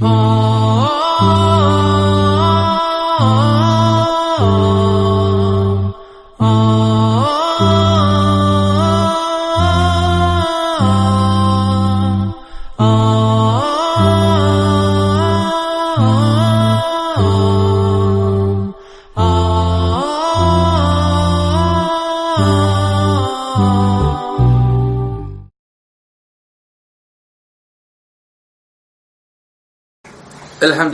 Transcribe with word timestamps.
Oh. 0.00 0.43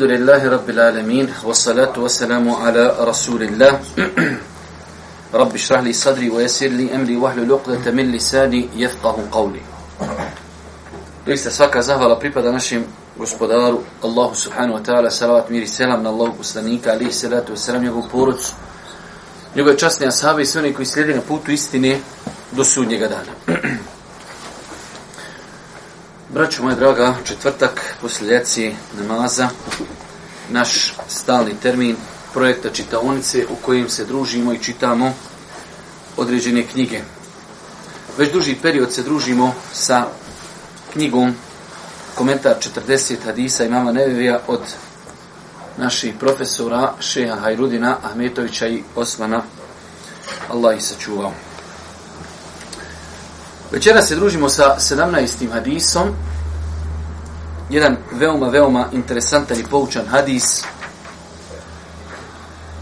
الحمد 0.01 0.17
لله 0.17 0.49
رب 0.49 0.71
العالمين 0.71 1.27
والصلاة 1.45 1.93
ala 1.93 3.05
Rasulillah. 3.05 3.05
رسول 3.05 3.43
الله 3.43 3.81
رب 5.35 5.55
اشرح 5.55 5.81
لي 5.81 5.93
صدري 5.93 6.31
ويسر 6.31 6.67
لي 6.69 6.95
أمري 6.95 7.17
وحل 7.17 7.45
min 7.93 8.09
lisani, 8.09 8.17
لساني 8.17 8.69
يفقه 8.77 9.29
قولي 9.33 9.61
ليست 11.27 11.49
ساكا 11.49 11.81
زهر 11.81 12.15
بريبا 12.15 12.51
نشم 12.51 12.85
gospodaru 13.19 13.85
Allahu 14.03 14.35
subhanahu 14.35 14.73
wa 14.73 14.81
ta'ala 14.81 15.11
salavat 15.11 15.51
miri 15.51 15.67
selam 15.69 16.03
na 16.03 16.09
Allahu 16.09 16.33
poslanika 16.41 16.93
alihi 16.93 17.13
salatu 17.13 17.53
wasalam 17.53 17.83
njegovu 17.83 18.09
poruc 18.09 18.41
njegove 19.57 19.77
časne 19.77 20.07
ashabi 20.07 20.43
i 20.43 20.47
sve 20.47 20.61
oni 20.63 20.73
koji 20.73 20.87
slijede 20.87 21.15
na 21.15 21.21
putu 21.21 21.53
istine 21.53 22.01
do 22.53 22.65
sudnjega 22.65 23.09
dana 23.09 23.33
Braćo 26.35 26.63
moja 26.63 26.75
draga, 26.75 27.15
četvrtak 27.25 27.95
poslije 28.01 28.31
ljeci 28.31 28.75
namaza, 28.99 29.49
naš 30.51 30.95
stalni 31.09 31.55
termin 31.63 31.97
projekta 32.33 32.71
čitaonice 32.71 33.47
u 33.51 33.57
kojim 33.57 33.89
se 33.89 34.05
družimo 34.05 34.53
i 34.53 34.59
čitamo 34.59 35.15
određene 36.17 36.67
knjige. 36.67 37.01
Već 38.19 38.33
duži 38.33 38.57
period 38.63 38.93
se 38.93 39.03
družimo 39.03 39.55
sa 39.73 40.07
knjigom 40.93 41.35
komentar 42.15 42.57
40 42.89 43.17
hadisa 43.25 43.65
imama 43.65 43.93
Nevevija 43.93 44.41
od 44.47 44.61
naših 45.77 46.15
profesora 46.21 46.95
Šeha 47.01 47.37
Hajrudina, 47.37 47.97
Ahmetovića 48.03 48.69
i 48.69 48.83
Osmana. 48.97 49.43
Allah 50.49 50.77
ih 50.77 50.85
sačuvao. 50.85 51.50
Večera 53.71 54.03
se 54.03 54.17
družimo 54.17 54.49
sa 54.49 54.77
17. 54.79 55.53
hadisom. 55.53 56.09
Jedan 57.71 57.97
veoma, 58.13 58.49
veoma 58.49 58.89
interesantan 58.93 59.59
i 59.59 59.65
poučan 59.65 60.07
hadis 60.07 60.63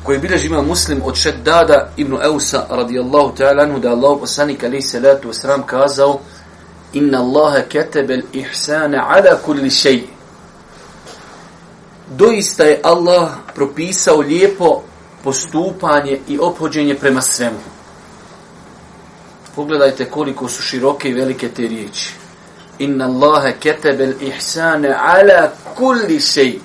koji 0.09 0.19
bilježi 0.19 0.47
ima 0.47 0.63
muslim 0.63 1.03
od 1.05 1.17
Šeddada 1.17 1.89
ibn 1.97 2.19
Eusa 2.23 2.67
radijallahu 2.71 3.35
ta'ala 3.37 3.63
anhu 3.63 3.79
da 3.79 3.91
Allah 3.91 4.19
poslanik 4.21 4.65
alaih 4.65 4.85
salatu 4.87 5.29
wasalam 5.29 5.63
kazao 5.67 6.21
Inna 6.93 7.19
Allaha 7.19 7.61
ketebe 7.69 8.17
l'ihsana 8.17 9.05
ala 9.09 9.37
kulli 9.45 9.71
šeji. 9.71 10.09
Doista 12.11 12.65
je 12.65 12.81
Allah 12.85 13.29
propisao 13.55 14.21
lijepo 14.21 14.83
postupanje 15.25 16.21
i 16.29 16.39
obhođenje 16.39 16.95
prema 16.95 17.21
svemu. 17.21 17.78
Pogledajte 19.59 20.05
koliko 20.05 20.49
su 20.49 20.63
široke 20.63 21.09
i 21.09 21.15
velike 21.15 21.49
te 21.49 21.63
riječi. 21.63 22.15
Inna 22.79 23.05
Allahe 23.05 23.53
ketebel 23.61 24.13
ihsane 24.21 24.97
ala 25.01 25.51
kulli 25.77 26.21
šej. 26.21 26.59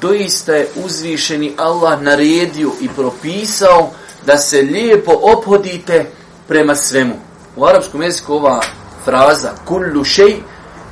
Doista 0.00 0.54
je 0.54 0.68
uzvišeni 0.84 1.54
Allah 1.56 2.02
naredio 2.02 2.70
i 2.80 2.88
propisao 2.88 3.90
da 4.26 4.36
se 4.36 4.62
lijepo 4.62 5.12
obhodite 5.22 6.06
prema 6.48 6.74
svemu. 6.74 7.14
U 7.56 7.64
arapskom 7.66 8.02
jeziku 8.02 8.34
ova 8.34 8.60
fraza 9.04 9.52
kullu 9.64 10.04
shay 10.04 10.36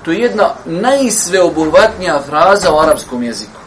to 0.05 0.12
je 0.12 0.19
jedna 0.19 0.55
najsveobuhvatnija 0.65 2.22
fraza 2.27 2.72
u 2.72 2.78
arapskom 2.78 3.22
jeziku. 3.22 3.61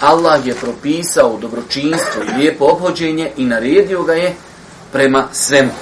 Allah 0.00 0.46
je 0.46 0.54
propisao 0.54 1.38
dobročinstvo 1.40 2.22
i 2.22 2.38
lijepo 2.38 2.64
obhođenje 2.64 3.32
i 3.36 3.44
naredio 3.44 4.02
ga 4.02 4.12
je 4.12 4.34
prema 4.92 5.28
svemu. 5.32 5.72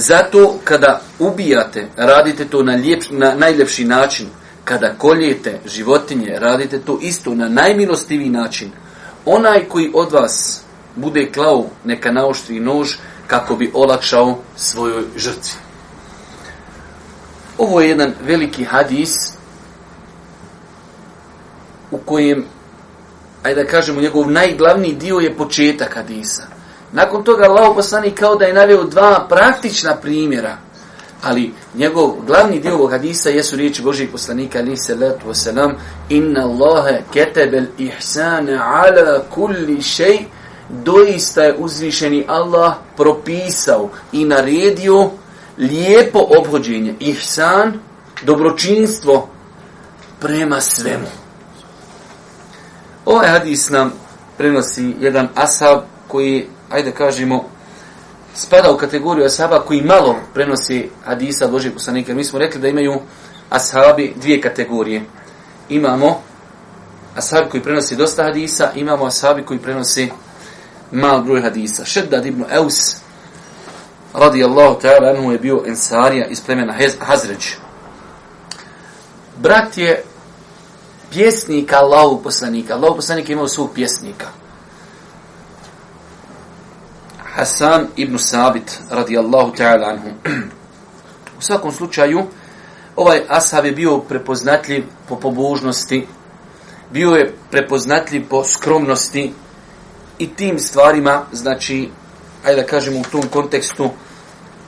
Zato 0.00 0.58
kada 0.64 1.00
ubijate, 1.18 1.88
radite 1.96 2.44
to 2.44 2.62
na, 2.62 2.72
lijep, 2.72 3.02
na 3.10 3.34
najljepši 3.34 3.84
način. 3.84 4.26
Kada 4.64 4.94
koljete 4.98 5.60
životinje, 5.66 6.38
radite 6.38 6.78
to 6.78 6.98
isto 7.02 7.34
na 7.34 7.48
najmilostiviji 7.48 8.30
način. 8.30 8.70
Onaj 9.24 9.64
koji 9.68 9.90
od 9.94 10.12
vas 10.12 10.60
bude 10.96 11.32
klao 11.32 11.66
neka 11.84 12.12
naoštri 12.12 12.60
nož 12.60 12.94
kako 13.26 13.56
bi 13.56 13.70
olakšao 13.74 14.38
svojoj 14.56 15.04
žrtvi. 15.16 15.58
Ovo 17.58 17.80
je 17.80 17.88
jedan 17.88 18.12
veliki 18.22 18.64
hadis 18.64 19.14
u 21.90 21.98
kojem, 21.98 22.44
ajde 23.42 23.62
da 23.62 23.70
kažemo, 23.70 24.00
njegov 24.00 24.30
najglavniji 24.30 24.94
dio 24.94 25.18
je 25.18 25.36
početak 25.36 25.94
hadisa. 25.94 26.57
Nakon 26.92 27.24
toga 27.24 27.44
Allah 27.44 27.72
poslanik 27.74 28.18
kao 28.18 28.36
da 28.36 28.44
je 28.44 28.54
naveo 28.54 28.84
dva 28.84 29.26
praktična 29.28 29.96
primjera, 29.96 30.56
ali 31.22 31.52
njegov 31.74 32.14
glavni 32.26 32.60
dio 32.60 32.74
ovog 32.74 32.90
hadisa 32.90 33.30
jesu 33.30 33.56
riječi 33.56 33.82
Božijeg 33.82 34.12
poslanika 34.12 34.58
ali 34.58 34.76
se 34.76 34.94
letu 34.94 35.26
wasalam 35.28 35.72
inna 36.08 36.40
Allahe 36.40 37.02
ketebel 37.12 37.64
ihsane 37.78 38.58
ala 38.62 39.22
kulli 39.30 39.82
šej 39.82 40.18
doista 40.68 41.42
je 41.42 41.56
uzvišeni 41.58 42.24
Allah 42.28 42.74
propisao 42.96 43.88
i 44.12 44.24
naredio 44.24 45.10
lijepo 45.58 46.18
obhođenje 46.38 46.94
ihsan, 47.00 47.80
dobročinstvo 48.22 49.28
prema 50.20 50.60
svemu. 50.60 51.06
Ovaj 53.04 53.28
hadis 53.28 53.70
nam 53.70 53.92
prenosi 54.36 54.94
jedan 55.00 55.28
ashab 55.34 55.80
koji 56.08 56.46
ajde 56.70 56.92
kažemo, 56.92 57.44
spada 58.34 58.72
u 58.72 58.76
kategoriju 58.76 59.26
ashaba 59.26 59.60
koji 59.60 59.82
malo 59.82 60.16
prenosi 60.34 60.90
hadisa 61.04 61.48
Božeg 61.48 61.72
poslanika. 61.72 62.14
Mi 62.14 62.24
smo 62.24 62.38
rekli 62.38 62.60
da 62.60 62.68
imaju 62.68 63.00
ashabi 63.50 64.14
dvije 64.16 64.40
kategorije. 64.40 65.02
Imamo 65.68 66.22
ashabi 67.16 67.50
koji 67.50 67.62
prenosi 67.62 67.96
dosta 67.96 68.24
hadisa, 68.24 68.70
imamo 68.74 69.06
ashabi 69.06 69.42
koji 69.42 69.58
prenosi 69.58 70.10
mal 70.92 71.22
broj 71.22 71.42
hadisa. 71.42 71.84
Šeddad 71.84 72.26
ibn 72.26 72.44
Eus, 72.50 72.96
radijallahu 74.14 74.80
ta'ala, 74.80 75.16
anhu 75.16 75.32
je 75.32 75.38
bio 75.38 75.62
ensarija 75.66 76.26
iz 76.26 76.40
plemena 76.40 76.74
Hazređ. 77.00 77.46
Brat 79.36 79.78
je 79.78 80.02
pjesnik 81.10 81.72
Allahu 81.72 82.22
poslanika. 82.22 82.74
Allahu 82.74 82.96
poslanika 82.96 83.32
imao 83.32 83.48
svog 83.48 83.70
pjesnika. 83.74 84.26
Hasan 87.38 87.86
ibn 87.96 88.18
Sabit 88.18 88.80
radijallahu 88.90 89.52
ta'ala 89.52 89.86
anhu. 89.86 90.08
U 91.38 91.42
svakom 91.42 91.72
slučaju, 91.72 92.22
ovaj 92.96 93.22
ashab 93.28 93.64
je 93.64 93.72
bio 93.72 93.98
prepoznatljiv 93.98 94.84
po 95.08 95.16
pobožnosti, 95.16 96.06
bio 96.92 97.10
je 97.10 97.34
prepoznatljiv 97.50 98.24
po 98.28 98.44
skromnosti 98.44 99.32
i 100.18 100.28
tim 100.28 100.58
stvarima, 100.58 101.22
znači, 101.32 101.88
ajde 102.44 102.62
da 102.62 102.66
kažemo 102.66 103.00
u 103.00 103.10
tom 103.12 103.22
kontekstu, 103.32 103.90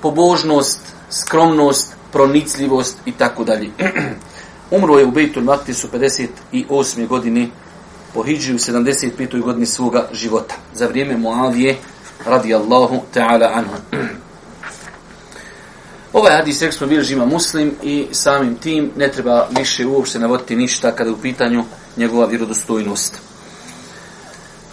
pobožnost, 0.03 0.81
skromnost, 1.11 1.97
pronicljivost 2.13 2.99
i 3.07 3.13
tako 3.13 3.45
dalje. 3.45 3.71
Umro 4.77 4.99
je 4.99 5.07
u 5.07 5.11
Bejtul 5.11 5.43
Maktisu 5.43 5.89
58. 5.89 7.07
godini 7.07 7.51
po 8.15 8.23
Hidži 8.23 8.55
u 8.55 8.59
75. 8.59 9.43
godini 9.43 9.67
svoga 9.67 10.09
života. 10.13 10.55
Za 10.75 10.87
vrijeme 10.87 11.17
Moavije 11.17 11.77
radijallahu 12.27 13.01
ta'ala 13.15 13.51
anhu. 13.55 13.77
Ovaj 16.13 16.37
hadis 16.37 16.63
rekli 16.63 16.79
smo 16.79 16.87
bilježi 16.87 17.15
ima 17.15 17.27
muslim 17.27 17.75
i 17.83 18.07
samim 18.13 18.55
tim 18.55 18.91
ne 18.97 19.13
treba 19.13 19.47
više 19.59 19.87
uopšte 19.87 20.19
navoditi 20.19 20.57
ništa 20.57 20.93
kada 20.93 21.11
je 21.11 21.15
u 21.15 21.21
pitanju 21.23 21.65
njegova 21.97 22.27
vjerodostojnost. 22.27 23.19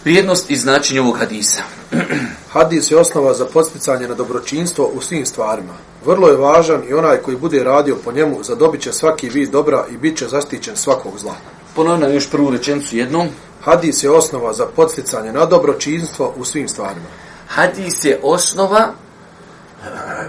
Prijednost 0.03 0.51
i 0.51 0.55
značenje 0.55 1.01
ovog 1.01 1.17
hadisa. 1.17 1.61
Hadis 2.53 2.91
je 2.91 2.97
osnova 2.97 3.33
za 3.33 3.45
posticanje 3.45 4.07
na 4.07 4.15
dobročinstvo 4.15 4.91
u 4.93 5.01
svim 5.01 5.25
stvarima. 5.25 5.73
Vrlo 6.05 6.27
je 6.27 6.38
važan 6.38 6.81
i 6.89 6.93
onaj 6.93 7.17
koji 7.17 7.38
bude 7.38 7.63
radio 7.63 7.97
po 8.03 8.11
njemu 8.11 8.43
zadobit 8.43 8.81
će 8.81 8.93
svaki 8.93 9.29
vid 9.29 9.51
dobra 9.51 9.85
i 9.91 9.97
bit 9.97 10.17
će 10.17 10.27
zaštićen 10.27 10.75
svakog 10.75 11.19
zla. 11.19 11.35
Ponovno 11.75 12.05
nam 12.05 12.13
još 12.13 12.29
prvu 12.29 12.51
rečencu 12.51 12.97
jednom. 12.97 13.27
Hadis 13.61 14.03
je 14.03 14.11
osnova 14.11 14.53
za 14.53 14.65
posticanje 14.65 15.31
na 15.31 15.45
dobročinstvo 15.45 16.33
u 16.38 16.45
svim 16.45 16.67
stvarima 16.67 17.26
hadis 17.47 18.05
je 18.05 18.19
osnova 18.23 18.94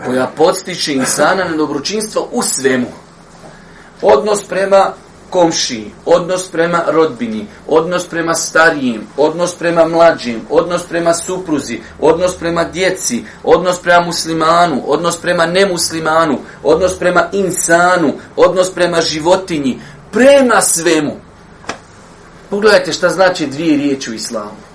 koja 0.07 0.27
podstiče 0.37 0.95
insana 0.95 1.45
na 1.45 1.57
dobročinstvo 1.57 2.29
u 2.33 2.43
svemu. 2.43 2.87
Odnos 4.03 4.43
prema 4.49 4.93
komšiji, 5.31 5.91
odnos 6.07 6.49
prema 6.51 6.83
rodbini, 6.87 7.47
odnos 7.67 8.07
prema 8.07 8.35
starijim, 8.35 9.07
odnos 9.17 9.55
prema 9.55 9.85
mlađim, 9.85 10.41
odnos 10.51 10.83
prema 10.83 11.15
supruzi, 11.15 11.81
odnos 12.01 12.37
prema 12.37 12.65
djeci, 12.65 13.25
odnos 13.45 13.81
prema 13.81 14.07
muslimanu, 14.07 14.83
odnos 14.87 15.17
prema 15.17 15.47
nemuslimanu, 15.47 16.39
odnos 16.63 16.99
prema 16.99 17.29
insanu, 17.33 18.13
odnos 18.37 18.75
prema 18.75 19.01
životinji, 19.01 19.81
prema 20.13 20.61
svemu. 20.61 21.17
Pogledajte 22.51 22.93
šta 22.93 23.09
znači 23.09 23.47
dvije 23.47 23.77
riječi 23.77 24.11
u 24.11 24.15
islamu. 24.15 24.68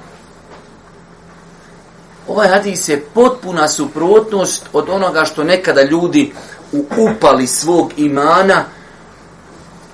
Ovaj 2.28 2.48
hadis 2.48 2.90
je 2.90 3.06
potpuna 3.14 3.68
suprotnost 3.68 4.70
od 4.74 4.90
onoga 4.90 5.26
što 5.26 5.44
nekada 5.44 5.84
ljudi 5.84 6.34
u 6.72 6.86
upali 6.98 7.48
svog 7.48 7.94
imana 7.98 8.66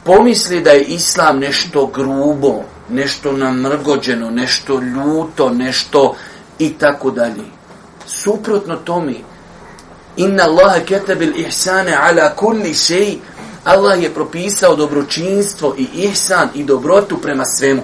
pomisli 0.03 0.61
da 0.61 0.71
je 0.71 0.83
islam 0.83 1.39
nešto 1.39 1.85
grubo, 1.85 2.63
nešto 2.89 3.31
namrgođeno, 3.31 4.29
nešto 4.29 4.81
ljuto, 4.81 5.49
nešto 5.49 6.15
i 6.59 6.73
tako 6.73 7.11
dalje. 7.11 7.43
Suprotno 8.05 8.75
tome, 8.75 9.13
inna 10.17 10.43
Allahe 10.43 10.85
ketebil 10.85 11.39
ihsane 11.39 11.97
ala 12.01 12.35
kulli 12.35 12.73
šeji, 12.73 13.19
Allah 13.63 14.03
je 14.03 14.13
propisao 14.13 14.75
dobročinstvo 14.75 15.75
i 15.77 15.87
ihsan 15.93 16.49
i 16.53 16.63
dobrotu 16.63 17.17
prema 17.17 17.45
svemu. 17.45 17.81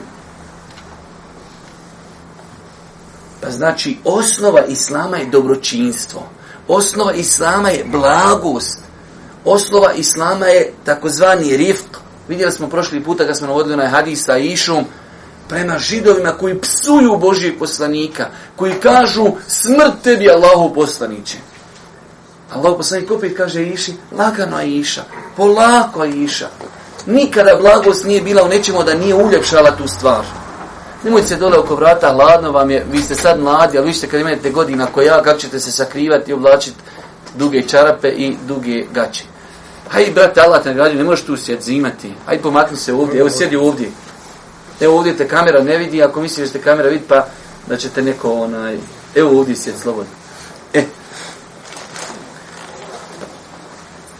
Pa 3.35 3.35
Pa 3.46 3.52
znači, 3.52 3.98
osnova 4.04 4.66
Islama 4.66 5.18
je 5.18 5.26
dobročinstvo. 5.26 6.30
Osnova 6.68 7.14
Islama 7.14 7.70
je 7.70 7.86
blagost. 7.92 8.80
Osnova 9.46 9.94
Islama 9.94 10.46
je 10.46 10.74
takozvani 10.86 11.58
rifq. 11.58 11.98
Vidjeli 12.28 12.52
smo 12.52 12.70
prošli 12.70 13.04
puta 13.04 13.26
kad 13.26 13.38
smo 13.38 13.48
navodili 13.48 13.78
na 13.78 13.88
hadisa 13.88 14.38
išom 14.38 14.86
prema 15.50 15.80
židovima 15.80 16.32
koji 16.32 16.62
psuju 16.62 17.18
Božijeg 17.18 17.60
poslanika, 17.60 18.28
koji 18.56 18.74
kažu 18.74 19.26
smrt 19.48 19.94
tebi 20.04 20.30
Allahu 20.30 20.74
poslaniće. 20.74 21.38
Allah 22.54 22.74
poslanik 22.78 23.12
opet 23.12 23.38
kaže 23.38 23.64
Iši, 23.64 23.94
lagano 24.18 24.60
je 24.60 24.78
Iša, 24.78 25.04
polako 25.38 26.04
je 26.04 26.24
Iša. 26.24 26.48
Nikada 27.06 27.56
blagost 27.62 28.06
nije 28.06 28.22
bila 28.22 28.44
u 28.44 28.50
nečemu 28.50 28.84
da 28.84 28.94
nije 28.94 29.16
uljepšala 29.16 29.78
tu 29.78 29.88
stvar. 29.88 30.45
Nemojte 31.06 31.28
se 31.28 31.36
dole 31.36 31.58
oko 31.58 31.76
vrata, 31.76 32.14
hladno 32.14 32.52
vam 32.52 32.72
je, 32.72 32.86
vi 32.92 33.02
ste 33.02 33.16
sad 33.16 33.40
mladi, 33.40 33.78
ali 33.78 33.88
vi 33.88 33.94
ste 33.94 34.08
kad 34.08 34.20
imate 34.20 34.50
godina 34.50 34.86
koja, 34.86 35.16
ja, 35.16 35.24
kako 35.24 35.40
ćete 35.40 35.60
se 35.60 35.72
sakrivati 35.72 36.32
i 36.32 36.34
oblačiti 36.34 36.78
duge 37.36 37.62
čarape 37.62 38.10
i 38.10 38.36
duge 38.48 38.86
gaće. 38.94 39.24
Hajde, 39.90 40.12
brate, 40.12 40.42
Allah 40.42 40.64
te 40.64 40.70
nagrađuje, 40.70 40.98
ne 40.98 41.04
možeš 41.04 41.26
tu 41.26 41.38
sjed 41.38 41.62
zimati. 41.62 42.14
Hajde, 42.26 42.44
pomakni 42.44 42.78
se 42.78 42.94
ovdje, 42.94 43.20
evo 43.20 43.30
sjedi 43.30 43.56
ovdje. 43.56 43.90
Evo 44.80 44.98
ovdje 44.98 45.18
te 45.18 45.28
kamera 45.28 45.64
ne 45.64 45.78
vidi, 45.78 46.04
ako 46.04 46.22
misliš 46.22 46.46
da 46.46 46.50
ste 46.50 46.62
kamera 46.62 46.90
vidi, 46.90 47.04
pa 47.08 47.28
da 47.68 47.78
ćete 47.78 48.02
neko 48.02 48.34
onaj... 48.34 48.78
Evo 49.16 49.40
ovdje 49.40 49.56
sjed 49.56 49.76
slobodno. 49.82 50.12
E. 50.74 50.84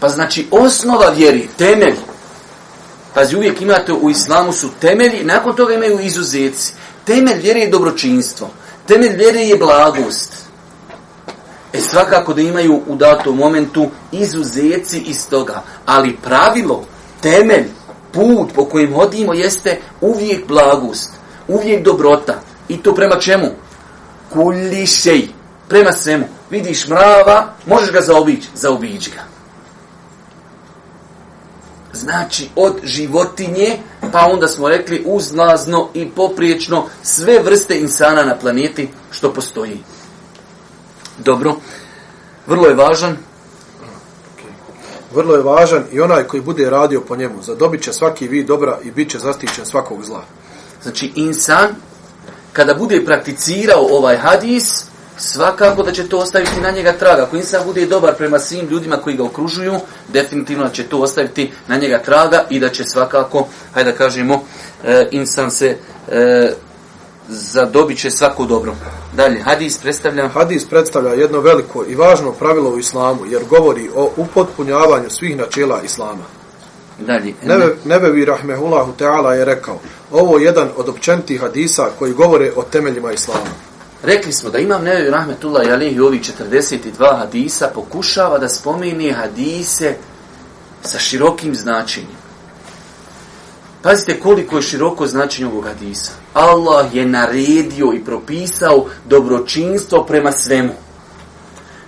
Pa 0.00 0.08
znači, 0.08 0.48
osnova 0.50 1.10
vjeri, 1.10 1.48
temelj, 1.58 1.96
Pazi, 3.16 3.36
uvijek 3.36 3.62
imate 3.62 3.92
u 3.92 4.10
islamu 4.10 4.52
su 4.52 4.68
temelji, 4.80 5.24
nakon 5.24 5.56
toga 5.56 5.74
imaju 5.74 6.00
izuzeci. 6.00 6.72
Temelj 7.04 7.38
vjere 7.42 7.60
je 7.60 7.70
dobročinstvo. 7.70 8.50
Temelj 8.86 9.16
vjere 9.16 9.40
je 9.40 9.56
blagost. 9.56 10.32
E 11.72 11.80
svakako 11.80 12.34
da 12.34 12.40
imaju 12.40 12.82
u 12.86 12.96
datom 12.96 13.36
momentu 13.36 13.90
izuzeci 14.12 14.98
iz 14.98 15.28
toga. 15.28 15.62
Ali 15.86 16.16
pravilo, 16.22 16.84
temelj, 17.20 17.64
put 18.12 18.52
po 18.54 18.64
kojem 18.64 18.94
hodimo 18.94 19.34
jeste 19.34 19.80
uvijek 20.00 20.48
blagost. 20.48 21.12
Uvijek 21.48 21.84
dobrota. 21.84 22.40
I 22.68 22.82
to 22.82 22.94
prema 22.94 23.18
čemu? 23.18 23.46
Kulišej. 24.32 25.28
Prema 25.68 25.92
svemu. 25.92 26.24
Vidiš 26.50 26.88
mrava, 26.88 27.54
možeš 27.66 27.92
ga 27.92 28.00
zaobići. 28.00 28.48
Zaobići 28.54 29.10
ga 29.10 29.35
znači 31.96 32.48
od 32.56 32.80
životinje, 32.84 33.78
pa 34.12 34.26
onda 34.26 34.48
smo 34.48 34.68
rekli 34.68 35.02
uzlazno 35.06 35.88
i 35.94 36.10
popriječno 36.10 36.84
sve 37.02 37.38
vrste 37.42 37.80
insana 37.80 38.24
na 38.24 38.36
planeti 38.38 38.88
što 39.10 39.32
postoji. 39.32 39.80
Dobro, 41.18 41.54
vrlo 42.46 42.66
je 42.66 42.74
važan. 42.74 43.16
Vrlo 45.14 45.34
je 45.34 45.42
važan 45.42 45.84
i 45.92 46.00
onaj 46.00 46.24
koji 46.24 46.42
bude 46.42 46.70
radio 46.70 47.00
po 47.00 47.16
njemu, 47.16 47.42
zadobit 47.42 47.82
će 47.82 47.92
svaki 47.92 48.28
vid 48.28 48.46
dobra 48.46 48.78
i 48.84 48.90
bit 48.90 49.10
će 49.10 49.18
zastićen 49.18 49.66
svakog 49.66 50.04
zla. 50.04 50.24
Znači 50.82 51.12
insan, 51.14 51.68
kada 52.52 52.74
bude 52.74 53.04
prakticirao 53.04 53.86
ovaj 53.90 54.16
hadis, 54.16 54.84
svakako 55.18 55.82
da 55.82 55.92
će 55.92 56.08
to 56.08 56.18
ostaviti 56.18 56.60
na 56.60 56.70
njega 56.70 56.92
traga. 56.92 57.22
Ako 57.22 57.36
insan 57.36 57.62
bude 57.66 57.86
dobar 57.86 58.14
prema 58.14 58.38
svim 58.38 58.68
ljudima 58.68 58.96
koji 58.96 59.16
ga 59.16 59.24
okružuju, 59.24 59.74
definitivno 60.08 60.68
će 60.68 60.84
to 60.84 60.98
ostaviti 60.98 61.52
na 61.68 61.76
njega 61.76 61.98
traga 61.98 62.44
i 62.50 62.60
da 62.60 62.68
će 62.68 62.84
svakako, 62.84 63.46
hajde 63.74 63.92
da 63.92 63.96
kažemo, 63.96 64.42
e, 64.84 65.08
insan 65.10 65.50
se 65.50 65.76
e, 66.08 66.52
zadobit 67.28 67.98
će 67.98 68.10
svako 68.10 68.44
dobro. 68.44 68.74
Dalje, 69.12 69.42
hadis 69.42 69.78
predstavlja... 69.78 70.28
Hadis 70.28 70.64
predstavlja 70.64 71.10
jedno 71.10 71.40
veliko 71.40 71.84
i 71.88 71.94
važno 71.94 72.32
pravilo 72.32 72.70
u 72.70 72.78
islamu, 72.78 73.26
jer 73.26 73.44
govori 73.44 73.90
o 73.94 74.10
upotpunjavanju 74.16 75.10
svih 75.10 75.36
načela 75.36 75.82
islama. 75.82 76.24
Dalje. 76.98 77.34
Nebe, 77.42 77.74
Nebevi 77.84 78.24
Rahmehullahu 78.24 78.92
Teala 78.92 79.34
je 79.34 79.44
rekao, 79.44 79.78
ovo 80.12 80.38
je 80.38 80.44
jedan 80.44 80.68
od 80.76 80.88
općentih 80.88 81.40
hadisa 81.40 81.88
koji 81.98 82.12
govore 82.12 82.52
o 82.56 82.62
temeljima 82.62 83.12
islama. 83.12 83.65
Rekli 84.02 84.32
smo 84.32 84.50
da 84.50 84.58
imam 84.58 84.84
Nevevi 84.84 85.10
Rahmetullah 85.10 85.66
i 85.66 85.70
Alihi 85.70 86.00
ovih 86.00 86.20
42 86.20 87.18
hadisa 87.18 87.70
pokušava 87.74 88.38
da 88.38 88.48
spomeni 88.48 89.12
hadise 89.12 89.94
sa 90.82 90.98
širokim 90.98 91.54
značenjem. 91.54 92.26
Pazite 93.82 94.20
koliko 94.20 94.56
je 94.56 94.62
široko 94.62 95.06
značenje 95.06 95.48
ovog 95.48 95.64
hadisa. 95.64 96.10
Allah 96.34 96.94
je 96.94 97.06
naredio 97.06 97.92
i 97.94 98.04
propisao 98.04 98.86
dobročinstvo 99.04 100.04
prema 100.04 100.32
svemu. 100.32 100.72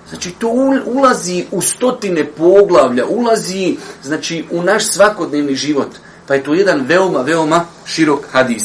Znači 0.09 0.31
to 0.31 0.49
ulazi 0.87 1.45
u 1.51 1.61
stotine 1.61 2.25
poglavlja, 2.25 3.07
ulazi 3.07 3.77
znači 4.03 4.45
u 4.51 4.63
naš 4.63 4.91
svakodnevni 4.93 5.55
život. 5.55 5.89
Pa 6.27 6.35
je 6.35 6.43
to 6.45 6.55
jedan 6.55 6.85
veoma, 6.87 7.21
veoma 7.21 7.65
širok 7.87 8.27
hadis. 8.33 8.63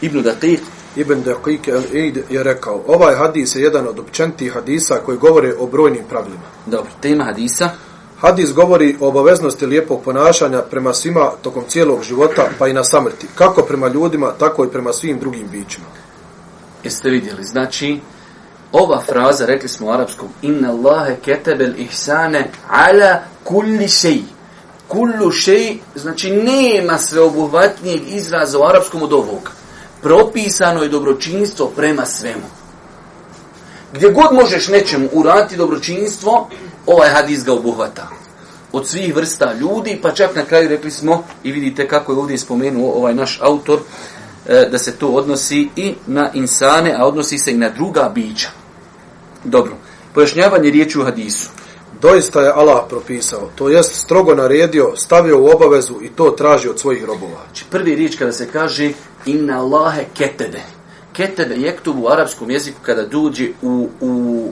Ibn 0.00 0.18
Daqiq 0.18 0.60
Ibn 0.98 1.22
Daqiq 1.24 1.68
al-Eid 1.72 2.18
je 2.30 2.42
rekao, 2.42 2.82
ovaj 2.86 3.14
hadis 3.14 3.56
je 3.56 3.62
jedan 3.62 3.88
od 3.88 3.98
općentih 3.98 4.52
hadisa 4.52 5.00
koji 5.06 5.18
govore 5.18 5.54
o 5.58 5.66
brojnim 5.66 6.04
pravilima. 6.08 6.42
Dobro, 6.66 6.90
tema 7.00 7.24
hadisa. 7.24 7.70
Hadis 8.20 8.52
govori 8.52 8.96
o 9.00 9.08
obaveznosti 9.08 9.66
lijepog 9.66 10.02
ponašanja 10.02 10.62
prema 10.62 10.94
svima 10.94 11.30
tokom 11.42 11.64
cijelog 11.68 12.02
života, 12.02 12.48
pa 12.58 12.68
i 12.68 12.72
na 12.72 12.84
samrti. 12.84 13.26
Kako 13.34 13.62
prema 13.62 13.88
ljudima, 13.88 14.32
tako 14.38 14.64
i 14.64 14.68
prema 14.68 14.92
svim 14.92 15.18
drugim 15.18 15.48
bićima. 15.52 15.86
Jeste 16.84 17.10
vidjeli, 17.10 17.44
znači, 17.44 18.00
ova 18.72 19.00
fraza, 19.00 19.46
rekli 19.46 19.68
smo 19.68 19.86
u 19.86 19.90
arapskom, 19.90 20.28
inna 20.42 20.70
Allahe 20.70 21.16
ketebel 21.24 21.72
ihsane 21.76 22.50
ala 22.68 23.18
kulli 23.44 23.88
šeji. 23.88 24.24
Kullu 24.88 25.30
šeji, 25.30 25.80
znači 25.94 26.30
nema 26.30 26.98
sveobuhvatnijeg 26.98 28.02
izraza 28.08 28.58
u 28.58 28.64
arapskom 28.64 29.02
od 29.02 29.12
ovoga 29.12 29.58
propisano 30.02 30.82
je 30.82 30.88
dobročinstvo 30.88 31.66
prema 31.76 32.06
svemu. 32.06 32.46
Gdje 33.92 34.08
god 34.08 34.32
možeš 34.32 34.68
nečemu 34.68 35.08
uraditi 35.12 35.56
dobročinstvo, 35.56 36.48
ovaj 36.86 37.10
hadis 37.10 37.44
ga 37.44 37.52
obuhvata. 37.52 38.08
Od 38.72 38.88
svih 38.88 39.16
vrsta 39.16 39.52
ljudi, 39.52 39.98
pa 40.02 40.12
čak 40.12 40.36
na 40.36 40.44
kraju 40.44 40.68
rekli 40.68 40.90
smo, 40.90 41.24
i 41.42 41.52
vidite 41.52 41.88
kako 41.88 42.12
je 42.12 42.18
ovdje 42.18 42.38
spomenuo 42.38 42.92
ovaj 42.92 43.14
naš 43.14 43.38
autor, 43.42 43.78
e, 44.46 44.68
da 44.70 44.78
se 44.78 44.96
to 44.96 45.08
odnosi 45.08 45.68
i 45.76 45.94
na 46.06 46.30
insane, 46.34 46.94
a 46.98 47.06
odnosi 47.06 47.38
se 47.38 47.52
i 47.52 47.56
na 47.56 47.68
druga 47.68 48.10
bića. 48.14 48.48
Dobro, 49.44 49.76
pojašnjavanje 50.14 50.70
riječi 50.70 50.98
u 50.98 51.04
hadisu. 51.04 51.50
Doista 52.00 52.40
je 52.40 52.52
Allah 52.54 52.84
propisao, 52.88 53.50
to 53.54 53.68
jest 53.68 53.94
strogo 53.94 54.34
naredio, 54.34 54.92
stavio 54.96 55.42
u 55.42 55.46
obavezu 55.46 55.94
i 56.02 56.08
to 56.08 56.30
traži 56.30 56.68
od 56.68 56.80
svojih 56.80 57.04
robova. 57.04 57.44
Znači, 57.46 57.64
prvi 57.70 57.94
riječ 57.94 58.16
kada 58.16 58.32
se 58.32 58.48
kaže 58.52 58.92
inna 59.26 59.58
Allahe 59.60 60.04
ketebe. 60.14 60.60
Ketebe 61.12 61.54
jektubu 61.54 62.02
u 62.02 62.08
arapskom 62.08 62.50
jeziku 62.50 62.78
kada 62.82 63.06
duđe 63.06 63.48
u, 63.62 63.88
u 64.00 64.44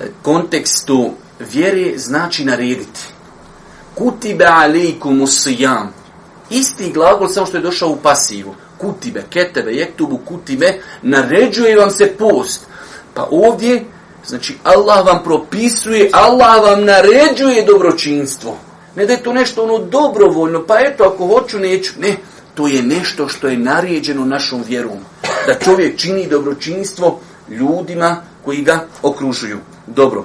e, 0.00 0.06
kontekstu 0.22 1.10
vjere 1.52 1.98
znači 1.98 2.44
narediti. 2.44 3.00
Kutibe 3.94 4.44
alikum 4.48 5.22
usijam. 5.22 5.94
Isti 6.50 6.92
glagol 6.92 7.28
samo 7.28 7.46
što 7.46 7.56
je 7.56 7.62
došao 7.62 7.88
u 7.88 7.96
pasivu. 7.96 8.54
Kutibe, 8.78 9.24
ketebe, 9.30 9.72
jektubu, 9.72 10.18
kutibe, 10.24 10.80
naređuje 11.02 11.76
vam 11.76 11.90
se 11.90 12.14
post. 12.18 12.66
Pa 13.14 13.28
ovdje, 13.30 13.84
znači 14.26 14.56
Allah 14.64 15.06
vam 15.06 15.22
propisuje, 15.24 16.10
Allah 16.12 16.62
vam 16.62 16.84
naređuje 16.84 17.64
dobročinstvo. 17.66 18.56
Ne 18.96 19.06
da 19.06 19.12
je 19.12 19.22
to 19.22 19.32
nešto 19.32 19.62
ono 19.62 19.78
dobrovoljno, 19.78 20.64
pa 20.66 20.80
eto, 20.80 21.04
ako 21.04 21.26
hoću, 21.26 21.58
neću. 21.58 21.92
Ne, 21.98 22.16
to 22.54 22.66
je 22.66 22.82
nešto 22.82 23.28
što 23.28 23.48
je 23.48 23.56
naređeno 23.56 24.24
našom 24.24 24.62
vjerom. 24.66 24.98
Da 25.46 25.58
čovjek 25.58 25.98
čini 25.98 26.26
dobročinstvo 26.26 27.20
ljudima 27.48 28.16
koji 28.44 28.62
ga 28.62 28.86
okružuju. 29.02 29.58
Dobro. 29.86 30.24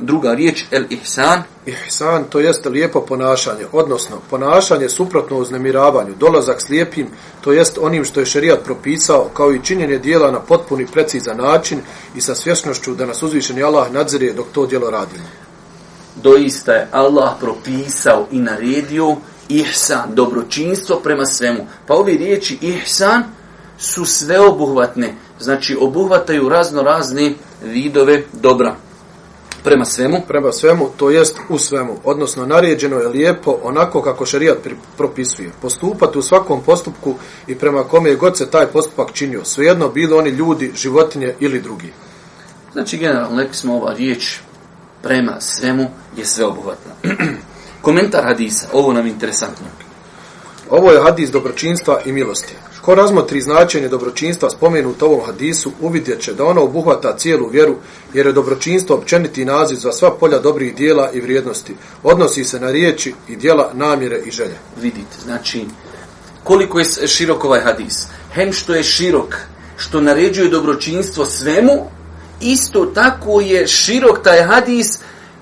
Druga 0.00 0.34
riječ, 0.34 0.64
el 0.70 0.84
ihsan. 0.90 1.42
Ihsan 1.66 2.24
to 2.24 2.40
jeste 2.40 2.68
lijepo 2.68 3.00
ponašanje, 3.00 3.66
odnosno 3.72 4.16
ponašanje 4.30 4.88
suprotno 4.88 5.38
uznemiravanju, 5.38 6.14
dolazak 6.20 6.62
slijepim, 6.62 7.06
to 7.40 7.52
jest 7.52 7.78
onim 7.78 8.04
što 8.04 8.20
je 8.20 8.26
šerijat 8.26 8.64
propisao, 8.64 9.28
kao 9.34 9.52
i 9.52 9.60
činjenje 9.62 9.98
dijela 9.98 10.30
na 10.30 10.40
potpuni 10.40 10.86
precizan 10.86 11.36
način 11.36 11.80
i 12.16 12.20
sa 12.20 12.34
svjesnošću 12.34 12.94
da 12.94 13.06
nas 13.06 13.22
uzvišeni 13.22 13.62
Allah 13.62 13.92
nadzire 13.92 14.32
dok 14.32 14.46
to 14.52 14.66
dijelo 14.66 14.90
radimo. 14.90 15.24
Doista 16.22 16.72
je 16.72 16.88
Allah 16.92 17.30
propisao 17.40 18.26
i 18.30 18.38
naredio 18.38 19.16
ihsan, 19.48 20.14
dobročinstvo 20.14 20.96
prema 20.96 21.26
svemu. 21.26 21.66
Pa 21.86 21.94
ove 21.94 22.12
riječi 22.12 22.58
ihsan 22.60 23.22
su 23.78 24.04
sveobuhvatne, 24.04 25.14
znači 25.40 25.76
obuhvataju 25.80 26.48
razno 26.48 26.82
razne 26.82 27.34
vidove 27.64 28.22
dobra 28.32 28.76
prema 29.64 29.84
svemu. 29.84 30.20
Prema 30.28 30.52
svemu, 30.52 30.90
to 30.96 31.10
jest 31.10 31.38
u 31.48 31.58
svemu. 31.58 31.96
Odnosno, 32.04 32.46
naređeno 32.46 32.98
je 32.98 33.08
lijepo 33.08 33.58
onako 33.62 34.02
kako 34.02 34.26
šarijat 34.26 34.58
propisuje. 34.96 35.50
Postupati 35.62 36.18
u 36.18 36.22
svakom 36.22 36.62
postupku 36.62 37.14
i 37.46 37.54
prema 37.54 37.82
kome 37.82 38.10
je 38.10 38.16
god 38.16 38.36
se 38.36 38.50
taj 38.50 38.66
postupak 38.66 39.12
činio. 39.12 39.44
Svejedno 39.44 39.88
bilo 39.88 40.18
oni 40.18 40.30
ljudi, 40.30 40.72
životinje 40.74 41.34
ili 41.40 41.60
drugi. 41.60 41.92
Znači, 42.72 42.98
generalno, 42.98 43.40
rekli 43.40 43.54
smo 43.54 43.76
ova 43.76 43.94
riječ 43.94 44.38
prema 45.02 45.40
svemu 45.40 45.86
je 46.16 46.24
sveobuhvatna. 46.24 46.92
Komentar 47.82 48.24
hadisa, 48.24 48.66
ovo 48.72 48.92
nam 48.92 49.06
je 49.06 49.12
interesantno. 49.12 49.66
Ovo 50.76 50.90
je 50.90 51.02
hadis 51.02 51.30
dobročinstva 51.30 52.00
i 52.04 52.12
milosti. 52.12 52.54
Ko 52.82 52.94
razmotri 52.94 53.40
značenje 53.40 53.88
dobročinstva 53.88 54.50
spomenut 54.50 55.02
ovom 55.02 55.20
hadisu, 55.26 55.72
uvidjet 55.80 56.20
će 56.20 56.34
da 56.34 56.44
ono 56.44 56.62
obuhvata 56.62 57.16
cijelu 57.16 57.48
vjeru, 57.48 57.76
jer 58.14 58.26
je 58.26 58.32
dobročinstvo 58.32 58.96
općeniti 58.96 59.44
naziv 59.44 59.76
za 59.76 59.92
sva 59.92 60.10
polja 60.10 60.38
dobrih 60.38 60.74
dijela 60.74 61.10
i 61.12 61.20
vrijednosti. 61.20 61.74
Odnosi 62.02 62.44
se 62.44 62.60
na 62.60 62.70
riječi 62.70 63.14
i 63.28 63.36
dijela, 63.36 63.70
namjere 63.74 64.20
i 64.26 64.30
želje. 64.30 64.56
Vidite, 64.82 65.16
znači, 65.24 65.64
koliko 66.44 66.78
je 66.78 66.84
širok 67.06 67.44
ovaj 67.44 67.60
hadis. 67.60 68.06
Hem 68.32 68.52
što 68.52 68.74
je 68.74 68.82
širok, 68.82 69.36
što 69.76 70.00
naređuje 70.00 70.48
dobročinstvo 70.48 71.24
svemu, 71.24 71.90
isto 72.40 72.86
tako 72.86 73.40
je 73.40 73.66
širok 73.66 74.22
taj 74.22 74.42
hadis 74.42 74.98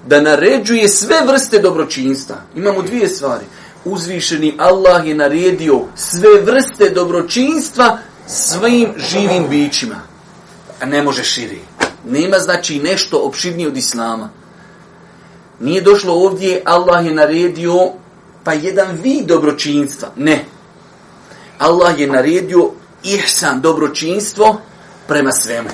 da 0.07 0.21
naređuje 0.21 0.89
sve 0.89 1.17
vrste 1.27 1.59
dobročinstva. 1.59 2.37
Imamo 2.57 2.83
dvije 2.83 3.09
stvari 3.09 3.45
uzvišeni 3.85 4.55
Allah 4.59 5.07
je 5.07 5.15
naredio 5.15 5.81
sve 5.97 6.41
vrste 6.41 6.91
dobročinstva 6.91 7.99
svim 8.27 8.95
živim 8.97 9.49
bićima. 9.49 10.01
A 10.81 10.87
ne 10.87 11.03
može 11.03 11.25
širi. 11.25 11.61
Nema 12.09 12.39
znači 12.39 12.79
nešto 12.79 13.19
opširnije 13.19 13.69
od 13.69 13.77
Islama. 13.77 14.31
Nije 15.61 15.81
došlo 15.81 16.15
ovdje, 16.15 16.63
Allah 16.65 17.07
je 17.07 17.15
naredio 17.15 17.93
pa 18.45 18.53
jedan 18.53 18.99
vid 19.03 19.27
dobročinstva. 19.27 20.09
Ne. 20.17 20.45
Allah 21.59 22.01
je 22.01 22.07
naredio 22.07 22.71
ihsan, 23.03 23.61
dobročinstvo 23.61 24.61
prema 25.09 25.33
svemu. 25.33 25.69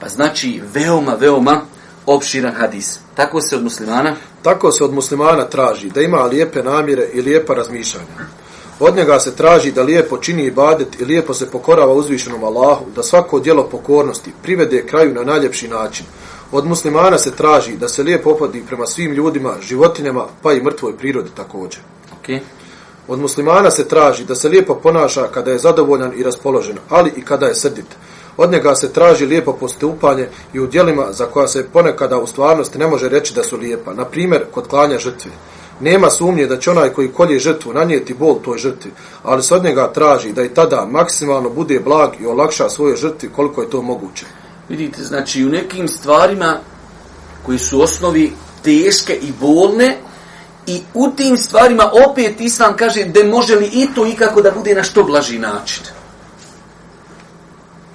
Pa 0.00 0.08
znači 0.08 0.62
veoma, 0.74 1.14
veoma 1.14 1.60
opširan 2.06 2.54
hadis. 2.54 2.98
Tako 3.18 3.40
se 3.40 3.56
od 3.56 3.62
muslimana 3.64 4.16
Tako 4.42 4.72
se 4.72 4.84
od 4.84 4.92
muslimana 4.94 5.44
traži 5.44 5.90
da 5.90 6.00
ima 6.00 6.22
lijepe 6.22 6.62
namjere 6.62 7.08
i 7.12 7.20
lijepa 7.20 7.54
razmišljanja. 7.54 8.06
Od 8.80 8.96
njega 8.96 9.20
se 9.20 9.36
traži 9.36 9.72
da 9.72 9.82
lijepo 9.82 10.18
čini 10.18 10.44
ibadet 10.44 11.00
i 11.00 11.04
lijepo 11.04 11.34
se 11.34 11.50
pokorava 11.50 11.92
uzvišenom 11.92 12.44
Allahu, 12.44 12.84
da 12.96 13.02
svako 13.02 13.40
dijelo 13.40 13.68
pokornosti 13.68 14.32
privede 14.42 14.86
kraju 14.86 15.14
na 15.14 15.24
najljepši 15.24 15.68
način. 15.68 16.06
Od 16.52 16.66
muslimana 16.66 17.18
se 17.18 17.30
traži 17.30 17.76
da 17.76 17.88
se 17.88 18.02
lijepo 18.02 18.30
opodi 18.30 18.64
prema 18.66 18.86
svim 18.86 19.12
ljudima, 19.12 19.54
životinjama, 19.60 20.26
pa 20.42 20.52
i 20.52 20.62
mrtvoj 20.62 20.96
prirodi 20.96 21.30
također. 21.36 21.80
Okay. 22.22 22.38
Od 23.08 23.18
muslimana 23.18 23.70
se 23.70 23.88
traži 23.88 24.24
da 24.24 24.34
se 24.34 24.48
lijepo 24.48 24.74
ponaša 24.74 25.28
kada 25.34 25.50
je 25.50 25.58
zadovoljan 25.58 26.12
i 26.16 26.22
raspoložen, 26.22 26.78
ali 26.88 27.12
i 27.16 27.24
kada 27.24 27.46
je 27.46 27.54
srdit. 27.54 27.86
Od 28.38 28.50
njega 28.50 28.74
se 28.74 28.92
traži 28.92 29.26
lijepo 29.26 29.52
postupanje 29.52 30.28
i 30.52 30.60
u 30.60 30.66
dijelima 30.66 31.06
za 31.10 31.26
koja 31.26 31.48
se 31.48 31.68
ponekada 31.72 32.18
u 32.18 32.26
stvarnosti 32.26 32.78
ne 32.78 32.86
može 32.86 33.08
reći 33.08 33.34
da 33.34 33.42
su 33.42 33.56
lijepa. 33.56 33.94
Na 33.94 34.04
primjer, 34.04 34.44
kod 34.50 34.68
klanja 34.68 34.98
žrtve. 34.98 35.30
Nema 35.80 36.10
sumnje 36.10 36.46
da 36.46 36.58
će 36.58 36.70
onaj 36.70 36.88
koji 36.88 37.08
kolje 37.08 37.38
žrtvu 37.38 37.72
nanijeti 37.72 38.14
bol 38.14 38.38
toj 38.44 38.58
žrtvi, 38.58 38.90
ali 39.22 39.42
se 39.42 39.54
od 39.54 39.64
njega 39.64 39.92
traži 39.92 40.32
da 40.32 40.42
i 40.42 40.54
tada 40.54 40.86
maksimalno 40.90 41.50
bude 41.50 41.80
blag 41.80 42.10
i 42.20 42.26
olakša 42.26 42.68
svoje 42.68 42.96
žrtvi 42.96 43.28
koliko 43.36 43.62
je 43.62 43.70
to 43.70 43.82
moguće. 43.82 44.26
Vidite, 44.68 45.02
znači 45.02 45.44
u 45.44 45.48
nekim 45.48 45.88
stvarima 45.88 46.58
koji 47.46 47.58
su 47.58 47.82
osnovi 47.82 48.32
teške 48.62 49.14
i 49.22 49.32
bolne, 49.40 49.96
i 50.66 50.80
u 50.94 51.08
tim 51.16 51.36
stvarima 51.36 51.90
opet 52.10 52.40
Islam 52.40 52.76
kaže 52.76 53.04
da 53.04 53.24
može 53.24 53.54
li 53.54 53.70
i 53.72 53.86
to 53.94 54.06
ikako 54.06 54.42
da 54.42 54.50
bude 54.50 54.74
na 54.74 54.82
što 54.82 55.04
blaži 55.04 55.38
način 55.38 55.84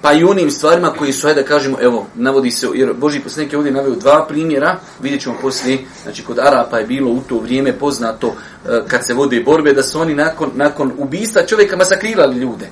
pa 0.04 0.12
i 0.12 0.24
onim 0.24 0.50
stvarima 0.50 0.92
koji 0.92 1.12
su, 1.12 1.26
hajde 1.26 1.42
da 1.42 1.48
kažemo, 1.48 1.78
evo, 1.80 2.06
navodi 2.14 2.50
se, 2.50 2.66
jer 2.74 2.92
Boži 2.94 3.20
poslanik 3.20 3.52
je 3.52 3.58
ovdje 3.58 3.72
navio 3.72 3.94
dva 3.94 4.26
primjera, 4.28 4.78
vidjet 5.00 5.22
ćemo 5.22 5.34
poslije, 5.42 5.78
znači 6.02 6.24
kod 6.24 6.38
Arapa 6.38 6.78
je 6.78 6.86
bilo 6.86 7.10
u 7.10 7.20
to 7.28 7.38
vrijeme 7.38 7.78
poznato 7.78 8.26
e, 8.28 8.80
kad 8.88 9.06
se 9.06 9.14
vode 9.14 9.40
borbe, 9.40 9.72
da 9.72 9.82
su 9.82 10.00
oni 10.00 10.14
nakon, 10.14 10.50
nakon 10.54 10.92
ubista 10.98 11.46
čovjeka 11.46 11.76
masakrirali 11.76 12.38
ljude. 12.38 12.68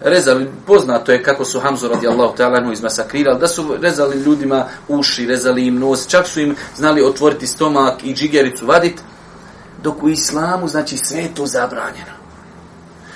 Rezali, 0.00 0.50
poznato 0.66 1.12
je 1.12 1.22
kako 1.22 1.44
su 1.44 1.60
Hamzu 1.60 1.88
radijallahu 1.88 2.36
ta'ala 2.36 2.72
izmasakrirali, 2.72 3.40
da 3.40 3.48
su 3.48 3.76
rezali 3.80 4.16
ljudima 4.16 4.64
uši, 4.88 5.26
rezali 5.26 5.66
im 5.66 5.78
nos, 5.78 6.06
čak 6.06 6.26
su 6.26 6.40
im 6.40 6.56
znali 6.76 7.02
otvoriti 7.02 7.46
stomak 7.46 8.04
i 8.04 8.14
džigericu 8.14 8.66
vadit, 8.66 9.00
dok 9.82 10.02
u 10.02 10.08
islamu, 10.08 10.68
znači, 10.68 10.96
sve 10.96 11.18
je 11.18 11.34
to 11.34 11.46
zabranjeno. 11.46 12.18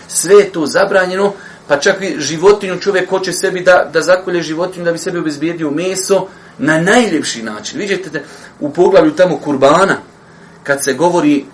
Sve 0.09 0.35
je 0.35 0.53
to 0.53 0.67
zabranjeno, 0.67 1.33
pa 1.73 1.79
čak 1.81 2.03
i 2.03 2.21
životinju 2.21 2.81
čovjek 2.81 3.11
hoće 3.11 3.33
sebi 3.33 3.61
da, 3.61 3.91
da 3.93 4.03
zakolje 4.03 4.43
životinju 4.43 4.85
da 4.85 4.93
bi 4.93 4.99
sebi 4.99 5.19
obezbijedio 5.19 5.71
meso 5.71 6.27
na 6.59 6.81
najljepši 6.81 7.43
način. 7.43 7.79
Vidite 7.79 8.23
u 8.61 8.71
poglavlju 8.71 9.17
tamo 9.17 9.39
kurbana, 9.39 9.97
kad 10.63 10.85
se 10.85 10.93
govori, 10.95 11.45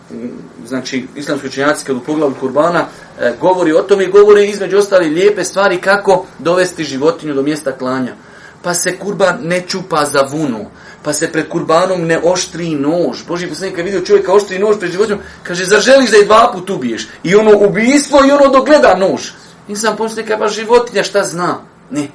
znači 0.66 1.06
islamski 1.16 1.46
učenjaci 1.46 1.84
kad 1.84 1.96
u 1.96 2.00
poglavlju 2.00 2.36
kurbana 2.40 2.86
e, 3.20 3.32
govori 3.40 3.72
o 3.72 3.82
tome 3.82 4.04
i 4.04 4.10
govori 4.10 4.48
između 4.50 4.78
ostali 4.78 5.10
lijepe 5.10 5.44
stvari 5.44 5.76
kako 5.76 6.26
dovesti 6.38 6.84
životinju 6.84 7.34
do 7.34 7.42
mjesta 7.42 7.72
klanja. 7.72 8.14
Pa 8.62 8.74
se 8.74 8.96
kurban 8.98 9.38
ne 9.42 9.60
čupa 9.60 10.04
za 10.04 10.22
vunu, 10.30 10.66
pa 11.02 11.12
se 11.12 11.32
pred 11.32 11.48
kurbanom 11.48 12.06
ne 12.06 12.20
oštri 12.24 12.74
nož. 12.74 13.18
Boži 13.28 13.46
poslanik 13.46 13.76
kad 13.76 13.84
vidio 13.84 14.00
čovjeka 14.00 14.32
oštri 14.32 14.58
nož 14.58 14.78
pred 14.78 14.92
životinjom, 14.92 15.20
kaže, 15.42 15.64
zar 15.64 15.80
želiš 15.80 16.10
da 16.10 16.16
je 16.16 16.24
dva 16.24 16.50
put 16.54 16.70
ubiješ? 16.70 17.08
I 17.22 17.34
ono 17.34 17.58
ubijstvo 17.58 18.24
i 18.26 18.30
ono 18.30 18.48
dogleda 18.48 18.96
nož. 18.96 19.30
Nisam 19.68 19.96
pomislio 19.96 20.26
kaj 20.26 20.38
pa 20.38 20.48
životinja 20.48 21.02
šta 21.02 21.24
zna. 21.24 21.58
Ne. 21.90 22.08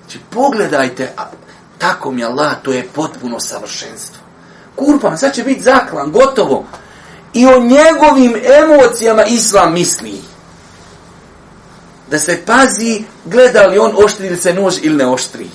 Znači, 0.00 0.18
pogledajte, 0.30 1.12
a, 1.16 1.22
tako 1.78 2.10
mi 2.10 2.24
Allah, 2.24 2.56
to 2.62 2.72
je 2.72 2.88
potpuno 2.94 3.40
savršenstvo. 3.40 4.22
Kurban, 4.76 5.18
sad 5.18 5.34
će 5.34 5.44
biti 5.44 5.62
zaklan, 5.62 6.10
gotovo. 6.10 6.64
I 7.32 7.46
o 7.46 7.60
njegovim 7.60 8.34
emocijama 8.62 9.24
Islam 9.24 9.72
misli. 9.72 10.20
Da 12.10 12.18
se 12.18 12.42
pazi, 12.46 13.04
gleda 13.24 13.66
li 13.66 13.78
on 13.78 13.92
oštri 14.04 14.30
li 14.30 14.36
se 14.36 14.54
nož 14.54 14.74
ili 14.82 14.96
ne 14.96 15.06
oštri. 15.06 15.50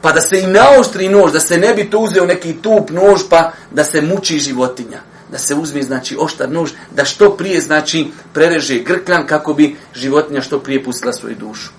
Pa 0.00 0.12
da 0.12 0.20
se 0.20 0.40
i 0.40 0.46
naoštri 0.46 1.08
nož, 1.08 1.32
da 1.32 1.40
se 1.40 1.56
ne 1.56 1.74
bi 1.74 1.90
to 1.90 1.98
uzeo 1.98 2.26
neki 2.26 2.56
tup 2.62 2.90
nož, 2.90 3.20
pa 3.30 3.52
da 3.70 3.84
se 3.84 4.00
muči 4.00 4.38
životinja 4.38 5.07
da 5.32 5.38
se 5.38 5.54
uzme 5.54 5.82
znači 5.82 6.16
oštar 6.20 6.50
nož, 6.50 6.70
da 6.90 7.04
što 7.04 7.30
prije 7.30 7.60
znači 7.60 8.10
prereže 8.32 8.78
grkljan 8.78 9.26
kako 9.26 9.54
bi 9.54 9.76
životinja 9.94 10.40
što 10.40 10.58
prije 10.58 10.84
pustila 10.84 11.12
svoju 11.12 11.36
dušu. 11.36 11.70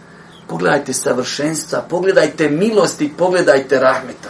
Pogledajte 0.47 0.93
savršenstva, 0.93 1.85
pogledajte 1.89 2.49
milosti, 2.49 3.13
pogledajte 3.17 3.79
rahmeta. 3.79 4.29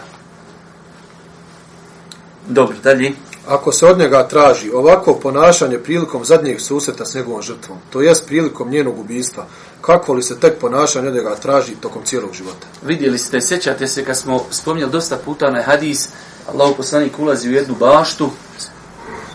Dobro, 2.48 2.76
dalje. 2.84 3.14
Ako 3.48 3.72
se 3.72 3.86
od 3.86 3.98
njega 3.98 4.28
traži 4.28 4.72
ovako 4.72 5.14
ponašanje 5.14 5.78
prilikom 5.78 6.26
zadnjeg 6.26 6.62
susreta 6.62 7.06
s 7.06 7.16
njegovom 7.16 7.42
žrtvom, 7.42 7.78
to 7.90 8.02
jest 8.02 8.28
prilikom 8.28 8.70
njenog 8.70 9.00
ubijstva, 9.00 9.46
kako 9.82 10.14
li 10.14 10.24
se 10.24 10.40
tek 10.40 10.60
ponašanje 10.60 11.08
od 11.08 11.14
njega 11.14 11.36
traži 11.36 11.76
tokom 11.76 12.04
cijelog 12.06 12.34
života? 12.34 12.68
Vidjeli 12.86 13.18
ste, 13.18 13.42
sjećate 13.42 13.88
se 13.88 14.06
kad 14.06 14.18
smo 14.18 14.46
spomnjali 14.52 14.92
dosta 14.92 15.18
puta 15.18 15.52
na 15.52 15.62
hadis, 15.62 16.10
Allah 16.48 16.74
poslanik 16.78 17.20
ulazi 17.20 17.50
u 17.50 17.54
jednu 17.54 17.76
baštu, 17.76 18.30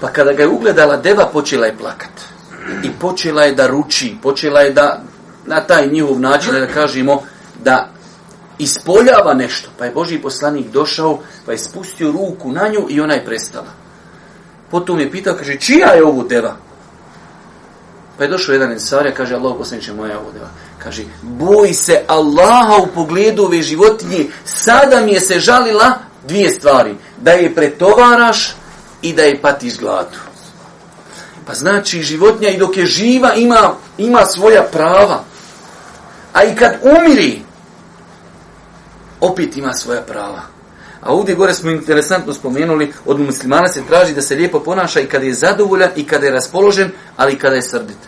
Pa 0.01 0.09
kada 0.09 0.33
ga 0.33 0.43
je 0.43 0.49
ugledala 0.49 0.97
deva, 0.97 1.27
počela 1.33 1.67
je 1.67 1.77
plakat. 1.79 2.11
I 2.83 2.91
počela 3.01 3.45
je 3.45 3.55
da 3.55 3.67
ruči, 3.67 4.17
počela 4.23 4.61
je 4.61 4.71
da 4.71 5.03
na 5.47 5.61
taj 5.61 5.87
njihov 5.87 6.21
način, 6.21 6.53
da 6.53 6.67
kažemo, 6.67 7.23
da 7.65 7.89
ispoljava 8.59 9.35
nešto. 9.35 9.71
Pa 9.79 9.85
je 9.85 9.91
Boži 9.91 10.19
poslanik 10.19 10.71
došao, 10.71 11.19
pa 11.47 11.53
je 11.53 11.59
spustio 11.59 12.13
ruku 12.13 12.53
na 12.53 12.69
nju 12.69 12.87
i 12.89 13.01
ona 13.01 13.15
je 13.15 13.25
prestala. 13.25 13.85
Potom 14.71 15.01
je 15.01 15.11
pitao, 15.11 15.35
kaže, 15.35 15.61
čija 15.61 15.89
je 15.89 16.05
ovo 16.05 16.25
deva? 16.25 16.57
Pa 18.19 18.25
je 18.25 18.31
došao 18.31 18.53
jedan 18.53 18.73
ensarija, 18.73 19.15
kaže, 19.15 19.35
Allah 19.35 19.55
poslaniče 19.59 19.93
moja 19.93 20.19
ovo 20.19 20.33
deva. 20.33 20.49
Kaže, 20.79 21.05
boj 21.23 21.73
se 21.73 22.01
Allaha 22.07 22.77
u 22.83 22.87
pogledu 22.95 23.45
ove 23.45 23.63
životinje. 23.63 24.27
Sada 24.45 25.01
mi 25.01 25.13
je 25.13 25.21
se 25.21 25.41
žalila 25.41 25.99
dvije 26.29 26.51
stvari. 26.51 26.95
Da 27.21 27.33
je 27.33 27.55
pretovaraš 27.55 28.57
i 29.04 29.12
da 29.12 29.23
je 29.23 29.40
patiš 29.42 29.78
gladu. 29.78 30.18
Pa 31.46 31.54
znači, 31.54 32.02
životinja 32.02 32.49
i 32.49 32.58
dok 32.58 32.76
je 32.76 32.87
živa 32.87 33.34
ima, 33.34 33.75
ima 33.99 34.25
svoja 34.25 34.62
prava. 34.62 35.25
A 36.32 36.44
i 36.44 36.56
kad 36.56 36.73
umiri, 36.82 37.42
opet 39.20 39.56
ima 39.56 39.73
svoja 39.73 40.02
prava. 40.02 40.42
A 41.00 41.12
ovdje 41.12 41.34
gore 41.34 41.54
smo 41.54 41.70
interesantno 41.70 42.34
spomenuli, 42.34 42.92
od 43.06 43.20
muslimana 43.20 43.68
se 43.68 43.82
traži 43.88 44.14
da 44.14 44.23
se 44.23 44.34
lijepo 44.34 44.61
ponaša 44.61 45.00
i 45.00 45.06
kada 45.06 45.25
je 45.25 45.34
zadovoljan 45.34 45.90
i 45.96 46.06
kada 46.06 46.26
je 46.26 46.32
raspoložen, 46.32 46.90
ali 47.16 47.32
i 47.32 47.38
kada 47.38 47.54
je 47.54 47.62
srdit. 47.62 47.99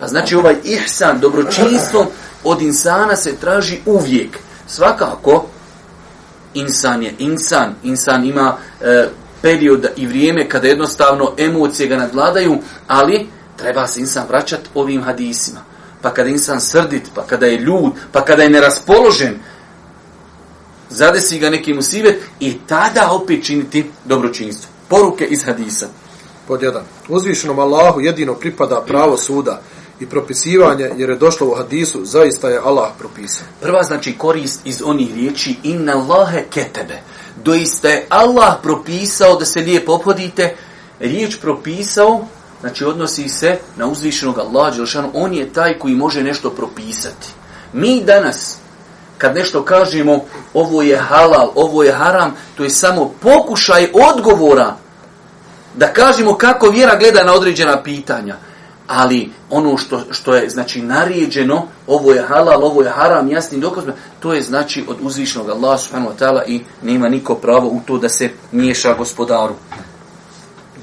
Pa 0.00 0.08
znači 0.08 0.34
ovaj 0.34 0.56
ihsan, 0.64 1.20
dobročinstvo 1.20 2.06
od 2.44 2.62
insana 2.62 3.16
se 3.16 3.36
traži 3.36 3.78
uvijek. 3.86 4.38
Svakako, 4.66 5.46
insan 6.54 7.02
je 7.02 7.14
insan. 7.18 7.74
Insan 7.82 8.24
ima 8.24 8.56
e, 8.80 9.08
period 9.42 9.86
i 9.96 10.06
vrijeme 10.06 10.48
kada 10.48 10.68
jednostavno 10.68 11.34
emocije 11.38 11.88
ga 11.88 11.96
nadvladaju, 11.96 12.58
ali 12.86 13.26
treba 13.56 13.86
se 13.86 14.00
insan 14.00 14.26
vraćati 14.28 14.68
ovim 14.74 15.02
hadisima. 15.02 15.60
Pa 16.02 16.14
kada 16.14 16.28
insan 16.28 16.60
srdit, 16.60 17.02
pa 17.14 17.22
kada 17.22 17.46
je 17.46 17.58
ljud, 17.58 17.92
pa 18.12 18.24
kada 18.24 18.42
je 18.42 18.50
neraspoložen, 18.50 19.38
zadesi 20.90 21.38
ga 21.38 21.50
neki 21.50 21.74
musivet 21.74 22.22
i 22.40 22.58
tada 22.66 23.10
opet 23.10 23.44
činiti 23.44 23.90
dobročinstvo. 24.04 24.70
Poruke 24.88 25.24
iz 25.24 25.44
hadisa. 25.44 25.86
Pod 26.46 26.62
jedan. 26.62 26.82
Uzvišenom 27.08 27.58
Allahu 27.58 28.00
jedino 28.00 28.34
pripada 28.34 28.84
pravo 28.86 29.16
suda 29.16 29.60
i 30.00 30.06
propisivanje, 30.06 30.90
jer 30.96 31.10
je 31.10 31.16
došlo 31.16 31.46
u 31.46 31.54
hadisu, 31.54 32.04
zaista 32.04 32.48
je 32.48 32.60
Allah 32.64 32.90
propisao. 32.98 33.46
Prva 33.60 33.82
znači 33.82 34.18
korist 34.18 34.60
iz 34.64 34.82
onih 34.84 35.14
riječi 35.14 35.56
inna 35.62 35.92
Allahe 35.92 36.44
ketebe. 36.50 37.00
Doista 37.48 37.88
je 37.88 38.06
Allah 38.08 38.54
propisao 38.62 39.36
da 39.36 39.44
se 39.44 39.60
lijepo 39.60 39.92
obhodite. 39.92 40.54
Riječ 41.00 41.36
propisao, 41.40 42.26
znači 42.60 42.84
odnosi 42.84 43.28
se 43.28 43.58
na 43.76 43.86
uzvišenog 43.86 44.38
Allaha 44.38 44.70
Đelšanu. 44.70 45.10
On 45.14 45.34
je 45.34 45.52
taj 45.52 45.78
koji 45.78 45.94
može 45.94 46.22
nešto 46.22 46.50
propisati. 46.50 47.28
Mi 47.72 48.04
danas, 48.04 48.56
kad 49.18 49.34
nešto 49.34 49.64
kažemo 49.64 50.24
ovo 50.54 50.82
je 50.82 50.98
halal, 50.98 51.52
ovo 51.54 51.82
je 51.82 51.92
haram, 51.92 52.36
to 52.56 52.64
je 52.64 52.70
samo 52.70 53.14
pokušaj 53.20 53.90
odgovora 53.94 54.76
da 55.74 55.92
kažemo 55.92 56.34
kako 56.34 56.68
vjera 56.68 56.96
gleda 56.96 57.24
na 57.24 57.34
određena 57.34 57.82
pitanja. 57.82 58.36
Ali 58.88 59.30
ono 59.50 59.76
što, 59.76 60.00
što 60.10 60.34
je 60.34 60.50
znači 60.50 60.82
naređeno, 60.82 61.62
ovo 61.86 62.12
je 62.12 62.22
halal, 62.22 62.64
ovo 62.64 62.82
je 62.82 62.90
haram, 62.90 63.30
jasnim 63.30 63.60
dokaz, 63.60 63.84
to 64.20 64.34
je 64.34 64.42
znači 64.42 64.84
od 64.88 64.96
uzvišnog 65.00 65.50
Allaha 65.50 65.78
subhanahu 65.78 66.12
wa 66.12 66.18
ta'ala 66.18 66.42
i 66.46 66.60
nema 66.82 67.08
niko 67.08 67.34
pravo 67.34 67.68
u 67.68 67.80
to 67.86 67.98
da 67.98 68.08
se 68.08 68.30
miješa 68.52 68.94
gospodaru. 68.94 69.54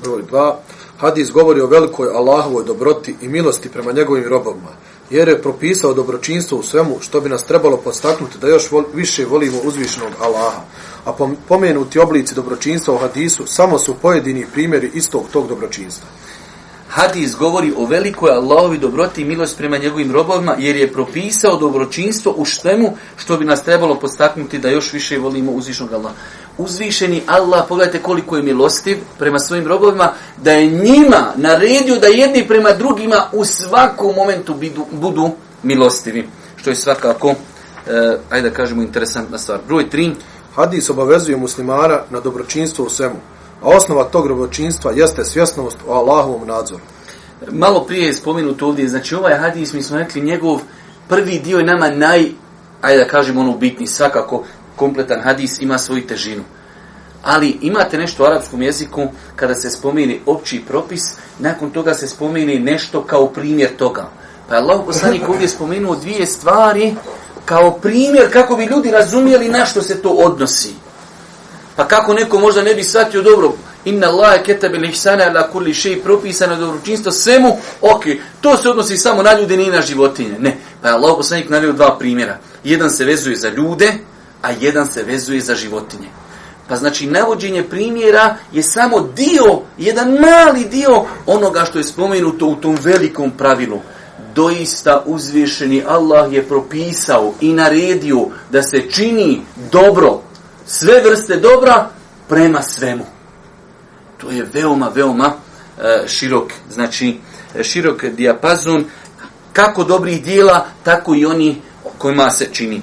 Broj 0.03 0.23
2. 0.31 0.53
Hadis 0.97 1.31
govori 1.31 1.61
o 1.61 1.67
velikoj 1.67 2.09
Allahovoj 2.09 2.63
dobroti 2.63 3.15
i 3.21 3.27
milosti 3.27 3.69
prema 3.69 3.91
njegovim 3.91 4.29
robovima 4.29 4.69
jer 5.09 5.27
je 5.27 5.41
propisao 5.41 5.93
dobročinstvo 5.93 6.57
u 6.57 6.63
svemu 6.63 6.97
što 6.99 7.21
bi 7.21 7.29
nas 7.29 7.43
trebalo 7.43 7.77
postaknuti 7.77 8.37
da 8.41 8.47
još 8.47 8.71
vol, 8.71 8.83
više 8.93 9.25
volimo 9.25 9.57
uzvišenog 9.63 10.11
Allaha. 10.21 10.61
A 11.05 11.13
pomenuti 11.47 11.99
oblici 11.99 12.35
dobročinstva 12.35 12.93
u 12.93 12.97
hadisu 12.97 13.43
samo 13.47 13.79
su 13.79 13.95
pojedini 14.01 14.45
primjeri 14.53 14.91
istog 14.93 15.23
tog 15.33 15.47
dobročinstva. 15.47 16.07
Hadis 16.95 17.35
govori 17.35 17.73
o 17.77 17.85
velikoj 17.85 18.31
Allahovi 18.31 18.77
dobroti 18.77 19.21
i 19.21 19.25
milost 19.25 19.57
prema 19.57 19.77
njegovim 19.77 20.11
robovima, 20.11 20.55
jer 20.59 20.75
je 20.75 20.93
propisao 20.93 21.57
dobročinstvo 21.57 22.33
u 22.37 22.45
štemu 22.45 22.97
što 23.17 23.37
bi 23.37 23.45
nas 23.45 23.63
trebalo 23.63 23.99
postaknuti 23.99 24.59
da 24.59 24.69
još 24.69 24.93
više 24.93 25.19
volimo 25.19 25.51
uzvišnog 25.51 25.93
Allaha. 25.93 26.15
Uzvišeni 26.57 27.21
Allah, 27.27 27.65
pogledajte 27.69 28.01
koliko 28.01 28.37
je 28.37 28.43
milostiv 28.43 28.97
prema 29.19 29.39
svojim 29.39 29.67
robovima, 29.67 30.11
da 30.37 30.51
je 30.51 30.67
njima 30.67 31.33
naredio 31.35 31.99
da 31.99 32.07
jedni 32.07 32.47
prema 32.47 32.71
drugima 32.71 33.25
u 33.33 33.45
svakom 33.45 34.15
momentu 34.15 34.53
budu, 34.53 34.85
budu 34.91 35.29
milostivi. 35.63 36.27
Što 36.55 36.69
je 36.69 36.75
svakako, 36.75 37.29
eh, 37.29 38.17
ajde 38.29 38.49
da 38.49 38.55
kažemo, 38.55 38.81
interesantna 38.81 39.37
stvar. 39.37 39.59
Broj 39.67 39.89
3. 39.89 40.13
Hadis 40.55 40.89
obavezuje 40.89 41.37
muslimana 41.37 41.99
na 42.09 42.19
dobročinstvo 42.19 42.85
u 42.85 42.89
svemu. 42.89 43.34
A 43.61 43.67
osnova 43.67 44.03
tog 44.03 44.27
dobročinstva 44.27 44.91
jeste 44.91 45.25
svjesnost 45.25 45.77
o 45.87 45.93
Allahovom 45.93 46.47
nadzoru. 46.47 46.81
Malo 47.51 47.83
prije 47.83 48.07
je 48.07 48.13
spomenuto 48.13 48.67
ovdje, 48.67 48.87
znači 48.87 49.15
ovaj 49.15 49.35
hadis, 49.35 49.73
mi 49.73 49.83
smo 49.83 49.97
rekli, 49.97 50.21
njegov 50.21 50.59
prvi 51.07 51.39
dio 51.39 51.57
je 51.57 51.65
nama 51.65 51.89
naj, 51.89 52.25
ajde 52.81 53.03
da 53.03 53.09
kažemo 53.09 53.41
ono 53.41 53.57
bitni, 53.57 53.87
svakako 53.87 54.43
kompletan 54.75 55.21
hadis 55.21 55.61
ima 55.61 55.77
svoju 55.77 56.07
težinu. 56.07 56.43
Ali 57.23 57.57
imate 57.61 57.97
nešto 57.97 58.23
u 58.23 58.25
arapskom 58.25 58.61
jeziku, 58.61 59.07
kada 59.35 59.55
se 59.55 59.69
spomeni 59.69 60.21
opći 60.25 60.63
propis, 60.67 61.01
nakon 61.39 61.71
toga 61.71 61.93
se 61.93 62.07
spomeni 62.07 62.59
nešto 62.59 63.03
kao 63.03 63.27
primjer 63.27 63.75
toga. 63.77 64.09
Pa 64.49 64.55
je 64.55 64.61
Allah 64.61 64.81
poslanik 64.85 65.21
ovdje 65.29 65.47
spomenuo 65.47 65.95
dvije 65.95 66.25
stvari 66.25 66.95
kao 67.45 67.71
primjer 67.71 68.33
kako 68.33 68.55
bi 68.55 68.65
ljudi 68.65 68.91
razumijeli 68.91 69.49
na 69.49 69.65
što 69.65 69.81
se 69.81 70.01
to 70.01 70.09
odnosi. 70.09 70.73
Pa 71.75 71.87
kako 71.87 72.13
neko 72.13 72.39
možda 72.39 72.61
ne 72.61 72.75
bi 72.75 72.83
shvatio 72.83 73.21
dobro, 73.21 73.53
inna 73.85 74.07
Allahe 74.07 74.43
ketabe 74.43 74.77
lihsana 74.77 75.23
ala 75.23 75.51
kulli 75.51 75.73
šeji 75.73 76.01
propisano 76.01 76.55
dobročinstvo 76.55 77.11
svemu, 77.11 77.57
ok, 77.81 78.03
to 78.41 78.57
se 78.57 78.69
odnosi 78.69 78.97
samo 78.97 79.23
na 79.23 79.39
ljude, 79.39 79.57
ne 79.57 79.63
i 79.63 79.69
na 79.69 79.81
životinje. 79.81 80.39
Ne, 80.39 80.57
pa 80.81 80.87
je 80.87 80.93
Allah 80.93 81.13
poslanik 81.17 81.49
navio 81.49 81.73
dva 81.73 81.97
primjera. 81.99 82.37
Jedan 82.63 82.89
se 82.89 83.05
vezuje 83.05 83.35
za 83.35 83.49
ljude, 83.49 83.93
a 84.41 84.51
jedan 84.51 84.87
se 84.87 85.03
vezuje 85.03 85.41
za 85.41 85.55
životinje. 85.55 86.07
Pa 86.67 86.75
znači, 86.75 87.07
navođenje 87.07 87.63
primjera 87.63 88.35
je 88.51 88.63
samo 88.63 88.99
dio, 89.01 89.61
jedan 89.77 90.11
mali 90.11 90.65
dio 90.65 91.05
onoga 91.25 91.65
što 91.65 91.77
je 91.77 91.83
spomenuto 91.83 92.45
u 92.45 92.55
tom 92.55 92.77
velikom 92.81 93.31
pravilu. 93.31 93.79
Doista 94.35 95.03
uzvišeni 95.05 95.83
Allah 95.87 96.33
je 96.33 96.43
propisao 96.43 97.33
i 97.41 97.53
naredio 97.53 98.27
da 98.51 98.63
se 98.63 98.91
čini 98.91 99.41
dobro 99.71 100.24
sve 100.65 101.01
vrste 101.01 101.35
dobra 101.35 101.89
prema 102.29 102.61
svemu. 102.61 103.05
To 104.17 104.31
je 104.31 104.47
veoma, 104.53 104.91
veoma 104.95 105.33
e, 105.33 106.07
širok, 106.07 106.51
znači 106.71 107.17
e, 107.55 107.63
širok 107.63 108.05
dijapazon 108.05 108.85
kako 109.53 109.83
dobrih 109.83 110.23
dijela, 110.23 110.65
tako 110.83 111.15
i 111.15 111.25
oni 111.25 111.61
kojima 111.97 112.31
se 112.31 112.47
čini. 112.51 112.81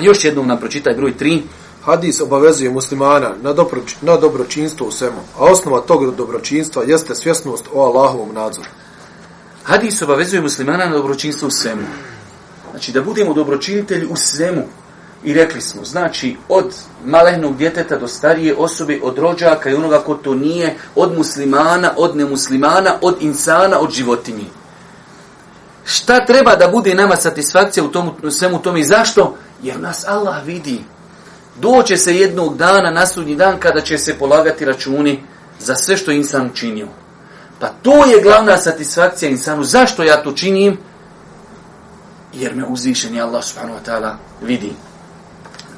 Još 0.00 0.24
jednom 0.24 0.46
nam 0.46 0.58
pročitaj 0.58 0.94
broj 0.94 1.14
3. 1.20 1.42
Hadis 1.82 2.20
obavezuje 2.20 2.70
muslimana 2.70 3.34
na, 3.42 3.52
dobro, 3.52 3.80
na 4.00 4.16
dobročinstvo 4.16 4.86
u 4.86 4.90
svemu, 4.90 5.18
a 5.38 5.44
osnova 5.44 5.80
tog 5.80 6.16
dobročinstva 6.16 6.82
jeste 6.82 7.14
svjesnost 7.14 7.64
o 7.72 7.82
Allahovom 7.82 8.34
nadzoru. 8.34 8.68
Hadis 9.64 10.02
obavezuje 10.02 10.42
muslimana 10.42 10.84
na 10.84 10.96
dobročinstvo 10.96 11.48
u 11.48 11.50
svemu. 11.50 11.82
Znači 12.70 12.92
da 12.92 13.02
budemo 13.02 13.34
dobročinitelji 13.34 14.06
u 14.06 14.16
svemu, 14.16 14.62
I 15.24 15.34
rekli 15.34 15.60
smo, 15.60 15.84
znači, 15.84 16.36
od 16.48 16.74
malehnog 17.04 17.56
djeteta 17.56 17.96
do 17.96 18.08
starije 18.08 18.54
osobe, 18.56 19.00
od 19.02 19.18
rođaka 19.18 19.70
i 19.70 19.74
onoga 19.74 19.98
ko 19.98 20.14
to 20.14 20.34
nije, 20.34 20.76
od 20.94 21.16
muslimana, 21.16 21.92
od 21.96 22.16
nemuslimana, 22.16 22.94
od 23.02 23.16
insana, 23.20 23.78
od 23.78 23.90
životinji. 23.90 24.46
Šta 25.84 26.26
treba 26.26 26.56
da 26.56 26.68
bude 26.68 26.94
nama 26.94 27.16
satisfakcija 27.16 27.84
u 27.84 27.88
tomu, 27.88 28.14
svemu 28.30 28.62
tome 28.62 28.80
i 28.80 28.84
zašto? 28.84 29.36
Jer 29.62 29.80
nas 29.80 30.04
Allah 30.08 30.44
vidi. 30.44 30.84
Doće 31.60 31.96
se 31.96 32.16
jednog 32.16 32.56
dana, 32.56 32.90
na 32.90 33.06
sudnji 33.06 33.36
dan, 33.36 33.58
kada 33.58 33.80
će 33.80 33.98
se 33.98 34.18
polagati 34.18 34.64
računi 34.64 35.22
za 35.58 35.74
sve 35.74 35.96
što 35.96 36.10
insan 36.10 36.46
učinio. 36.46 36.88
Pa 37.60 37.68
to 37.68 38.04
je 38.04 38.22
glavna 38.22 38.56
satisfakcija 38.56 39.30
insanu. 39.30 39.64
Zašto 39.64 40.02
ja 40.02 40.22
to 40.22 40.32
činim? 40.32 40.78
Jer 42.32 42.54
me 42.54 42.64
uzvišen 42.66 43.14
je 43.14 43.22
Allah 43.22 43.44
subhanahu 43.44 43.78
wa 43.78 43.90
ta'ala 43.90 44.14
vidi 44.42 44.72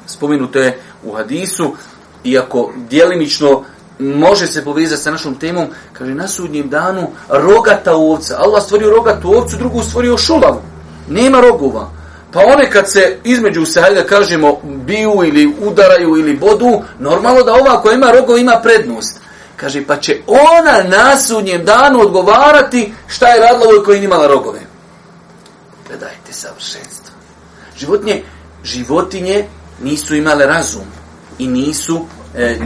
spomenuto 0.09 0.59
je 0.59 0.79
u 1.03 1.13
hadisu, 1.13 1.75
iako 2.23 2.71
dijelimično 2.89 3.63
može 3.99 4.47
se 4.47 4.63
povezati 4.63 5.01
sa 5.01 5.11
našom 5.11 5.35
temom, 5.35 5.67
kaže 5.93 6.13
na 6.13 6.27
sudnjem 6.27 6.69
danu 6.69 7.07
rogata 7.29 7.95
ovca. 7.95 8.37
Allah 8.39 8.63
stvorio 8.63 8.89
rogatu 8.89 9.33
ovcu, 9.37 9.57
drugu 9.57 9.83
stvorio 9.83 10.17
šulavu. 10.17 10.61
Nema 11.09 11.41
rogova. 11.41 11.89
Pa 12.33 12.39
one 12.39 12.71
kad 12.71 12.91
se 12.91 13.17
između 13.23 13.65
se, 13.65 13.81
hajde 13.81 14.01
da 14.01 14.07
kažemo, 14.07 14.59
biju 14.63 15.21
ili 15.25 15.55
udaraju 15.61 16.17
ili 16.17 16.37
bodu, 16.37 16.81
normalno 16.99 17.43
da 17.43 17.53
ova 17.53 17.81
koja 17.81 17.95
ima 17.95 18.11
rogova 18.11 18.39
ima 18.39 18.59
prednost. 18.63 19.19
Kaže, 19.55 19.85
pa 19.85 19.97
će 19.97 20.17
ona 20.27 20.97
na 20.97 21.17
sudnjem 21.17 21.65
danu 21.65 21.99
odgovarati 21.99 22.93
šta 23.07 23.27
je 23.27 23.39
radila 23.39 23.65
ovoj 23.65 23.83
koja 23.83 23.97
imala 23.97 24.27
rogove. 24.27 24.59
Gledajte 25.87 26.33
savršenstvo. 26.33 27.15
Životinje, 27.77 28.23
životinje 28.63 29.47
nisu 29.83 30.15
imale 30.15 30.45
razum 30.45 30.85
i 31.39 31.47
nisu 31.47 32.05
e, 32.35 32.59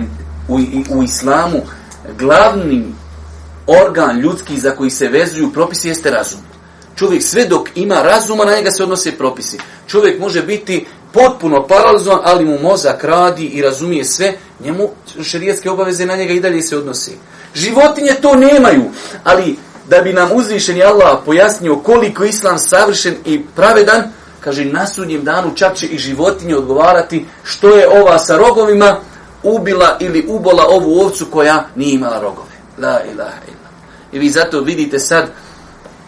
u, 0.48 0.60
u 0.90 1.04
islamu 1.04 1.62
glavni 2.20 2.86
organ 3.68 4.20
ljudski 4.20 4.58
za 4.58 4.72
koji 4.72 4.90
se 4.90 5.08
vezuju 5.08 5.54
propisi 5.54 5.88
jeste 5.88 6.12
razum. 6.12 6.40
Čovjek 6.96 7.24
sve 7.24 7.46
dok 7.46 7.70
ima 7.76 8.02
razuma, 8.02 8.46
na 8.46 8.56
njega 8.56 8.72
se 8.72 8.84
odnose 8.84 9.18
propisi. 9.18 9.58
Čovjek 9.88 10.20
može 10.20 10.42
biti 10.42 10.86
potpuno 11.12 11.68
paralizovan, 11.68 12.20
ali 12.24 12.46
mu 12.46 12.60
mozak 12.60 13.04
radi 13.04 13.46
i 13.46 13.62
razumije 13.62 14.06
sve, 14.06 14.34
njemu 14.64 14.90
šerijetske 15.24 15.70
obaveze 15.70 16.06
na 16.06 16.16
njega 16.16 16.34
i 16.34 16.40
dalje 16.40 16.62
se 16.62 16.78
odnose. 16.78 17.12
Životinje 17.56 18.12
to 18.22 18.36
nemaju, 18.36 18.84
ali 19.24 19.58
da 19.90 20.02
bi 20.02 20.14
nam 20.14 20.30
uzvišeni 20.34 20.84
Allah 20.84 21.20
pojasnio 21.26 21.76
koliko 21.76 22.24
islam 22.24 22.60
savršen 22.60 23.16
i 23.26 23.42
pravedan, 23.56 24.04
kaže 24.44 24.66
na 24.66 24.88
sudnjem 24.88 25.24
danu 25.24 25.56
čak 25.56 25.76
će 25.76 25.86
i 25.88 25.98
životinje 25.98 26.56
odgovarati 26.56 27.26
što 27.44 27.70
je 27.70 28.02
ova 28.02 28.20
sa 28.20 28.38
rogovima 28.38 28.98
ubila 29.44 29.98
ili 30.00 30.26
ubola 30.28 30.66
ovu 30.70 31.00
ovcu 31.02 31.26
koja 31.32 31.66
nije 31.76 31.94
imala 31.94 32.20
rogove. 32.20 32.54
La 32.78 33.00
ilaha 33.14 33.42
illa. 33.48 33.70
I 34.12 34.20
vi 34.20 34.30
zato 34.30 34.62
vidite 34.62 35.00
sad, 35.00 35.30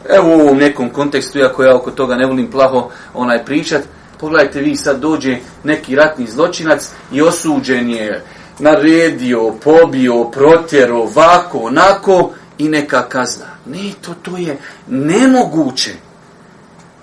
evo 0.09 0.29
u 0.29 0.41
ovom 0.41 0.57
nekom 0.57 0.89
kontekstu, 0.89 1.39
iako 1.39 1.63
ja 1.63 1.75
oko 1.75 1.91
toga 1.91 2.15
ne 2.15 2.25
volim 2.25 2.51
plaho 2.51 2.89
onaj 3.13 3.45
pričat, 3.45 3.81
pogledajte 4.19 4.59
vi 4.59 4.75
sad 4.75 4.99
dođe 4.99 5.37
neki 5.63 5.95
ratni 5.95 6.27
zločinac 6.27 6.89
i 7.11 7.21
osuđen 7.21 7.89
je 7.89 8.23
naredio, 8.59 9.53
pobio, 9.63 10.23
protjero, 10.23 11.05
vako, 11.15 11.57
onako 11.57 12.31
i 12.57 12.69
neka 12.69 13.09
kazna. 13.09 13.45
Ne, 13.65 13.91
to, 14.01 14.13
to 14.21 14.37
je 14.37 14.57
nemoguće. 14.87 15.91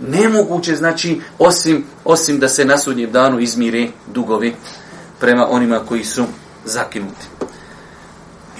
Nemoguće, 0.09 0.77
znači, 0.77 1.21
osim, 1.39 1.85
osim 2.05 2.39
da 2.39 2.49
se 2.49 2.65
na 2.65 2.79
sudnjem 2.79 3.13
danu 3.13 3.41
izmire 3.41 3.89
dugovi 4.07 4.55
prema 5.21 5.47
onima 5.51 5.81
koji 5.89 6.05
su 6.05 6.25
zakinuti. 6.65 7.27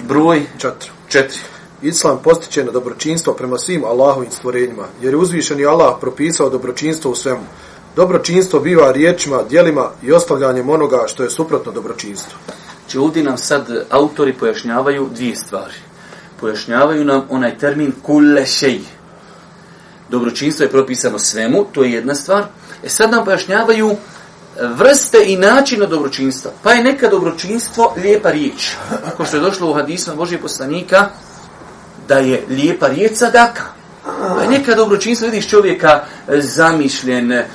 Broj 0.07 0.45
Četiri. 0.57 0.89
četiri. 1.09 1.39
Islam 1.81 2.19
postiče 2.23 2.63
na 2.63 2.71
dobročinstvo 2.71 3.33
prema 3.33 3.57
svim 3.57 3.83
Allahovim 3.85 4.31
stvorenjima, 4.31 4.83
jer 5.01 5.13
je 5.13 5.17
uzvišeni 5.17 5.65
Allah 5.65 5.95
propisao 6.01 6.49
dobročinstvo 6.49 7.11
u 7.11 7.15
svemu. 7.15 7.43
Dobročinstvo 7.95 8.59
biva 8.59 8.91
riječima, 8.91 9.43
dijelima 9.49 9.89
i 10.03 10.11
ostavljanjem 10.11 10.69
onoga 10.69 11.03
što 11.07 11.23
je 11.23 11.29
suprotno 11.29 11.71
dobročinstvu. 11.71 12.37
Znači 12.79 12.97
ovdje 12.97 13.23
nam 13.23 13.37
sad 13.37 13.85
autori 13.89 14.33
pojašnjavaju 14.33 15.09
dvije 15.15 15.35
stvari. 15.35 15.73
Pojašnjavaju 16.39 17.05
nam 17.05 17.21
onaj 17.29 17.57
termin 17.57 17.93
kulle 18.01 18.45
šej. 18.45 18.79
Dobročinstvo 20.09 20.63
je 20.63 20.69
propisano 20.69 21.19
svemu, 21.19 21.65
to 21.71 21.83
je 21.83 21.91
jedna 21.91 22.15
stvar. 22.15 22.43
E 22.83 22.89
sad 22.89 23.11
nam 23.11 23.25
pojašnjavaju 23.25 23.89
e, 23.91 23.95
vrste 24.75 25.17
i 25.25 25.37
načina 25.37 25.85
dobročinstva. 25.85 26.51
Pa 26.63 26.71
je 26.71 26.83
neka 26.83 27.07
dobročinstvo 27.07 27.93
lijepa 28.03 28.31
riječ. 28.31 28.71
Ako 29.05 29.25
što 29.25 29.37
je 29.37 29.41
došlo 29.41 29.69
u 29.69 29.73
hadisma 29.73 30.15
Božije 30.15 30.41
poslanika, 30.41 31.09
da 32.07 32.17
je 32.17 32.43
lijepa 32.49 32.87
riječ 32.87 33.11
sadaka. 33.15 33.63
Pa 34.35 34.41
je 34.41 34.49
neka 34.49 34.75
dobročinstvo, 34.75 35.27
vidiš 35.27 35.49
čovjeka 35.49 36.03
e, 36.27 36.41
zamišljen, 36.41 37.31
e, 37.31 37.45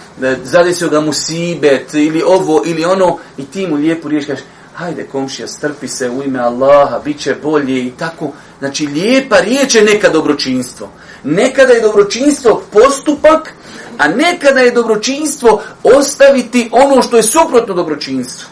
zadesio 0.45 0.89
ga 0.89 1.01
musibet, 1.01 1.95
ili 1.95 2.23
ovo, 2.27 2.63
ili 2.67 2.85
ono, 2.85 3.19
i 3.37 3.45
ti 3.47 3.67
mu 3.67 3.77
lijepu 3.77 4.09
riječ 4.09 4.27
kažeš, 4.27 4.45
hajde 4.75 5.07
komšija, 5.13 5.49
strpi 5.49 5.89
se 5.89 6.11
u 6.11 6.23
ime 6.23 6.39
Allaha, 6.39 7.01
bit 7.05 7.21
će 7.21 7.35
bolje 7.43 7.87
i 7.87 7.91
tako. 7.91 8.33
Znači, 8.59 8.87
lijepa 8.87 9.37
riječ 9.41 9.75
je 9.75 9.83
neka 9.83 10.09
dobročinstvo. 10.09 10.91
Nekada 11.25 11.73
je 11.73 11.81
dobročinstvo 11.81 12.63
postupak, 12.73 13.53
a 13.99 14.09
nekada 14.09 14.61
je 14.61 14.71
dobročinstvo 14.71 15.63
ostaviti 15.83 16.69
ono 16.73 17.03
što 17.03 17.17
je 17.17 17.23
suprotno 17.23 17.75
dobročinstvu. 17.75 18.49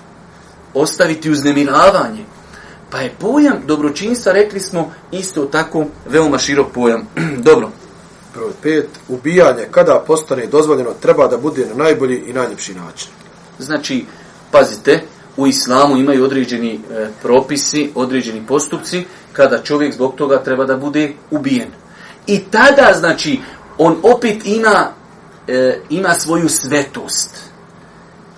Ostaviti 0.75 1.31
uznemiravanje. 1.31 2.25
Pa 2.91 3.01
je 3.01 3.15
pojam 3.21 3.63
dobročinstva, 3.67 4.33
rekli 4.33 4.61
smo, 4.61 4.93
isto 5.13 5.45
tako 5.45 5.85
veoma 6.09 6.39
širok 6.39 6.73
pojam. 6.73 7.09
Dobro. 7.49 7.71
Broj 8.35 8.51
pet. 8.63 8.89
Ubijanje 9.09 9.69
kada 9.71 10.05
postane 10.07 10.47
dozvoljeno 10.47 10.91
treba 11.01 11.27
da 11.27 11.37
bude 11.37 11.67
na 11.67 11.85
najbolji 11.85 12.25
i 12.27 12.33
najljepši 12.33 12.75
način. 12.75 13.09
Znači, 13.59 14.05
pazite, 14.51 15.01
u 15.37 15.47
islamu 15.47 15.97
imaju 15.97 16.25
određeni 16.25 16.75
e, 16.75 17.09
propisi, 17.23 17.91
određeni 17.95 18.47
postupci, 18.47 19.05
kada 19.33 19.63
čovjek 19.63 19.95
zbog 19.95 20.15
toga 20.15 20.43
treba 20.43 20.65
da 20.65 20.77
bude 20.77 21.13
ubijen. 21.31 21.69
I 22.27 22.41
tada, 22.51 22.93
znači, 22.99 23.41
on 23.79 23.97
opet 24.03 24.37
ima, 24.45 24.93
e, 25.49 25.81
ima 25.91 26.15
svoju 26.15 26.49
svetost. 26.49 27.31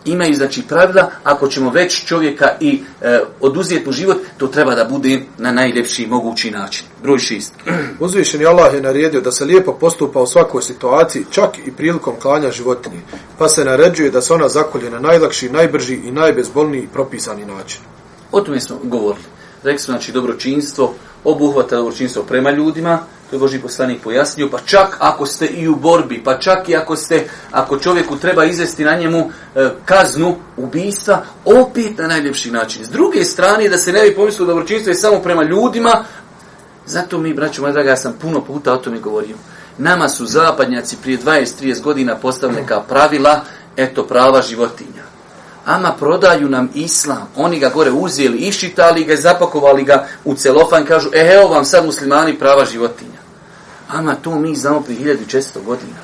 Imaju, 0.04 0.34
znači, 0.34 0.62
pravila, 0.68 1.10
ako 1.24 1.48
ćemo 1.48 1.70
već 1.70 2.04
čovjeka 2.04 2.48
i 2.60 2.82
e, 3.02 3.20
oduzijeti 3.40 3.86
mu 3.86 3.92
život, 3.92 4.16
to 4.36 4.46
treba 4.46 4.74
da 4.74 4.84
bude 4.84 5.22
na 5.38 5.52
najljepši 5.52 6.06
mogući 6.06 6.50
način. 6.50 6.86
Broj 7.02 7.18
šest. 7.18 7.54
Uzvišeni 8.00 8.46
Allah 8.46 8.74
je 8.74 8.80
naredio 8.80 9.20
da 9.20 9.32
se 9.32 9.44
lijepo 9.44 9.72
postupa 9.72 10.20
u 10.20 10.26
svakoj 10.26 10.62
situaciji, 10.62 11.24
čak 11.30 11.58
i 11.66 11.72
prilikom 11.72 12.14
klanja 12.22 12.50
životinje, 12.50 13.00
pa 13.38 13.48
se 13.48 13.64
naređuje 13.64 14.10
da 14.10 14.20
se 14.22 14.34
ona 14.34 14.48
zakolje 14.48 14.90
na 14.90 14.98
najlakši, 14.98 15.50
najbrži 15.50 15.94
i 15.94 16.12
najbezbolniji 16.12 16.88
propisani 16.92 17.44
način. 17.44 17.80
O 18.32 18.40
tome 18.40 18.60
smo 18.60 18.76
govorili. 18.82 19.24
Rekli 19.62 19.78
smo, 19.78 19.92
znači, 19.92 20.12
dobročinstvo, 20.12 20.94
obuhvata 21.24 21.76
dobročinstvo 21.76 22.22
prema 22.22 22.50
ljudima, 22.50 22.98
to 23.30 23.36
je 23.36 23.40
Boži 23.40 23.58
poslanik 23.58 24.02
pojasnio, 24.02 24.48
pa 24.50 24.58
čak 24.58 24.96
ako 25.00 25.26
ste 25.26 25.46
i 25.46 25.68
u 25.68 25.76
borbi, 25.76 26.22
pa 26.24 26.38
čak 26.38 26.68
i 26.68 26.76
ako 26.76 26.96
ste, 26.96 27.28
ako 27.50 27.78
čovjeku 27.78 28.16
treba 28.16 28.44
izvesti 28.44 28.84
na 28.84 28.96
njemu 28.96 29.30
e, 29.54 29.68
kaznu 29.84 30.36
ubijstva, 30.56 31.24
opet 31.44 31.98
na 31.98 32.06
najljepši 32.06 32.50
način. 32.50 32.84
S 32.84 32.88
druge 32.88 33.24
strane, 33.24 33.68
da 33.68 33.78
se 33.78 33.92
ne 33.92 34.02
bi 34.02 34.14
pomislilo 34.14 34.46
dobročinstvo 34.46 34.90
je 34.90 34.94
samo 34.94 35.18
prema 35.18 35.42
ljudima, 35.42 36.04
zato 36.86 37.18
mi, 37.18 37.34
braćo 37.34 37.62
moja 37.62 37.72
draga, 37.72 37.90
ja 37.90 37.96
sam 37.96 38.16
puno 38.20 38.44
puta 38.44 38.72
o 38.72 38.76
tome 38.76 38.98
govorio. 39.00 39.36
Nama 39.78 40.08
su 40.08 40.26
zapadnjaci 40.26 40.96
prije 41.02 41.18
20-30 41.18 41.82
godina 41.82 42.16
postavili 42.16 42.60
neka 42.60 42.80
pravila, 42.80 43.40
eto 43.76 44.06
prava 44.06 44.42
životinja 44.42 45.07
ama 45.68 45.92
prodaju 45.92 46.48
nam 46.48 46.70
islam. 46.74 47.28
Oni 47.36 47.58
ga 47.58 47.68
gore 47.68 47.90
uzeli, 47.90 48.38
iščitali 48.38 49.04
ga, 49.04 49.16
zapakovali 49.16 49.84
ga 49.84 50.06
u 50.24 50.34
celofan, 50.34 50.86
kažu, 50.86 51.10
e, 51.12 51.34
evo 51.34 51.48
vam 51.48 51.64
sad 51.64 51.84
muslimani 51.84 52.38
prava 52.38 52.64
životinja. 52.64 53.20
Ama 53.88 54.14
to 54.14 54.38
mi 54.38 54.56
znamo 54.56 54.80
prije 54.80 55.18
1400 55.18 55.64
godina. 55.64 55.98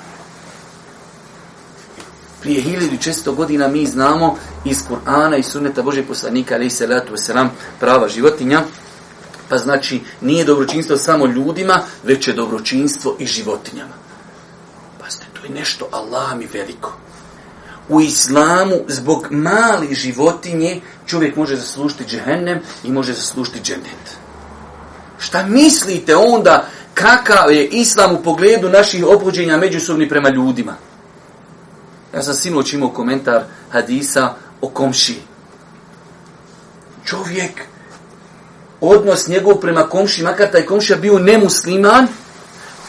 Prije 2.40 2.62
1400 2.62 3.34
godina 3.34 3.68
mi 3.68 3.86
znamo 3.86 4.36
iz 4.64 4.78
Kur'ana 4.88 5.38
i 5.38 5.42
sunneta 5.42 5.82
Bože 5.82 6.02
poslanika, 6.02 6.54
ali 6.54 6.66
i 6.66 6.70
salatu 6.70 7.14
wasalam, 7.14 7.48
prava 7.80 8.08
životinja. 8.08 8.62
Pa 9.48 9.58
znači, 9.58 10.00
nije 10.20 10.44
dobročinstvo 10.44 10.96
samo 10.96 11.26
ljudima, 11.26 11.80
već 12.02 12.28
je 12.28 12.34
dobročinstvo 12.34 13.16
i 13.18 13.26
životinjama. 13.26 13.94
Pa 15.00 15.10
ste, 15.10 15.24
to 15.32 15.44
je 15.44 15.50
nešto 15.50 15.88
Allah 15.92 16.36
mi 16.36 16.48
veliko 16.52 17.03
u 17.88 18.00
islamu 18.00 18.74
zbog 18.88 19.26
mali 19.30 19.94
životinje 19.94 20.80
čovjek 21.06 21.36
može 21.36 21.56
zaslušiti 21.56 22.04
džehennem 22.04 22.60
i 22.84 22.92
može 22.92 23.12
zaslušiti 23.12 23.60
džennet. 23.62 24.16
Šta 25.18 25.46
mislite 25.46 26.16
onda 26.16 26.66
kakav 26.94 27.52
je 27.52 27.66
islam 27.66 28.14
u 28.14 28.22
pogledu 28.22 28.68
naših 28.68 29.06
obhođenja 29.06 29.56
međusobni 29.56 30.08
prema 30.08 30.28
ljudima? 30.28 30.74
Ja 32.14 32.22
sam 32.22 32.34
sinoć 32.34 32.72
imao 32.72 32.88
komentar 32.88 33.42
hadisa 33.70 34.34
o 34.60 34.68
komši. 34.68 35.20
Čovjek, 37.04 37.62
odnos 38.80 39.28
njegov 39.28 39.54
prema 39.54 39.82
komši, 39.82 40.22
makar 40.22 40.50
taj 40.50 40.66
komšija 40.66 40.98
bio 40.98 41.18
nemusliman, 41.18 42.06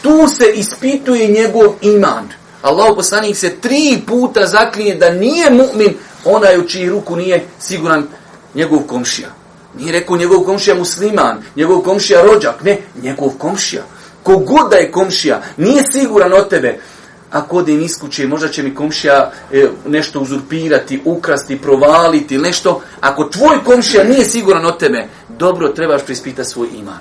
tu 0.02 0.28
se 0.28 0.46
ispituje 0.56 1.28
njegov 1.28 1.74
iman. 1.82 2.30
Allah 2.66 2.96
poslanik 2.96 3.38
se 3.38 3.56
tri 3.62 4.02
puta 4.08 4.46
zaklinje 4.48 4.96
da 4.96 5.10
nije 5.10 5.52
mu'min 5.52 5.94
onaj 6.26 6.58
u 6.58 6.68
čiji 6.68 6.90
ruku 6.90 7.16
nije 7.16 7.46
siguran 7.60 8.08
njegov 8.56 8.80
komšija. 8.80 9.30
Nije 9.78 9.92
rekao 9.92 10.18
njegov 10.18 10.40
komšija 10.40 10.76
musliman, 10.76 11.44
njegov 11.56 11.82
komšija 11.82 12.22
rođak, 12.22 12.64
ne, 12.64 12.78
njegov 13.02 13.30
komšija. 13.38 13.84
Kogod 14.24 14.70
da 14.72 14.76
je 14.76 14.92
komšija, 14.92 15.42
nije 15.58 15.84
siguran 15.92 16.34
od 16.34 16.50
tebe. 16.50 16.80
Ako 17.32 17.58
odem 17.58 17.82
iz 17.82 18.00
kuće, 18.02 18.28
možda 18.28 18.50
će 18.50 18.64
mi 18.64 18.76
komšija 18.76 19.32
e, 19.52 19.68
nešto 19.86 20.20
uzurpirati, 20.20 21.02
ukrasti, 21.06 21.62
provaliti, 21.62 22.38
nešto. 22.38 22.82
Ako 23.02 23.24
tvoj 23.24 23.64
komšija 23.66 24.04
nije 24.04 24.26
siguran 24.26 24.66
od 24.66 24.80
tebe, 24.80 25.08
dobro 25.30 25.68
trebaš 25.68 26.06
prispitati 26.06 26.50
svoj 26.50 26.68
iman. 26.80 27.00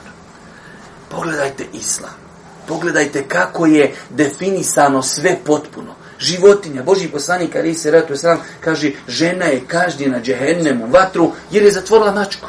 Pogledajte 1.08 1.64
islam. 1.72 2.23
Pogledajte 2.68 3.28
kako 3.28 3.66
je 3.66 3.94
definisano 4.10 5.02
sve 5.02 5.36
potpuno. 5.44 5.94
Životinja, 6.18 6.82
Boži 6.82 7.08
poslanik, 7.08 7.56
ali 7.56 7.74
se 7.74 7.90
ratu 7.90 8.16
sram, 8.16 8.38
kaže, 8.60 8.90
žena 9.08 9.44
je 9.44 9.64
kažnjena 9.66 10.20
džehennemu 10.20 10.86
vatru, 10.86 11.32
jer 11.50 11.62
je 11.62 11.72
zatvorila 11.72 12.12
mačku. 12.12 12.46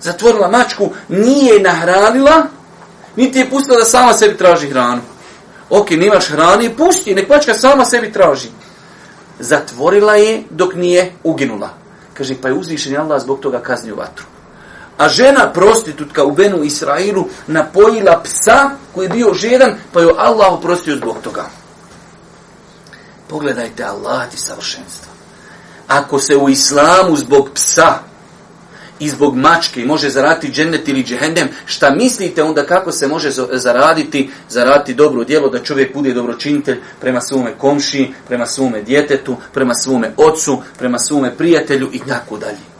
Zatvorila 0.00 0.48
mačku, 0.48 0.90
nije 1.08 1.60
nahranila, 1.60 2.46
niti 3.16 3.38
je 3.38 3.50
pustila 3.50 3.78
da 3.78 3.84
sama 3.84 4.12
sebi 4.12 4.36
traži 4.36 4.70
hranu. 4.70 5.00
Ok, 5.70 5.90
nemaš 5.90 6.28
hrane, 6.28 6.76
pusti, 6.76 7.14
nek 7.14 7.28
mačka 7.28 7.54
sama 7.54 7.84
sebi 7.84 8.12
traži. 8.12 8.48
Zatvorila 9.38 10.16
je 10.16 10.42
dok 10.50 10.74
nije 10.74 11.12
uginula. 11.24 11.70
Kaže, 12.14 12.34
pa 12.42 12.48
je 12.48 12.54
uzvišen 12.54 12.96
Allah 12.96 13.22
zbog 13.22 13.40
toga 13.40 13.60
kaznio 13.60 13.96
vatru. 13.96 14.24
A 14.98 15.08
žena 15.08 15.52
prostitutka 15.52 16.24
u 16.24 16.30
Benu 16.30 16.64
Israilu 16.64 17.28
napojila 17.46 18.22
psa 18.24 18.70
koji 18.94 19.04
je 19.04 19.08
bio 19.08 19.34
žedan, 19.34 19.74
pa 19.92 20.00
joj 20.00 20.14
Allah 20.18 20.52
oprostio 20.52 20.96
zbog 20.96 21.16
toga. 21.22 21.44
Pogledajte 23.28 23.84
Allah 23.84 24.30
ti 24.30 24.36
savršenstvo. 24.36 25.12
Ako 25.88 26.18
se 26.18 26.36
u 26.36 26.48
islamu 26.48 27.16
zbog 27.16 27.50
psa 27.54 27.98
i 28.98 29.08
zbog 29.08 29.36
mačke 29.36 29.84
može 29.84 30.10
zaraditi 30.10 30.52
džennet 30.52 30.88
ili 30.88 31.04
džehendem, 31.04 31.48
šta 31.66 31.90
mislite 31.90 32.42
onda 32.42 32.66
kako 32.66 32.92
se 32.92 33.06
može 33.06 33.30
zaraditi, 33.52 34.30
zaraditi 34.48 34.94
dobro 34.94 35.24
djelo 35.24 35.48
da 35.48 35.62
čovjek 35.62 35.94
bude 35.94 36.12
dobročinitelj 36.12 36.80
prema 37.00 37.20
svome 37.20 37.54
komši, 37.58 38.12
prema 38.28 38.46
svome 38.46 38.82
djetetu, 38.82 39.36
prema 39.52 39.74
svome 39.74 40.12
ocu, 40.16 40.62
prema 40.78 40.98
svome 40.98 41.36
prijatelju 41.36 41.90
i 41.92 41.98
tako 42.08 42.36
dalje. 42.36 42.77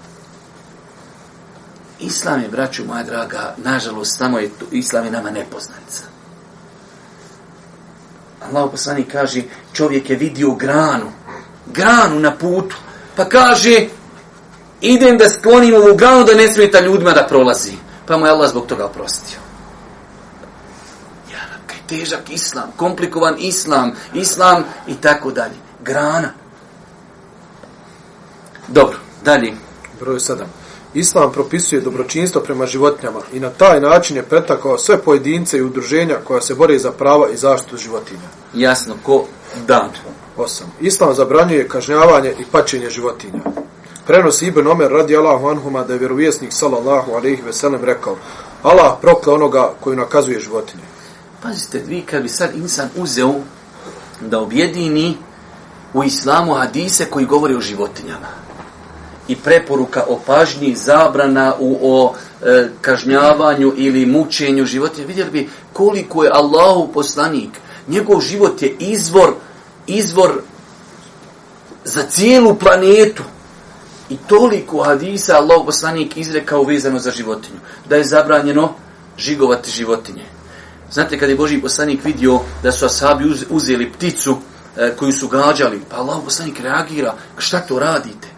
Islam 2.00 2.42
je, 2.42 2.48
braću 2.48 2.84
moja 2.84 3.02
draga, 3.02 3.54
nažalost, 3.56 4.18
samo 4.18 4.38
je, 4.38 4.50
Islam 4.70 5.04
je 5.04 5.11
nama 5.11 5.30
nepoznanica. 5.30 6.02
Allah 8.42 8.70
poslani 8.70 9.04
kaže, 9.04 9.42
čovjek 9.72 10.11
je 10.11 10.16
vidio 10.16 10.54
granu, 10.54 11.12
granu 11.66 12.20
na 12.20 12.37
putu, 12.37 12.76
pa 13.16 13.24
kaže, 13.24 13.88
idem 14.80 15.18
da 15.18 15.28
sklonim 15.28 15.74
ovu 15.74 15.96
granu 15.96 16.24
da 16.24 16.34
ne 16.34 16.52
smeta 16.52 16.80
ljudima 16.80 17.12
da 17.12 17.26
prolazi. 17.28 17.72
Pa 18.06 18.16
mu 18.16 18.26
je 18.26 18.32
Allah 18.32 18.50
zbog 18.50 18.66
toga 18.66 18.84
oprostio. 18.84 19.38
Ja, 21.32 21.40
kaj 21.66 21.78
težak 21.88 22.30
islam, 22.30 22.72
komplikovan 22.76 23.34
islam, 23.38 23.92
islam 24.14 24.64
i 24.87 24.94
tako 24.94 25.30
dalje. 25.30 25.56
Grana. 25.84 26.30
Dobro, 28.68 28.98
dalje. 29.24 29.54
Broj 30.00 30.18
7. 30.18 30.44
Islam 30.94 31.33
propisuje 31.33 31.81
dobročinstvo 31.81 32.40
prema 32.40 32.66
životinjama 32.66 33.20
i 33.33 33.40
na 33.40 33.51
taj 33.51 33.81
način 33.81 34.16
je 34.16 34.22
pretakao 34.22 34.79
sve 34.79 34.98
pojedince 34.98 35.59
i 35.59 35.62
udruženja 35.62 36.16
koja 36.24 36.40
se 36.40 36.55
bore 36.55 36.79
za 36.79 36.92
prava 36.92 37.29
i 37.31 37.37
zaštitu 37.37 37.77
životinja. 37.77 38.29
Jasno, 38.55 38.94
ko 39.03 39.24
dan. 39.66 39.90
8. 40.37 40.62
Islam 40.81 41.14
zabranjuje 41.14 41.68
kažnjavanje 41.68 42.35
i 42.38 42.44
pačenje 42.53 42.90
životinja. 42.90 43.40
Prenosi 44.07 44.46
Ibn 44.46 44.66
Omer 44.66 44.90
radi 44.90 45.16
Allahu 45.16 45.48
anhuma 45.48 45.85
da 45.85 45.92
je 45.92 45.98
vjerovjesnik 45.98 46.53
sallallahu 46.53 47.12
alaihi 47.12 47.42
ve 47.42 47.53
sellem 47.53 47.85
rekao 47.85 48.16
Allah 48.62 48.92
prokle 49.01 49.33
onoga 49.33 49.72
koji 49.81 49.96
nakazuje 49.96 50.40
životinje. 50.40 50.83
Pazite, 51.42 51.83
vi 51.87 52.01
kad 52.01 52.22
bi 52.22 52.29
sad 52.29 52.57
insan 52.57 52.88
uzeo 52.96 53.35
da 54.20 54.40
objedini 54.40 55.16
u 55.94 56.05
islamu 56.05 56.55
hadise 56.55 57.05
koji 57.05 57.27
govori 57.27 57.55
o 57.55 57.61
životinjama 57.61 58.47
i 59.28 59.36
preporuka 59.36 60.04
o 60.08 60.20
pažnji, 60.26 60.76
zabrana 60.76 61.54
u 61.58 61.78
o 61.82 62.14
e, 62.42 62.68
kažnjavanju 62.80 63.72
ili 63.76 64.06
mučenju 64.06 64.64
životinja, 64.64 65.06
vidjeli 65.06 65.30
bi 65.30 65.48
koliko 65.72 66.24
je 66.24 66.30
Allahu 66.34 66.92
poslanik. 66.92 67.50
Njegov 67.88 68.20
život 68.20 68.62
je 68.62 68.76
izvor, 68.78 69.34
izvor 69.86 70.40
za 71.84 72.02
cijelu 72.02 72.54
planetu. 72.54 73.22
I 74.10 74.16
toliko 74.16 74.82
hadisa 74.82 75.36
Allahu 75.36 75.66
poslanik 75.66 76.16
izrekao 76.16 76.62
vezano 76.62 76.98
za 76.98 77.10
životinju. 77.10 77.58
Da 77.88 77.96
je 77.96 78.04
zabranjeno 78.04 78.74
žigovati 79.18 79.70
životinje. 79.70 80.24
Znate 80.92 81.18
kad 81.18 81.28
je 81.28 81.36
Boži 81.36 81.60
poslanik 81.60 82.04
vidio 82.04 82.40
da 82.62 82.72
su 82.72 82.86
asabi 82.86 83.24
uzeli 83.50 83.92
pticu 83.92 84.36
e, 84.76 84.92
koju 84.96 85.12
su 85.12 85.28
gađali, 85.28 85.80
pa 85.90 85.96
Allah 85.96 86.18
poslanik 86.24 86.60
reagira, 86.60 87.14
šta 87.38 87.60
to 87.60 87.78
radite? 87.78 88.38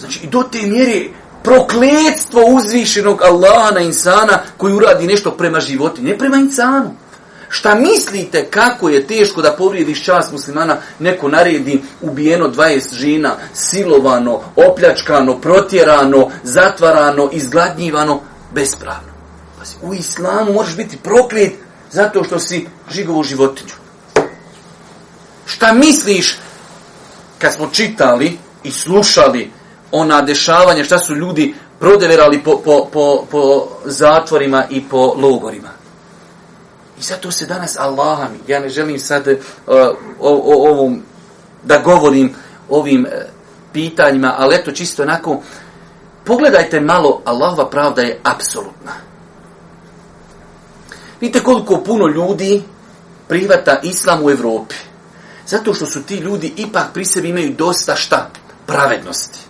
Znači, 0.00 0.26
do 0.26 0.42
te 0.52 0.62
mjere 0.62 1.04
prokletstvo 1.42 2.40
uzvišenog 2.46 3.22
Allaha 3.22 3.70
na 3.74 3.80
insana 3.80 4.38
koji 4.56 4.74
uradi 4.74 5.06
nešto 5.06 5.30
prema 5.30 5.60
životu, 5.60 6.02
ne 6.02 6.18
prema 6.18 6.36
insanu. 6.36 6.94
Šta 7.48 7.74
mislite 7.74 8.44
kako 8.50 8.88
je 8.88 9.06
teško 9.06 9.42
da 9.42 9.52
povrijediš 9.52 10.04
čast 10.04 10.32
muslimana, 10.32 10.76
neko 10.98 11.28
naredi 11.28 11.82
ubijeno 12.00 12.48
20 12.48 12.94
žena, 12.94 13.36
silovano, 13.54 14.40
opljačkano, 14.56 15.40
protjerano, 15.40 16.30
zatvarano, 16.42 17.30
izgladnjivano, 17.32 18.20
bespravno. 18.54 19.08
U 19.82 19.94
islamu 19.94 20.52
možeš 20.52 20.76
biti 20.76 20.96
proklet 20.96 21.52
zato 21.90 22.24
što 22.24 22.38
si 22.38 22.66
žigovo 22.90 23.22
životinju. 23.22 23.72
Šta 25.46 25.72
misliš 25.72 26.36
kad 27.38 27.54
smo 27.54 27.68
čitali 27.72 28.38
i 28.64 28.70
slušali 28.70 29.50
ona 29.92 30.22
dešavanja, 30.22 30.84
šta 30.84 30.98
su 30.98 31.14
ljudi 31.14 31.54
prodeverali 31.78 32.42
po, 32.44 32.60
po, 32.64 32.88
po, 32.92 33.24
po 33.30 33.68
zatvorima 33.84 34.64
i 34.70 34.88
po 34.88 35.14
logorima. 35.16 35.68
I 36.98 37.02
zato 37.02 37.30
se 37.30 37.46
danas 37.46 37.76
Allaham, 37.78 38.28
ja 38.46 38.60
ne 38.60 38.68
želim 38.68 38.98
sad 38.98 39.26
uh, 39.28 39.36
o, 39.66 39.94
o, 40.20 40.70
ovom, 40.70 41.02
da 41.64 41.78
govorim 41.78 42.34
ovim 42.68 43.00
uh, 43.00 43.12
pitanjima, 43.72 44.34
ali 44.38 44.54
eto 44.54 44.72
čisto 44.72 45.02
onako, 45.02 45.40
pogledajte 46.24 46.80
malo, 46.80 47.22
Allahova 47.24 47.70
pravda 47.70 48.02
je 48.02 48.20
apsolutna. 48.22 48.92
Vidite 51.20 51.44
koliko 51.44 51.82
puno 51.84 52.06
ljudi 52.06 52.62
prihvata 53.28 53.80
islam 53.82 54.24
u 54.24 54.30
Evropi. 54.30 54.74
Zato 55.46 55.74
što 55.74 55.86
su 55.86 56.02
ti 56.02 56.16
ljudi 56.16 56.52
ipak 56.56 56.86
pri 56.94 57.04
sebi 57.04 57.28
imaju 57.28 57.54
dosta 57.58 57.94
šta? 57.96 58.30
Pravednosti 58.66 59.47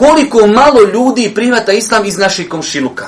koliko 0.00 0.46
malo 0.46 0.82
ljudi 0.92 1.32
primata 1.34 1.72
islam 1.72 2.04
iz 2.04 2.18
naših 2.18 2.48
komšiluka. 2.48 3.06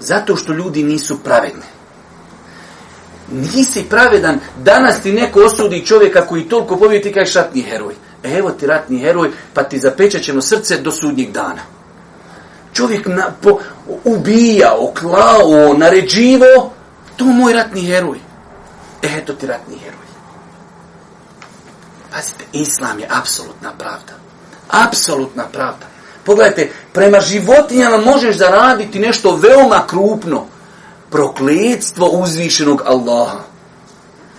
Zato 0.00 0.36
što 0.36 0.52
ljudi 0.52 0.82
nisu 0.82 1.18
pravedni. 1.24 1.62
Nisi 3.30 3.84
pravedan, 3.90 4.38
danas 4.64 5.00
ti 5.00 5.12
neko 5.12 5.40
osudi 5.40 5.86
čovjeka 5.86 6.26
koji 6.26 6.48
toliko 6.48 6.76
pobije 6.76 7.02
ti 7.02 7.12
kaj 7.12 7.26
šatni 7.26 7.62
heroj. 7.62 7.94
E, 8.22 8.38
Evo 8.38 8.50
ti 8.50 8.66
ratni 8.66 8.98
heroj, 8.98 9.30
pa 9.54 9.62
ti 9.62 9.78
zapečaćemo 9.78 10.42
srce 10.42 10.78
do 10.78 10.90
sudnjeg 10.90 11.30
dana. 11.32 11.62
Čovjek 12.72 13.06
na, 13.06 13.32
po, 13.40 13.58
ubija, 14.04 14.74
oklao, 14.78 15.74
naređivo, 15.76 16.70
to 17.16 17.24
moj 17.24 17.52
ratni 17.52 17.82
heroj. 17.82 18.18
E, 19.02 19.08
Eto 19.18 19.32
ti 19.32 19.46
ratni 19.46 19.78
heroj. 19.78 20.06
Pazite, 22.12 22.44
islam 22.52 22.98
je 22.98 23.08
apsolutna 23.10 23.72
pravda 23.78 24.21
apsolutna 24.72 25.44
pravda. 25.52 25.86
Pogledajte, 26.24 26.70
prema 26.92 27.20
životinjama 27.20 27.96
možeš 27.96 28.36
zaraditi 28.36 28.98
nešto 28.98 29.36
veoma 29.36 29.86
krupno. 29.86 30.46
Prokledstvo 31.10 32.06
uzvišenog 32.06 32.82
Allaha. 32.86 33.38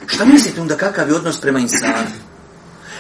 Šta 0.08 0.26
mislite 0.26 0.62
onda 0.62 0.78
kakav 0.78 1.10
je 1.10 1.15
odnos 1.15 1.41
prema 1.41 1.60
insanu? 1.60 1.93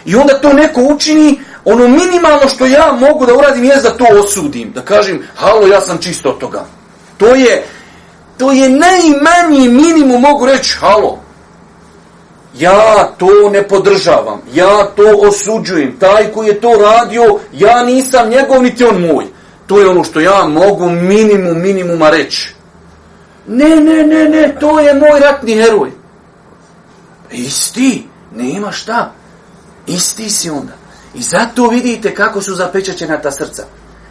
I 0.05 0.15
onda 0.15 0.41
to 0.41 0.53
neko 0.53 0.81
učini, 0.81 1.39
ono 1.65 1.87
minimalno 1.87 2.49
što 2.49 2.65
ja 2.65 2.97
mogu 2.99 3.25
da 3.25 3.33
uradim 3.33 3.63
je 3.63 3.75
da 3.75 3.97
to 3.97 4.05
osudim. 4.23 4.71
Da 4.71 4.81
kažem, 4.81 5.23
halo, 5.35 5.67
ja 5.67 5.81
sam 5.81 5.97
čisto 5.97 6.29
od 6.29 6.37
toga. 6.37 6.65
To 7.17 7.35
je, 7.35 7.67
to 8.37 8.51
je 8.51 8.69
najmanji 8.69 9.69
minimum 9.69 10.21
mogu 10.21 10.45
reći, 10.45 10.77
halo, 10.79 11.22
ja 12.59 13.09
to 13.17 13.49
ne 13.51 13.67
podržavam, 13.67 14.41
ja 14.53 14.85
to 14.95 15.03
osuđujem, 15.27 15.97
taj 15.99 16.31
koji 16.31 16.47
je 16.47 16.61
to 16.61 16.69
radio, 16.69 17.39
ja 17.53 17.83
nisam 17.83 18.29
njegov, 18.29 18.63
niti 18.63 18.83
on 18.83 19.01
moj. 19.01 19.25
To 19.67 19.79
je 19.79 19.89
ono 19.89 20.03
što 20.03 20.19
ja 20.19 20.47
mogu 20.47 20.89
minimum, 20.89 21.61
minimuma 21.61 22.09
reći. 22.09 22.53
Ne, 23.47 23.75
ne, 23.75 24.03
ne, 24.03 24.29
ne, 24.29 24.55
to 24.59 24.79
je 24.79 24.93
moj 24.93 25.19
ratni 25.19 25.55
heroj. 25.55 25.91
Isti, 27.31 28.07
nema 28.35 28.71
šta. 28.71 29.11
Isti 29.87 30.29
si 30.29 30.49
onda. 30.49 30.73
I 31.13 31.21
zato 31.21 31.67
vidite 31.67 32.15
kako 32.15 32.41
su 32.41 32.55
zapečaćena 32.55 33.21
ta 33.21 33.31
srca. 33.31 33.63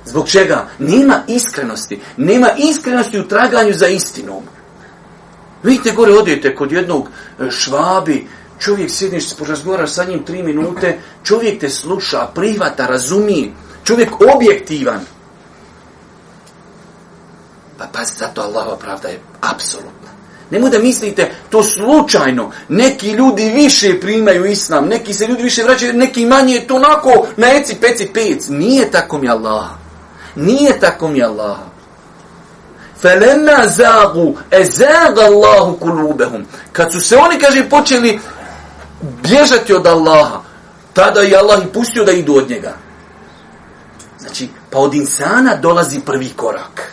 Zbog 0.04 0.28
čega? 0.28 0.66
Nema 0.78 1.22
iskrenosti. 1.26 2.00
Nema 2.16 2.48
iskrenosti 2.58 3.20
u 3.20 3.28
traganju 3.28 3.72
za 3.74 3.86
istinom. 3.86 4.42
Vidite 5.62 5.90
gore 5.90 6.12
odete 6.12 6.54
kod 6.54 6.72
jednog 6.72 7.08
e, 7.08 7.50
švabi, 7.50 8.26
čovjek 8.58 8.90
sjedniš, 8.90 9.24
razgovaraš 9.48 9.90
sa 9.90 10.04
njim 10.04 10.24
tri 10.24 10.42
minute, 10.42 10.98
čovjek 11.24 11.60
te 11.60 11.70
sluša, 11.70 12.26
prihvata, 12.34 12.86
razumije, 12.86 13.52
čovjek 13.84 14.10
objektivan. 14.36 15.00
Pa 17.78 17.84
pa 17.92 18.04
zato 18.04 18.40
Allahova 18.42 18.76
pravda 18.76 19.08
je 19.08 19.20
apsolutna. 19.40 20.02
Nemo 20.50 20.68
da 20.68 20.78
mislite 20.78 21.30
to 21.50 21.62
slučajno. 21.62 22.50
Neki 22.68 23.10
ljudi 23.10 23.50
više 23.54 24.00
primaju 24.00 24.44
islam, 24.46 24.86
neki 24.86 25.14
se 25.14 25.26
ljudi 25.26 25.42
više 25.42 25.62
vraćaju, 25.62 25.92
neki 25.92 26.26
manje 26.26 26.64
to 26.68 26.74
onako 26.74 27.26
na 27.36 27.46
eci, 27.52 27.76
peci, 27.80 28.10
pec. 28.14 28.48
Nije 28.48 28.90
tako 28.90 29.18
mi 29.18 29.28
Allah. 29.28 29.66
Nije 30.36 30.80
tako 30.80 31.08
mi 31.08 31.22
Allah. 31.22 31.71
فَلَمَّا 33.03 33.65
زَاغُوا 33.65 34.33
اَزَاغَ 34.53 35.15
اللَّهُ 35.29 35.77
كُلُوبَهُمْ 35.79 36.43
Kad 36.71 36.91
su 36.91 36.99
se 36.99 37.17
oni, 37.17 37.39
kaže, 37.39 37.69
počeli 37.69 38.19
bježati 39.23 39.73
od 39.73 39.87
Allaha, 39.87 40.41
tada 40.93 41.21
je 41.21 41.37
Allah 41.37 41.63
i 41.63 41.73
pustio 41.73 42.03
da 42.03 42.11
idu 42.11 42.35
od 42.35 42.49
njega. 42.49 42.73
Znači, 44.19 44.49
Pa 44.69 44.79
od 44.79 44.93
insana 44.93 45.55
dolazi 45.55 45.99
prvi 45.99 46.29
korak. 46.29 46.91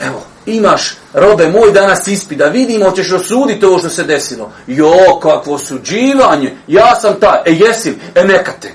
Evo, 0.00 0.22
imaš 0.46 0.96
robe 1.12 1.48
moj 1.48 1.72
danas 1.72 2.08
ispi 2.08 2.36
da 2.36 2.44
vidimo, 2.44 2.90
ćeš 2.90 3.12
osuditi 3.12 3.66
ovo 3.66 3.78
što 3.78 3.88
se 3.88 4.04
desilo. 4.04 4.52
Jo, 4.66 5.20
kakvo 5.22 5.58
suđivanje, 5.58 6.56
ja 6.66 7.00
sam 7.00 7.14
ta, 7.20 7.42
e 7.46 7.52
jesim, 7.52 8.00
e 8.14 8.24
neka 8.24 8.52
te. 8.60 8.72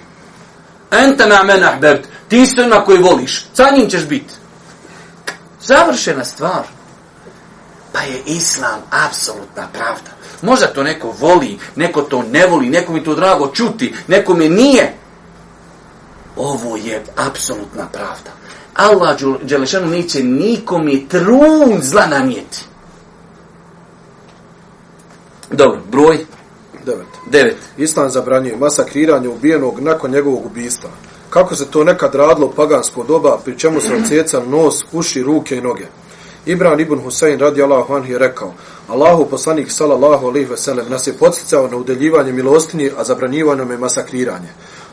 Ente 0.91 1.25
me 1.25 1.35
amen 1.35 1.63
ahbert, 1.63 2.07
ti 2.27 2.45
su 2.45 2.61
ima 2.61 2.83
koji 2.83 2.97
voliš, 2.97 3.45
sa 3.53 3.69
njim 3.75 3.89
ćeš 3.89 4.05
biti. 4.05 4.33
Završena 5.68 6.24
stvar. 6.24 6.62
Pa 7.92 8.00
je 8.00 8.22
islam 8.26 8.80
apsolutna 9.06 9.68
pravda. 9.72 10.10
Možda 10.42 10.66
to 10.66 10.82
neko 10.82 11.14
voli, 11.20 11.58
neko 11.76 12.02
to 12.02 12.22
ne 12.22 12.46
voli, 12.46 12.68
neko 12.68 12.92
mi 12.92 13.04
to 13.04 13.14
drago 13.14 13.50
čuti, 13.54 13.94
neko 14.08 14.34
mi 14.34 14.48
nije. 14.48 14.94
Ovo 16.36 16.76
je 16.76 17.04
apsolutna 17.16 17.86
pravda. 17.92 18.30
Allah 18.74 19.16
Đelešanu 19.42 19.86
neće 19.86 20.22
nikome 20.22 20.92
trun 21.08 21.78
zla 21.82 22.06
namijeti. 22.06 22.64
Dobro, 25.50 25.80
broj? 25.90 26.26
Devet. 26.86 27.06
Devet. 27.26 27.56
Islam 27.76 28.10
zabranjuje 28.10 28.56
masakriranje 28.56 29.28
ubijenog 29.28 29.80
nakon 29.80 30.10
njegovog 30.10 30.46
ubijstva. 30.46 30.90
Kako 31.30 31.56
se 31.56 31.70
to 31.70 31.84
nekad 31.84 32.14
radilo 32.14 32.46
u 32.46 32.52
pagansko 32.52 33.04
doba, 33.04 33.38
pri 33.44 33.58
čemu 33.58 33.80
se 33.80 33.94
odsjecali 33.94 34.48
nos, 34.48 34.84
uši, 34.92 35.22
ruke 35.22 35.56
i 35.56 35.60
noge. 35.60 35.86
Ibran 36.46 36.80
ibn 36.80 36.98
Husein 36.98 37.40
radi 37.40 37.62
Allahu 37.62 37.94
anhi 37.94 38.12
je 38.12 38.18
rekao, 38.18 38.54
Allahu 38.88 39.26
poslanik 39.30 39.70
sallallahu 39.70 40.26
alaihi 40.26 40.50
veselem 40.50 40.86
nas 40.90 41.06
je 41.06 41.12
podsjecao 41.12 41.68
na 41.68 41.76
udeljivanje 41.76 42.32
milostinje, 42.32 42.92
a 42.98 43.04
zabranjivano 43.04 43.64
me 43.64 43.76
masakriranje. 43.76 44.48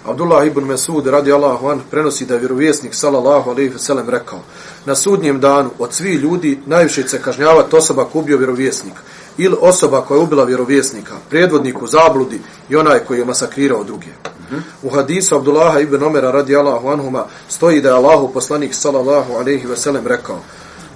Abdullah 0.06 0.48
ibn 0.48 0.63
Mesud 0.63 1.08
radi 1.08 1.32
Allahu 1.32 1.67
an 1.67 1.82
prenosi 1.91 2.26
da 2.26 2.34
je 2.34 2.39
vjerovjesnik 2.39 2.93
sallallahu 2.95 3.50
alejhi 3.50 3.69
ve 3.69 3.80
sellem 3.80 4.10
rekao: 4.10 4.39
Na 4.86 4.95
sudnjem 4.95 5.39
danu 5.39 5.69
od 5.80 5.93
svih 5.93 6.19
ljudi 6.19 6.60
najviše 6.65 7.04
će 7.04 7.21
kažnjavati 7.21 7.76
osoba 7.76 8.06
ko 8.06 8.19
ubio 8.19 8.38
vjerovjesnik 8.38 8.93
ili 9.38 9.56
osoba 9.62 10.02
koja 10.02 10.17
je 10.17 10.24
ubila 10.24 10.43
vjerovjesnika, 10.43 11.13
predvodnik 11.30 11.82
u 11.82 11.88
zabludi 11.88 12.41
i 12.69 12.76
onaj 12.76 13.00
koji 13.00 13.19
je 13.19 13.26
masakrirao 13.26 13.84
druge. 13.84 14.08
Mm 14.08 14.56
-hmm. 14.56 14.62
U 14.84 14.89
hadisu 14.89 15.36
Abdullah 15.36 15.82
ibn 15.82 16.04
Omera 16.04 16.32
radi 16.32 16.56
Allahu 16.56 16.89
anhuma 16.89 17.26
stoji 17.50 17.82
da 17.82 17.89
je 17.89 17.95
Allahu 17.95 18.34
poslanik 18.34 18.74
sallallahu 18.74 19.34
alejhi 19.34 19.67
ve 19.67 19.78
sellem 19.78 20.08
rekao: 20.08 20.39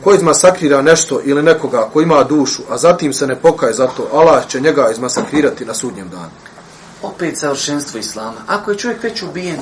Ko 0.04 0.13
izmasakrira 0.13 0.82
nešto 0.82 1.21
ili 1.23 1.43
nekoga 1.43 1.89
ko 1.93 2.02
ima 2.02 2.23
dušu, 2.23 2.62
a 2.69 2.78
zatim 2.78 3.13
se 3.13 3.28
ne 3.28 3.36
pokaje 3.36 3.73
za 3.73 3.88
to, 3.88 4.08
Allah 4.13 4.47
će 4.47 4.62
njega 4.62 4.89
izmasakrirati 4.91 5.65
na 5.65 5.73
sudnjem 5.73 6.10
danu 6.10 6.32
opet 7.02 7.38
savršenstvo 7.38 7.99
islama. 7.99 8.41
Ako 8.47 8.71
je 8.71 8.78
čovjek 8.78 9.04
već 9.04 9.23
ubijen, 9.23 9.60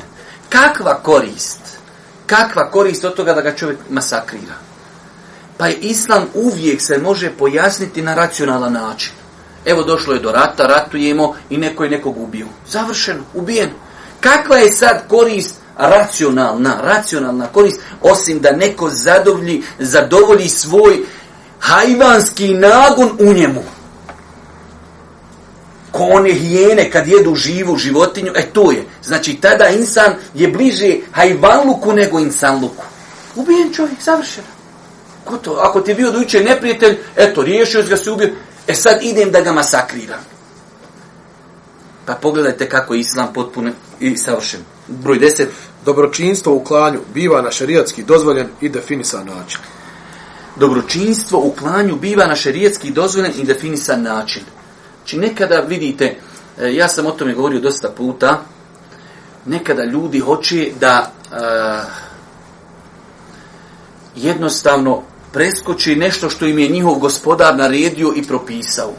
kakva 0.49 0.99
korist? 1.03 1.59
Kakva 2.25 2.71
korist 2.71 3.05
od 3.05 3.15
toga 3.15 3.33
da 3.33 3.41
ga 3.41 3.55
čovjek 3.55 3.79
masakrira? 3.89 4.53
Pa 5.57 5.67
je 5.67 5.75
islam 5.75 6.25
uvijek 6.33 6.81
se 6.81 6.97
može 6.97 7.29
pojasniti 7.29 8.01
na 8.01 8.15
racionalan 8.15 8.73
način. 8.73 9.11
Evo 9.65 9.83
došlo 9.83 10.13
je 10.13 10.19
do 10.19 10.31
rata, 10.31 10.67
ratujemo 10.67 11.35
i 11.49 11.57
neko 11.57 11.83
je 11.83 11.89
nekog 11.89 12.17
ubio. 12.17 12.45
Završeno, 12.69 13.23
ubijen. 13.33 13.69
Kakva 14.19 14.57
je 14.57 14.71
sad 14.71 15.07
korist 15.07 15.55
racionalna, 15.77 16.77
racionalna 16.81 17.47
korist, 17.47 17.81
osim 18.01 18.39
da 18.39 18.51
neko 18.51 18.89
zadovolji, 18.89 19.63
zadovolji 19.79 20.49
svoj 20.49 21.05
hajvanski 21.59 22.53
nagon 22.53 23.17
u 23.19 23.33
njemu 23.33 23.63
ko 25.97 26.03
one 26.03 26.33
hijene 26.33 26.91
kad 26.91 27.07
jedu 27.07 27.35
živu 27.35 27.77
životinju, 27.77 28.31
e 28.35 28.45
to 28.53 28.71
je. 28.71 28.85
Znači, 29.03 29.33
tada 29.33 29.69
insan 29.69 30.13
je 30.33 30.47
bliže 30.47 30.95
hajvanluku 31.11 31.93
nego 31.93 32.19
insanluku. 32.19 32.83
Ubijen 33.35 33.73
čovjek, 33.73 34.01
završeno. 34.03 34.56
Ko 35.27 35.37
to? 35.37 35.53
Ako 35.53 35.81
ti 35.81 35.91
je 35.91 35.95
bio 35.95 36.11
dojuče 36.11 36.39
neprijatelj, 36.39 36.97
eto, 37.15 37.43
riješio 37.43 37.83
ga 37.83 37.97
se 37.97 38.11
ubio, 38.11 38.29
e 38.67 38.73
sad 38.73 38.97
idem 39.01 39.31
da 39.31 39.41
ga 39.41 39.51
masakriram. 39.51 40.19
Pa 42.05 42.13
pogledajte 42.13 42.69
kako 42.69 42.93
je 42.93 42.99
islam 42.99 43.33
potpuno 43.33 43.71
i 43.99 44.17
savršen. 44.17 44.59
Broj 44.87 45.19
10. 45.19 45.45
Dobročinstvo 45.85 46.53
u 46.53 46.63
klanju 46.63 46.99
biva 47.13 47.41
na 47.41 47.51
šerijatski 47.51 48.03
dozvoljen 48.03 48.47
i 48.61 48.69
definisan 48.69 49.25
način. 49.25 49.59
Dobročinstvo 50.55 51.39
u 51.39 51.51
klanju 51.51 51.95
biva 51.95 52.25
na 52.25 52.35
šerijatski 52.35 52.91
dozvoljen 52.91 53.31
i 53.37 53.45
definisan 53.45 54.01
način. 54.01 54.43
Či 55.05 55.17
nekada 55.17 55.59
vidite, 55.59 56.15
e, 56.57 56.73
ja 56.73 56.87
sam 56.87 57.05
o 57.05 57.11
tome 57.11 57.33
govorio 57.33 57.59
dosta 57.59 57.89
puta, 57.89 58.41
nekada 59.47 59.83
ljudi 59.83 60.19
hoće 60.19 60.71
da 60.79 61.11
uh, 61.31 61.37
jednostavno 64.15 65.01
preskoči 65.33 65.95
nešto 65.95 66.29
što 66.29 66.45
im 66.45 66.59
je 66.59 66.67
njihov 66.67 66.93
gospodar 66.93 67.57
naredio 67.57 68.13
i 68.15 68.23
propisao. 68.23 68.93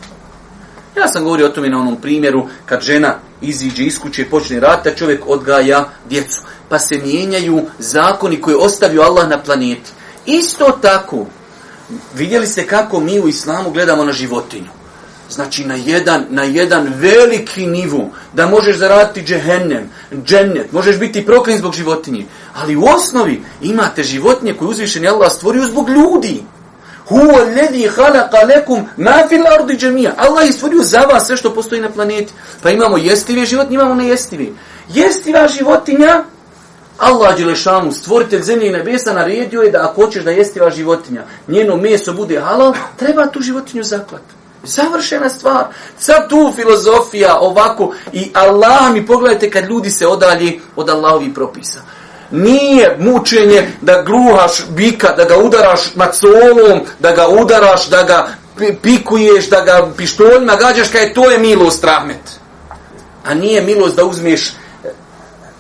Ja 0.96 1.08
sam 1.08 1.24
govorio 1.24 1.46
o 1.46 1.50
tome 1.50 1.68
na 1.68 1.80
onom 1.80 2.00
primjeru 2.00 2.46
kad 2.66 2.80
žena 2.82 3.14
iziđe 3.40 3.84
iz 3.84 3.98
kuće 3.98 4.22
i 4.22 4.30
počne 4.30 4.60
rata, 4.60 4.94
čovjek 4.94 5.22
odgaja 5.26 5.88
djecu. 6.08 6.42
Pa 6.68 6.78
se 6.78 6.98
mijenjaju 6.98 7.62
zakoni 7.78 8.40
koje 8.40 8.56
ostavio 8.56 9.02
Allah 9.02 9.28
na 9.28 9.42
planeti. 9.42 9.90
Isto 10.26 10.78
tako, 10.82 11.26
vidjeli 12.14 12.46
ste 12.46 12.66
kako 12.66 13.00
mi 13.00 13.20
u 13.20 13.28
islamu 13.28 13.70
gledamo 13.70 14.04
na 14.04 14.12
životinju 14.12 14.77
znači 15.30 15.64
na 15.64 15.74
jedan, 15.74 16.24
na 16.30 16.42
jedan 16.42 16.92
veliki 16.96 17.66
nivu, 17.66 18.10
da 18.32 18.46
možeš 18.46 18.76
zaraditi 18.76 19.22
džehennem, 19.22 19.90
džennet, 20.24 20.72
možeš 20.72 20.98
biti 20.98 21.26
proklin 21.26 21.58
zbog 21.58 21.74
životinje. 21.74 22.26
Ali 22.54 22.76
u 22.76 22.84
osnovi 22.84 23.42
imate 23.62 24.02
životinje 24.02 24.54
koje 24.54 24.68
uzvišeni 24.68 25.08
Allah 25.08 25.32
stvorio 25.32 25.64
zbog 25.64 25.88
ljudi. 25.88 26.42
Huwa 27.08 27.40
alladhi 27.40 27.88
khalaqa 27.88 28.56
lakum 28.56 28.86
ma 28.96 29.28
fil 29.28 29.46
ardi 29.46 29.86
jami'a. 29.86 30.12
Allah 30.16 30.46
je 30.46 30.52
stvorio 30.52 30.82
za 30.82 31.00
vas 31.00 31.26
sve 31.26 31.36
što 31.36 31.54
postoji 31.54 31.80
na 31.80 31.90
planeti. 31.90 32.32
Pa 32.62 32.70
imamo 32.70 32.96
jestive 32.96 33.46
životinje, 33.46 33.74
imamo 33.74 33.94
nejestive. 33.94 34.46
Jestiva 34.94 35.48
životinja 35.48 36.24
Allah 36.98 37.36
Đelešanu, 37.36 37.92
stvoritelj 37.92 38.42
zemlje 38.42 38.68
i 38.68 38.72
nebesa, 38.72 39.12
naredio 39.12 39.62
je 39.62 39.70
da 39.70 39.88
ako 39.90 40.04
hoćeš 40.04 40.24
da 40.24 40.30
jestiva 40.30 40.70
životinja, 40.70 41.24
njeno 41.48 41.76
meso 41.76 42.12
bude 42.12 42.40
halal, 42.40 42.74
treba 42.96 43.26
tu 43.26 43.40
životinju 43.40 43.82
zaklati. 43.82 44.37
Savršena 44.64 45.28
stvar. 45.28 45.64
Sad 45.98 46.28
tu 46.28 46.52
filozofija 46.56 47.38
ovako 47.40 47.94
i 48.12 48.30
Allah 48.34 48.92
mi 48.92 49.06
pogledajte 49.06 49.50
kad 49.50 49.64
ljudi 49.64 49.90
se 49.90 50.06
odalji 50.06 50.60
od 50.76 50.88
Allahovi 50.88 51.34
propisa. 51.34 51.80
Nije 52.30 52.96
mučenje 52.98 53.70
da 53.80 54.02
gluhaš 54.02 54.66
bika, 54.68 55.12
da 55.16 55.24
ga 55.24 55.38
udaraš 55.38 55.80
macolom, 55.94 56.80
da 56.98 57.10
ga 57.12 57.28
udaraš, 57.28 57.88
da 57.88 58.02
ga 58.02 58.28
pikuješ, 58.82 59.48
da 59.50 59.60
ga 59.60 59.90
pištoljima 59.96 60.56
gađaš, 60.56 60.88
kaj 60.88 61.14
to 61.14 61.30
je 61.30 61.38
milost 61.38 61.84
rahmet. 61.84 62.40
A 63.24 63.34
nije 63.34 63.62
milost 63.62 63.96
da 63.96 64.04
uzmeš 64.04 64.52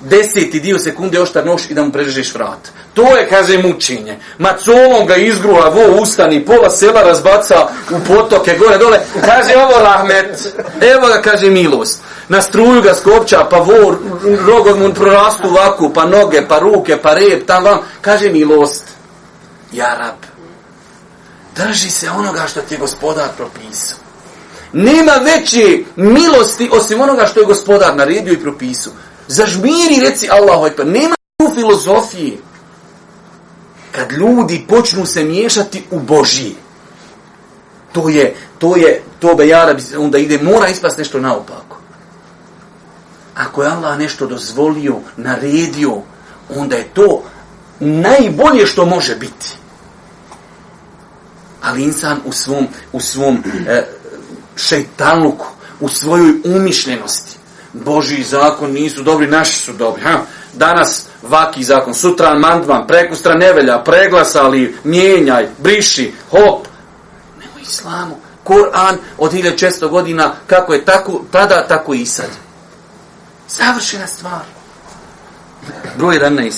deseti 0.00 0.60
dio 0.60 0.78
sekunde 0.78 1.20
oštar 1.20 1.46
nož 1.46 1.70
i 1.70 1.74
da 1.74 1.82
mu 1.84 1.92
prežeš 1.92 2.34
vrat. 2.34 2.68
To 2.94 3.16
je, 3.16 3.26
kaže, 3.28 3.58
mučenje. 3.58 4.18
Macolom 4.38 5.06
ga 5.06 5.16
izgrula, 5.16 5.68
vo 5.68 6.00
ustani, 6.02 6.44
pola 6.44 6.70
sela 6.70 7.02
razbaca 7.02 7.68
u 7.90 8.00
potoke, 8.06 8.56
gore, 8.58 8.78
dole. 8.78 9.00
Kaže, 9.24 9.56
ovo 9.56 9.84
rahmet. 9.84 10.54
Evo 10.80 11.06
ga, 11.08 11.22
kaže, 11.22 11.50
milost. 11.50 12.00
Na 12.28 12.42
struju 12.42 12.82
ga 12.82 12.94
skopča, 12.94 13.46
pa 13.50 13.58
vo, 13.58 13.96
rogom 14.46 14.78
mu 14.78 14.94
prorastu 14.94 15.48
ovako, 15.48 15.92
pa 15.92 16.04
noge, 16.04 16.42
pa 16.48 16.58
ruke, 16.58 16.96
pa 17.02 17.14
rep, 17.14 17.46
tam 17.46 17.64
vam. 17.64 17.78
Kaže, 18.00 18.30
milost. 18.30 18.84
Ja, 19.72 19.96
rab. 19.98 20.28
Drži 21.56 21.90
se 21.90 22.10
onoga 22.10 22.46
što 22.46 22.60
ti 22.60 22.74
je 22.74 22.78
gospodar 22.78 23.28
propisao. 23.36 23.98
Nema 24.72 25.12
veće 25.12 25.78
milosti 25.96 26.70
osim 26.72 27.00
onoga 27.00 27.26
što 27.26 27.40
je 27.40 27.46
gospodar 27.46 27.96
naredio 27.96 28.32
i 28.32 28.40
propisao. 28.40 28.92
Zažmiri, 29.28 30.00
reci 30.00 30.28
Allahu 30.30 30.66
Ekber. 30.66 30.86
Nema 30.86 31.14
tu 31.38 31.54
filozofije. 31.54 32.38
Kad 33.92 34.12
ljudi 34.12 34.64
počnu 34.68 35.06
se 35.06 35.24
miješati 35.24 35.84
u 35.90 36.00
Božije. 36.00 36.54
To 37.92 38.08
je, 38.08 38.36
to 38.58 38.76
je, 38.76 39.02
to 39.18 39.34
be 39.34 39.48
jara, 39.48 39.76
onda 39.98 40.18
ide, 40.18 40.38
mora 40.42 40.68
ispast 40.68 40.98
nešto 40.98 41.20
naopako. 41.20 41.80
Ako 43.34 43.62
je 43.62 43.70
Allah 43.70 43.98
nešto 43.98 44.26
dozvolio, 44.26 44.96
naredio, 45.16 46.02
onda 46.56 46.76
je 46.76 46.88
to 46.94 47.22
najbolje 47.80 48.66
što 48.66 48.86
može 48.86 49.16
biti. 49.16 49.56
Ali 51.62 51.82
insan 51.82 52.20
u 52.24 52.32
svom, 52.32 52.68
u 52.92 53.00
svom 53.00 53.42
e, 53.68 53.86
šeitanluku, 54.56 55.46
u 55.80 55.88
svojoj 55.88 56.32
umišljenosti, 56.44 57.37
Boži 57.84 58.22
zakon 58.22 58.72
nisu 58.72 59.02
dobri, 59.02 59.26
naši 59.26 59.58
su 59.58 59.72
dobri. 59.72 60.02
Ha? 60.02 60.20
Danas 60.54 61.06
vaki 61.22 61.64
zakon, 61.64 61.94
sutra 61.94 62.30
amandman, 62.30 62.86
prekustra 62.86 63.34
nevelja, 63.34 63.82
preglasali, 63.84 64.76
mijenjaj, 64.84 65.48
briši, 65.58 66.12
hop. 66.30 66.66
Nemo 67.40 67.58
islamu. 67.62 68.16
Kur'an 68.44 68.96
od 69.18 69.32
1600 69.32 69.88
godina, 69.88 70.34
kako 70.46 70.74
je 70.74 70.84
tako, 70.84 71.24
tada, 71.30 71.66
tako 71.68 71.94
i 71.94 72.06
sad. 72.06 72.30
Završena 73.48 74.06
stvar. 74.06 74.42
Broj 75.96 76.18
11. 76.18 76.52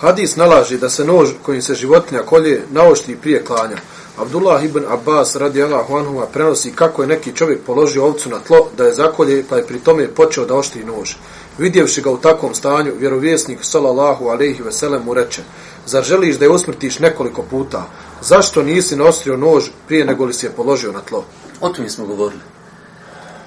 Hadis 0.00 0.36
nalaži 0.36 0.78
da 0.78 0.88
se 0.88 1.04
nož 1.04 1.28
kojim 1.42 1.62
se 1.62 1.74
životinja 1.74 2.22
kolje 2.22 2.64
naoštri 2.70 3.16
prije 3.16 3.44
klanja. 3.44 3.76
Abdullah 4.18 4.64
ibn 4.64 4.84
Abbas 4.88 5.36
radi 5.36 5.62
Allahu 5.62 5.96
anhuma 5.96 6.26
prenosi 6.26 6.72
kako 6.72 7.02
je 7.02 7.08
neki 7.08 7.32
čovjek 7.32 7.60
položio 7.66 8.04
ovcu 8.04 8.28
na 8.28 8.38
tlo 8.38 8.68
da 8.76 8.84
je 8.84 8.94
zakolje 8.94 9.44
pa 9.48 9.56
je 9.56 9.66
pri 9.66 9.78
tome 9.78 10.08
počeo 10.08 10.44
da 10.44 10.54
oštri 10.54 10.84
nož. 10.84 11.14
Vidjevši 11.58 12.02
ga 12.02 12.10
u 12.10 12.18
takvom 12.18 12.54
stanju, 12.54 12.92
vjerovjesnik 12.98 13.58
sallallahu 13.62 14.28
alejhi 14.28 14.62
ve 14.62 14.72
sellem 14.72 15.02
mu 15.04 15.14
reče: 15.14 15.42
Zar 15.86 16.04
želiš 16.04 16.36
da 16.36 16.44
je 16.44 16.50
usmrtiš 16.50 16.98
nekoliko 16.98 17.42
puta? 17.42 17.86
Zašto 18.22 18.62
nisi 18.62 18.96
nosio 18.96 19.36
nož 19.36 19.64
prije 19.86 20.04
nego 20.04 20.24
li 20.24 20.34
si 20.34 20.46
je 20.46 20.50
položio 20.50 20.92
na 20.92 21.00
tlo? 21.00 21.24
O 21.60 21.68
tome 21.68 21.88
smo 21.88 22.06
govorili. 22.06 22.42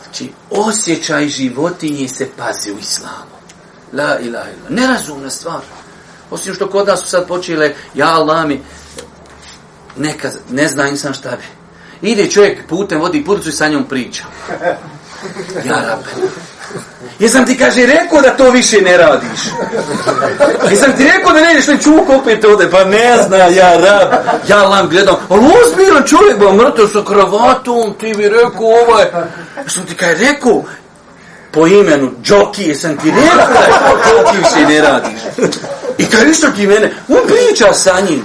Znači, 0.04 0.32
osjećaj 0.50 1.28
životinje 1.28 2.08
se 2.08 2.28
pazi 2.38 2.72
u 2.72 2.78
islamu. 2.80 3.38
La 3.94 4.20
ilaha 4.20 4.50
illa. 4.50 4.70
Nerazumna 4.70 5.30
stvar. 5.30 5.62
Osim 6.32 6.54
što 6.54 6.70
kod 6.70 6.88
nas 6.88 7.02
su 7.02 7.08
sad 7.08 7.28
počele, 7.28 7.74
ja 7.94 8.08
Allah 8.08 8.48
mi, 8.48 8.62
neka, 9.98 10.32
ne 10.50 10.68
zna 10.68 10.88
insan 10.88 11.14
šta 11.14 11.30
bi. 11.30 11.44
Ide 12.10 12.32
čovjek 12.32 12.68
putem, 12.68 13.00
vodi 13.02 13.26
puricu 13.26 13.50
i 13.50 13.52
sa 13.52 13.68
njom 13.68 13.84
priča. 13.84 14.24
Ja 15.66 15.76
rabe. 15.76 16.28
Jesam 17.20 17.46
ti 17.46 17.58
kaže 17.58 17.86
rekao 17.86 18.22
da 18.22 18.38
to 18.38 18.52
više 18.52 18.82
ne 18.82 18.98
radiš. 18.98 19.40
Jesam 20.70 20.92
ti 20.98 21.04
rekao 21.04 21.34
da 21.34 21.40
ne 21.42 21.52
ideš 21.52 21.68
ne 21.68 21.78
čuk 21.82 22.10
opet 22.10 22.46
ode, 22.46 22.72
pa 22.72 22.84
ne 22.84 23.18
zna 23.28 23.38
ja 23.38 23.78
rab. 23.78 24.14
Ja 24.48 24.64
lam 24.64 24.90
gledam, 24.90 25.16
ali 25.30 25.46
ozbiljno 25.46 26.02
čovjek, 26.02 26.40
ba 26.40 26.54
mrtav 26.54 26.88
sa 26.94 27.04
kravatom, 27.04 27.94
ti 28.00 28.14
bi 28.18 28.30
rekao 28.30 28.66
ovaj. 28.66 29.06
Jesam 29.64 29.86
ti 29.86 29.96
kaže 29.96 30.16
rekao, 30.16 30.64
po 31.52 31.68
imenu 31.68 32.12
Džoki, 32.24 32.64
jesam 32.64 32.98
ti 32.98 33.12
rekao 33.12 33.48
da 33.48 33.98
to 34.04 34.32
ti 34.32 34.38
više 34.38 34.74
ne 34.74 34.82
radiš. 34.82 35.22
I 35.98 36.06
kaže 36.06 36.30
isto 36.30 36.48
ti 36.52 36.68
mene, 36.68 36.94
on 37.08 37.20
priča 37.28 37.74
sa 37.74 38.02
njim. 38.02 38.24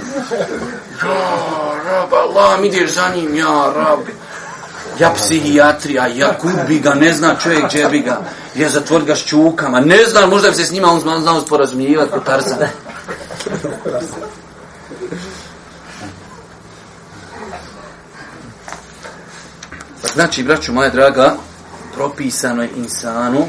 Ja, 2.35 2.39
mi 2.41 2.45
Allah, 2.45 2.65
ideš 2.65 2.93
za 2.93 3.15
njim, 3.15 3.35
ja, 3.35 3.73
rab. 3.75 3.99
Ja 4.99 5.13
psihijatrija, 5.13 6.07
ja 6.07 6.37
kubi 6.37 6.79
ga, 6.79 6.93
ne 6.93 7.13
zna 7.13 7.35
čovjek 7.43 7.71
džebi 7.71 7.99
ga, 7.99 8.21
ja 8.55 8.69
zatvor 8.69 9.03
ga 9.03 9.15
šćukama, 9.15 9.79
ne 9.79 10.05
zna, 10.05 10.25
možda 10.25 10.49
bi 10.49 10.55
se 10.55 10.65
s 10.65 10.71
njima 10.71 10.91
on 10.91 10.99
znao, 10.99 11.41
sporazumijivati 11.41 12.11
kod 12.11 12.25
Tarzan. 12.25 12.57
Pa 20.01 20.07
znači, 20.13 20.43
braću 20.43 20.73
moja 20.73 20.89
draga, 20.89 21.35
propisano 21.93 22.63
je 22.63 22.69
insanu 22.75 23.47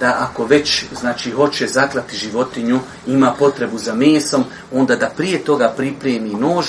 da 0.00 0.16
ako 0.30 0.44
već 0.44 0.84
znači 1.00 1.30
hoće 1.30 1.66
zaklati 1.66 2.16
životinju, 2.16 2.80
ima 3.06 3.34
potrebu 3.38 3.78
za 3.78 3.94
mesom, 3.94 4.44
onda 4.72 4.96
da 4.96 5.10
prije 5.16 5.44
toga 5.44 5.72
pripremi 5.76 6.30
nož, 6.34 6.66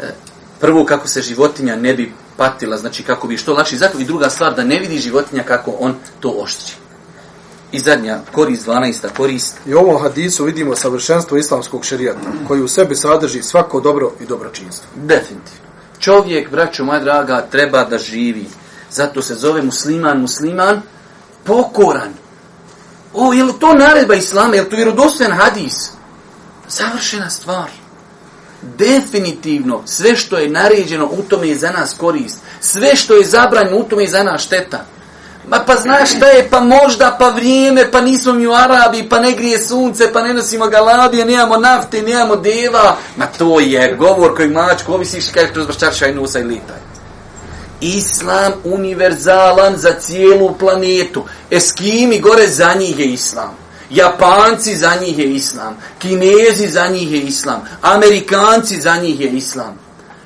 e, 0.00 0.10
prvo 0.60 0.84
kako 0.84 1.08
se 1.08 1.22
životinja 1.22 1.76
ne 1.76 1.94
bi 1.94 2.12
patila, 2.36 2.76
znači 2.76 3.02
kako 3.02 3.26
bi 3.26 3.36
što 3.36 3.54
lakše 3.54 3.76
zato 3.76 3.98
i 3.98 4.04
druga 4.04 4.30
stvar 4.30 4.54
da 4.54 4.64
ne 4.64 4.78
vidi 4.78 4.98
životinja 4.98 5.42
kako 5.42 5.70
on 5.80 5.94
to 6.20 6.28
oštri. 6.28 6.74
I 7.72 7.78
zadnja 7.78 8.18
korist 8.32 8.66
12. 8.66 9.08
korist. 9.16 9.56
I 9.66 9.74
u 9.74 9.78
ovom 9.78 10.02
hadisu 10.02 10.44
vidimo 10.44 10.76
savršenstvo 10.76 11.36
islamskog 11.36 11.84
šerijata, 11.84 12.32
koji 12.48 12.62
u 12.62 12.68
sebi 12.68 12.94
sadrži 12.94 13.42
svako 13.42 13.80
dobro 13.80 14.12
i 14.20 14.26
dobročinstvo. 14.26 14.88
Definitivno. 14.94 15.64
Čovjek, 15.98 16.50
braćo 16.50 16.84
moja 16.84 17.00
draga, 17.00 17.46
treba 17.50 17.84
da 17.84 17.98
živi. 17.98 18.46
Zato 18.90 19.22
se 19.22 19.34
zove 19.34 19.62
musliman, 19.62 20.20
musliman, 20.20 20.82
pokoran. 21.44 22.12
O, 23.14 23.32
je 23.32 23.44
li 23.44 23.52
to 23.60 23.74
naredba 23.74 24.14
islama? 24.14 24.54
Je 24.54 24.62
li 24.62 24.70
to 24.70 24.76
vjerodostojan 24.76 25.32
hadis? 25.32 25.90
Savršena 26.68 27.30
stvar 27.30 27.70
definitivno 28.78 29.82
sve 29.86 30.16
što 30.16 30.38
je 30.38 30.48
naređeno 30.48 31.06
u 31.06 31.22
tome 31.22 31.48
je 31.48 31.58
za 31.58 31.70
nas 31.70 31.94
korist. 31.98 32.38
Sve 32.60 32.96
što 32.96 33.14
je 33.14 33.24
zabranjeno 33.24 33.76
u 33.76 33.84
tome 33.84 34.02
je 34.02 34.08
za 34.08 34.22
nas 34.22 34.42
šteta. 34.42 34.84
Ma 35.48 35.64
pa 35.66 35.74
znaš 35.76 36.16
šta 36.16 36.26
je, 36.26 36.48
pa 36.50 36.60
možda, 36.60 37.16
pa 37.18 37.28
vrijeme, 37.28 37.90
pa 37.90 38.00
nismo 38.00 38.32
mi 38.32 38.46
u 38.46 38.52
Arabiji, 38.52 39.08
pa 39.08 39.18
ne 39.18 39.32
grije 39.32 39.62
sunce, 39.62 40.12
pa 40.12 40.22
ne 40.22 40.34
nosimo 40.34 40.66
galabije, 40.66 41.24
nemamo 41.24 41.56
nafte, 41.56 42.02
nemamo 42.02 42.36
deva. 42.36 42.96
Ma 43.16 43.26
to 43.26 43.60
je 43.60 43.96
govor 43.98 44.36
koji 44.36 44.48
mačku 44.48 44.92
ovisiš 44.92 45.24
kažeš, 45.34 45.50
kroz 45.52 45.66
vršćarša 45.66 46.12
nosa 46.12 46.38
i 46.38 46.42
litaj. 46.42 46.76
Islam 47.80 48.52
univerzalan 48.64 49.76
za 49.76 49.92
cijelu 50.00 50.54
planetu. 50.58 51.24
Eskimi 51.50 52.20
gore 52.20 52.48
za 52.48 52.74
njih 52.74 52.98
je 52.98 53.06
Islam. 53.06 53.63
Japanci 53.90 54.76
za 54.76 54.94
njih 55.00 55.18
je 55.18 55.30
islam. 55.30 55.76
Kinezi 55.98 56.68
za 56.68 56.88
njih 56.88 57.12
je 57.12 57.20
islam. 57.20 57.64
Amerikanci 57.82 58.80
za 58.80 58.96
njih 58.96 59.20
je 59.20 59.30
islam. 59.30 59.78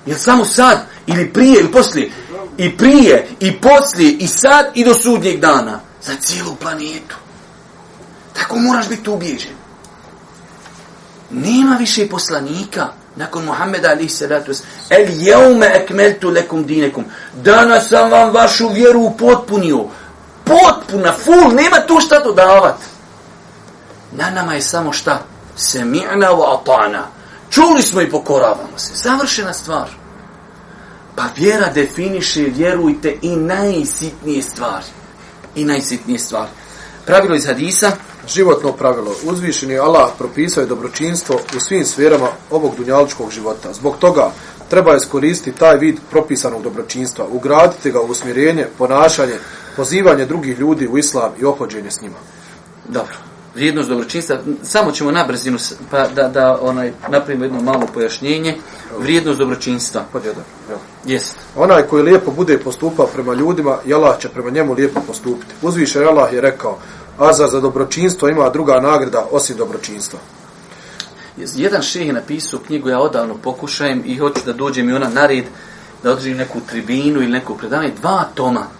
Jel 0.07 0.19
samo 0.19 0.45
sad, 0.45 0.79
ili 1.07 1.33
prije, 1.33 1.61
ili 1.61 1.73
poslije? 1.73 2.11
I 2.57 2.77
prije, 2.77 3.29
i 3.41 3.61
poslije, 3.61 4.13
i 4.13 4.27
sad, 4.27 4.67
i 4.75 4.85
do 4.85 4.95
sudnjeg 4.95 5.41
dana. 5.41 5.81
Za 6.03 6.13
cijelu 6.21 6.55
planetu. 6.55 7.17
Tako 8.33 8.57
moraš 8.59 8.89
biti 8.89 9.11
ubijeđen. 9.11 9.53
Nema 11.31 11.77
više 11.77 12.09
poslanika 12.09 12.89
nakon 13.17 13.45
Muhammeda 13.45 13.91
alihi 13.91 14.09
salatu 14.09 14.53
El 14.91 15.07
jeume 15.19 15.67
ekmeltu 15.75 16.31
lekum 16.31 16.65
dinekum. 16.65 17.05
Danas 17.35 17.89
sam 17.89 18.11
vam 18.11 18.35
vašu 18.35 18.69
vjeru 18.69 19.01
upotpunio. 19.01 19.85
Potpuna, 20.45 21.15
full, 21.25 21.55
nema 21.55 21.87
tu 21.87 22.01
šta 22.01 22.21
dodavati. 22.21 22.85
Na 24.13 24.31
nama 24.31 24.55
je 24.55 24.63
samo 24.63 24.93
šta? 24.93 25.23
Semi'na 25.57 26.29
wa 26.31 26.61
atana. 26.61 27.07
Čuli 27.51 27.83
smo 27.83 28.01
i 28.01 28.11
pokoravamo 28.11 28.79
se. 28.79 28.93
Završena 28.95 29.53
stvar. 29.53 29.89
Pa 31.17 31.25
vjera 31.37 31.73
definiše, 31.73 32.41
vjerujte, 32.41 33.17
i 33.23 33.37
najsitnije 33.37 34.43
stvari. 34.43 34.87
I 35.55 35.65
najsitnije 35.65 36.19
stvari. 36.19 36.51
Pravilo 37.07 37.35
iz 37.35 37.47
hadisa. 37.47 37.93
Životno 38.29 38.73
pravilo. 38.73 39.15
Uzvišeni 39.25 39.79
Allah 39.79 40.11
propisao 40.19 40.61
je 40.61 40.67
dobročinstvo 40.67 41.41
u 41.57 41.61
svim 41.61 41.85
sferama 41.85 42.29
ovog 42.51 42.77
dunjaličkog 42.77 43.31
života. 43.31 43.73
Zbog 43.73 43.97
toga 43.97 44.33
treba 44.71 44.97
iskoristiti 44.97 45.59
taj 45.59 45.77
vid 45.77 45.99
propisanog 46.11 46.63
dobročinstva. 46.63 47.27
Ugradite 47.31 47.91
ga 47.91 48.01
u 48.01 48.07
usmjerenje, 48.07 48.67
ponašanje, 48.79 49.35
pozivanje 49.77 50.27
drugih 50.27 50.59
ljudi 50.59 50.89
u 50.89 50.99
islam 50.99 51.33
i 51.41 51.45
opođenje 51.45 51.91
s 51.91 52.01
njima. 52.01 52.19
Dobro 52.89 53.28
vrijednost 53.59 53.89
dobročinstva, 53.89 54.39
samo 54.63 54.93
ćemo 54.93 55.11
na 55.11 55.25
brzinu 55.25 55.59
pa 55.91 56.09
da, 56.09 56.29
da 56.29 56.59
onaj 56.61 56.93
napravimo 57.09 57.45
jedno 57.45 57.61
malo 57.63 57.87
pojašnjenje. 57.95 58.57
Vrijednost 58.99 59.39
dobročinstva. 59.39 60.05
Podjedan. 60.13 60.45
Jest. 61.05 61.35
Onaj 61.57 61.83
koji 61.83 62.03
lijepo 62.03 62.31
bude 62.31 62.59
postupao 62.59 63.07
prema 63.07 63.35
ljudima, 63.35 63.79
Allah 63.95 64.19
će 64.21 64.29
prema 64.29 64.51
njemu 64.51 64.73
lijepo 64.73 65.01
postupiti. 65.07 65.55
Uzviše 65.63 66.05
Allah 66.05 66.33
je 66.33 66.41
rekao, 66.41 66.79
a 67.19 67.33
za, 67.33 67.47
za 67.47 67.61
dobročinstvo 67.61 68.29
ima 68.29 68.51
druga 68.51 68.81
nagrada 68.81 69.27
osim 69.31 69.57
dobročinstva. 69.57 70.19
Jedan 71.37 71.83
šeh 71.83 72.07
je 72.07 72.13
napisao 72.13 72.61
knjigu, 72.67 72.89
ja 72.89 73.01
odavno 73.01 73.35
pokušajem 73.35 74.03
i 74.07 74.17
hoću 74.17 74.41
da 74.47 74.53
dođem 74.53 74.91
i 74.91 74.93
ona 74.93 75.09
nared, 75.09 75.45
da 76.03 76.13
održim 76.13 76.37
neku 76.37 76.61
tribinu 76.69 77.23
ili 77.23 77.33
neku 77.33 77.57
predavanje, 77.57 77.93
dva 78.01 78.25
toma 78.35 78.78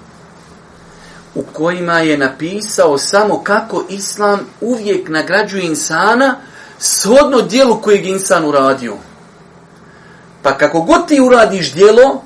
u 1.35 1.43
kojima 1.53 1.99
je 1.99 2.19
napisao 2.19 2.99
samo 2.99 3.43
kako 3.43 3.85
islam 3.89 4.41
uvijek 4.61 5.09
nagrađuje 5.09 5.65
insana 5.65 6.37
shodno 6.79 7.41
dijelu 7.41 7.81
kojeg 7.83 8.07
insan 8.07 8.45
uradio. 8.45 8.97
Pa 10.43 10.59
kako 10.59 10.81
god 10.81 11.09
ti 11.09 11.21
uradiš 11.21 11.73
dijelo, 11.73 12.23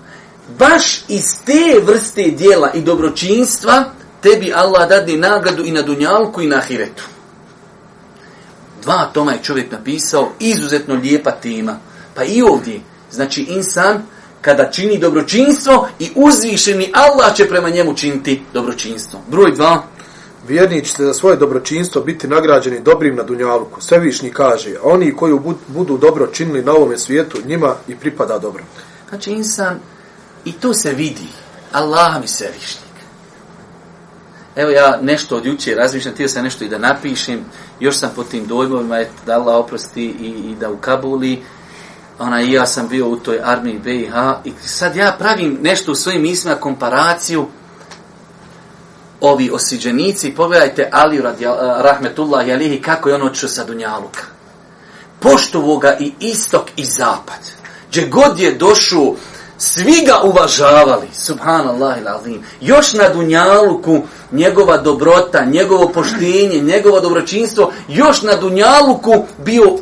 baš 0.58 1.04
iz 1.08 1.24
te 1.44 1.80
vrste 1.82 2.22
dijela 2.22 2.70
i 2.74 2.80
dobročinstva, 2.80 3.84
tebi 4.20 4.52
Allah 4.54 4.88
dadi 4.88 5.16
nagradu 5.16 5.64
i 5.64 5.70
na 5.70 5.82
dunjalku 5.82 6.42
i 6.42 6.46
na 6.46 6.56
ahiretu. 6.56 7.04
Dva 8.82 9.10
toma 9.14 9.32
je 9.32 9.42
čovjek 9.42 9.72
napisao, 9.72 10.32
izuzetno 10.38 10.94
lijepa 10.94 11.30
tema. 11.30 11.78
Pa 12.14 12.24
i 12.24 12.42
ovdje, 12.42 12.80
znači 13.10 13.42
insan, 13.42 14.02
kada 14.42 14.70
čini 14.70 14.98
dobročinstvo 14.98 15.88
i 15.98 16.10
uzvišeni 16.14 16.92
Allah 16.94 17.34
će 17.34 17.48
prema 17.48 17.70
njemu 17.70 17.94
činiti 17.94 18.42
dobročinstvo. 18.52 19.20
Broj 19.28 19.52
dva. 19.52 19.82
Vjerni 20.48 20.84
ćete 20.84 21.04
za 21.04 21.14
svoje 21.14 21.36
dobročinstvo 21.36 22.02
biti 22.02 22.28
nagrađeni 22.28 22.80
dobrim 22.80 23.16
na 23.16 23.22
Dunjaluku. 23.22 23.80
Svevišnji 23.80 24.30
kaže, 24.30 24.74
a 24.74 24.82
oni 24.82 25.16
koji 25.16 25.38
budu 25.68 25.98
dobro 25.98 26.26
činili 26.26 26.62
na 26.62 26.72
ovome 26.72 26.98
svijetu, 26.98 27.38
njima 27.46 27.74
i 27.88 27.96
pripada 27.96 28.38
dobro. 28.38 28.64
Znači 29.08 29.30
insan, 29.30 29.78
i 30.44 30.52
to 30.52 30.74
se 30.74 30.90
vidi, 30.90 31.28
Allah 31.72 32.20
mi 32.20 32.28
se 32.28 32.50
višnik. 32.54 32.92
Evo 34.56 34.70
ja 34.70 34.98
nešto 35.02 35.36
od 35.36 35.46
juče 35.46 35.74
razmišljam, 35.74 36.14
tijel 36.14 36.28
sam 36.28 36.44
nešto 36.44 36.64
i 36.64 36.68
da 36.68 36.78
napišem, 36.78 37.44
još 37.80 37.96
sam 37.96 38.10
po 38.16 38.24
tim 38.24 38.46
dojmovima, 38.46 39.04
da 39.26 39.34
Allah 39.34 39.56
oprosti 39.56 40.04
i, 40.04 40.50
i 40.50 40.56
da 40.60 40.70
u 40.70 40.76
Kabuli, 40.76 41.42
ona 42.18 42.42
i 42.42 42.52
ja 42.52 42.66
sam 42.66 42.88
bio 42.88 43.08
u 43.08 43.16
toj 43.16 43.40
armiji 43.44 43.78
BiH 43.78 44.14
i 44.44 44.52
sad 44.64 44.96
ja 44.96 45.16
pravim 45.18 45.58
nešto 45.62 45.92
u 45.92 45.94
svojim 45.94 46.22
mislima, 46.22 46.56
komparaciju 46.56 47.46
ovi 49.20 49.50
osiđenici, 49.50 50.34
pogledajte 50.34 50.88
Ali 50.92 51.20
radi, 51.20 51.44
rahmetullah 51.82 52.48
jalihi 52.48 52.82
kako 52.82 53.08
je 53.08 53.14
on 53.14 53.34
čuo 53.34 53.48
sa 53.48 53.64
Dunjaluka. 53.64 54.22
poštovo 55.20 55.78
ga 55.78 55.96
i 56.00 56.12
istok 56.20 56.62
i 56.76 56.84
zapad. 56.84 57.38
Gdje 57.88 58.06
god 58.06 58.38
je 58.38 58.54
došao, 58.54 59.14
svi 59.58 60.04
ga 60.06 60.20
uvažavali, 60.24 61.06
subhanallah 61.12 61.98
ilazim. 61.98 62.42
Još 62.60 62.92
na 62.92 63.08
Dunjaluku 63.08 64.00
njegova 64.32 64.78
dobrota, 64.78 65.44
njegovo 65.44 65.88
poštenje, 65.88 66.60
njegovo 66.60 67.00
dobročinstvo, 67.00 67.72
još 67.88 68.22
na 68.22 68.36
Dunjaluku 68.36 69.24
bio 69.44 69.76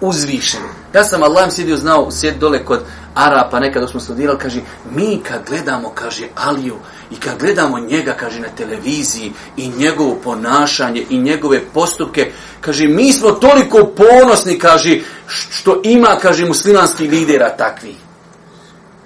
uzvišen. 0.00 0.60
Ja 0.96 1.04
sam 1.04 1.22
Allah 1.22 1.52
sjedio 1.52 1.76
znao, 1.76 2.10
sjed 2.10 2.38
dole 2.38 2.64
kod 2.64 2.80
Arapa, 3.14 3.60
nekad 3.60 3.90
smo 3.90 4.00
studirali, 4.00 4.38
kaže, 4.38 4.60
mi 4.90 5.20
kad 5.28 5.40
gledamo, 5.48 5.90
kaže, 5.94 6.28
Aliju, 6.34 6.76
i 7.10 7.16
kad 7.16 7.38
gledamo 7.38 7.78
njega, 7.78 8.14
kaže, 8.20 8.40
na 8.40 8.48
televiziji, 8.56 9.32
i 9.56 9.68
njegovo 9.68 10.14
ponašanje, 10.24 11.04
i 11.10 11.18
njegove 11.18 11.60
postupke, 11.74 12.32
kaže, 12.60 12.86
mi 12.88 13.12
smo 13.12 13.30
toliko 13.30 13.92
ponosni, 13.96 14.58
kaže, 14.58 15.00
što 15.28 15.80
ima, 15.84 16.16
kaže, 16.22 16.44
muslimanski 16.44 17.08
lidera 17.08 17.56
takvi. 17.56 17.96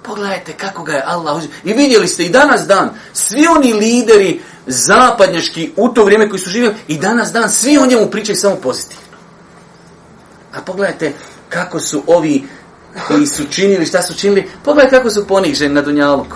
Pogledajte 0.03 0.53
kako 0.53 0.83
ga 0.83 0.93
je 0.93 1.03
Allah 1.05 1.37
uzio. 1.37 1.49
I 1.63 1.73
vidjeli 1.73 2.07
ste 2.07 2.23
i 2.23 2.29
danas 2.29 2.67
dan, 2.67 2.89
svi 3.13 3.47
oni 3.47 3.73
lideri 3.73 4.41
zapadnjački 4.67 5.71
u 5.77 5.89
to 5.89 6.05
vrijeme 6.05 6.29
koji 6.29 6.39
su 6.39 6.49
živjeli, 6.49 6.75
i 6.87 6.97
danas 6.97 7.31
dan, 7.31 7.49
svi 7.49 7.77
o 7.77 7.85
njemu 7.85 8.11
pričaju 8.11 8.35
samo 8.35 8.55
pozitivno. 8.55 9.01
A 10.53 10.61
pogledajte 10.61 11.13
kako 11.53 11.79
su 11.79 12.03
ovi 12.07 12.43
koji 13.07 13.27
su 13.27 13.43
činili, 13.49 13.85
šta 13.85 14.01
su 14.01 14.13
činili, 14.13 14.49
pogledaj 14.65 14.89
kako 14.91 15.09
su 15.09 15.27
poniženi 15.27 15.73
na 15.73 15.81
Dunjaluku. 15.81 16.35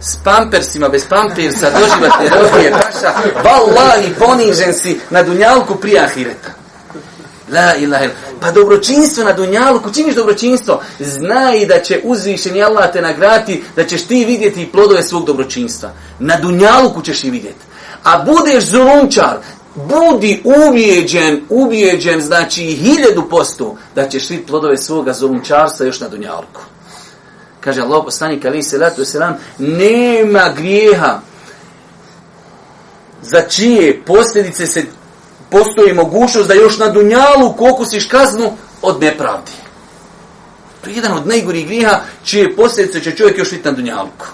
S 0.00 0.16
pampersima, 0.24 0.88
bez 0.88 1.04
pampersa, 1.08 1.70
doživate 1.70 2.28
rohije, 2.42 2.70
paša, 2.70 3.14
vallahi, 3.44 4.14
ponižen 4.18 4.74
si 4.74 5.00
na 5.10 5.22
Dunjaluku 5.22 5.76
prije 5.76 6.00
Ahireta. 6.04 6.62
La 7.52 7.76
ilaha 7.76 8.06
Pa 8.40 8.50
dobročinstvo 8.50 9.24
na 9.24 9.32
dunjalu, 9.32 9.80
ko 9.80 9.90
činiš 9.90 10.14
dobročinstvo, 10.14 10.82
znaj 11.00 11.66
da 11.66 11.80
će 11.80 12.00
uzvišeni 12.04 12.62
Allah 12.62 12.92
te 12.92 13.00
nagrati, 13.00 13.62
da 13.76 13.84
ćeš 13.84 14.06
ti 14.06 14.24
vidjeti 14.24 14.68
plodove 14.72 15.02
svog 15.02 15.26
dobročinstva. 15.26 15.90
Na 16.18 16.36
dunjalu 16.36 17.02
ćeš 17.04 17.24
i 17.24 17.30
vidjeti. 17.30 17.64
A 18.04 18.24
budeš 18.24 18.64
zulumčar, 18.64 19.38
budi 19.74 20.42
ubijeđen, 20.44 21.40
ubijeđen, 21.48 22.20
znači 22.20 22.62
hiljedu 22.62 23.28
postu, 23.30 23.76
da 23.94 24.08
ćeš 24.08 24.30
vidjeti 24.30 24.50
plodove 24.50 24.78
svoga 24.78 25.12
zulunčarstva 25.12 25.86
još 25.86 26.00
na 26.00 26.08
dunjalku. 26.08 26.60
Kaže 27.60 27.80
Allah 27.80 28.02
poslanik 28.04 28.44
ali 28.44 28.62
se 28.62 28.78
letu 28.78 29.04
selam, 29.04 29.34
nema 29.58 30.52
grijeha 30.56 31.20
za 33.22 33.40
čije 33.40 34.02
posljedice 34.06 34.66
se 34.66 34.84
postoji 35.50 35.94
mogućnost 35.94 36.48
da 36.48 36.54
još 36.54 36.78
na 36.78 36.88
dunjalu 36.88 37.52
kokusiš 37.56 38.06
kaznu 38.06 38.52
od 38.82 39.00
nepravdi. 39.00 39.52
To 40.80 40.90
je 40.90 40.96
jedan 40.96 41.12
od 41.12 41.26
najgorih 41.26 41.66
grijeha 41.66 42.00
čije 42.24 42.56
posljedice 42.56 43.00
će 43.00 43.16
čovjek 43.16 43.38
još 43.38 43.50
vidjeti 43.50 43.68
na 43.68 43.74
Dunjalku. 43.74 44.26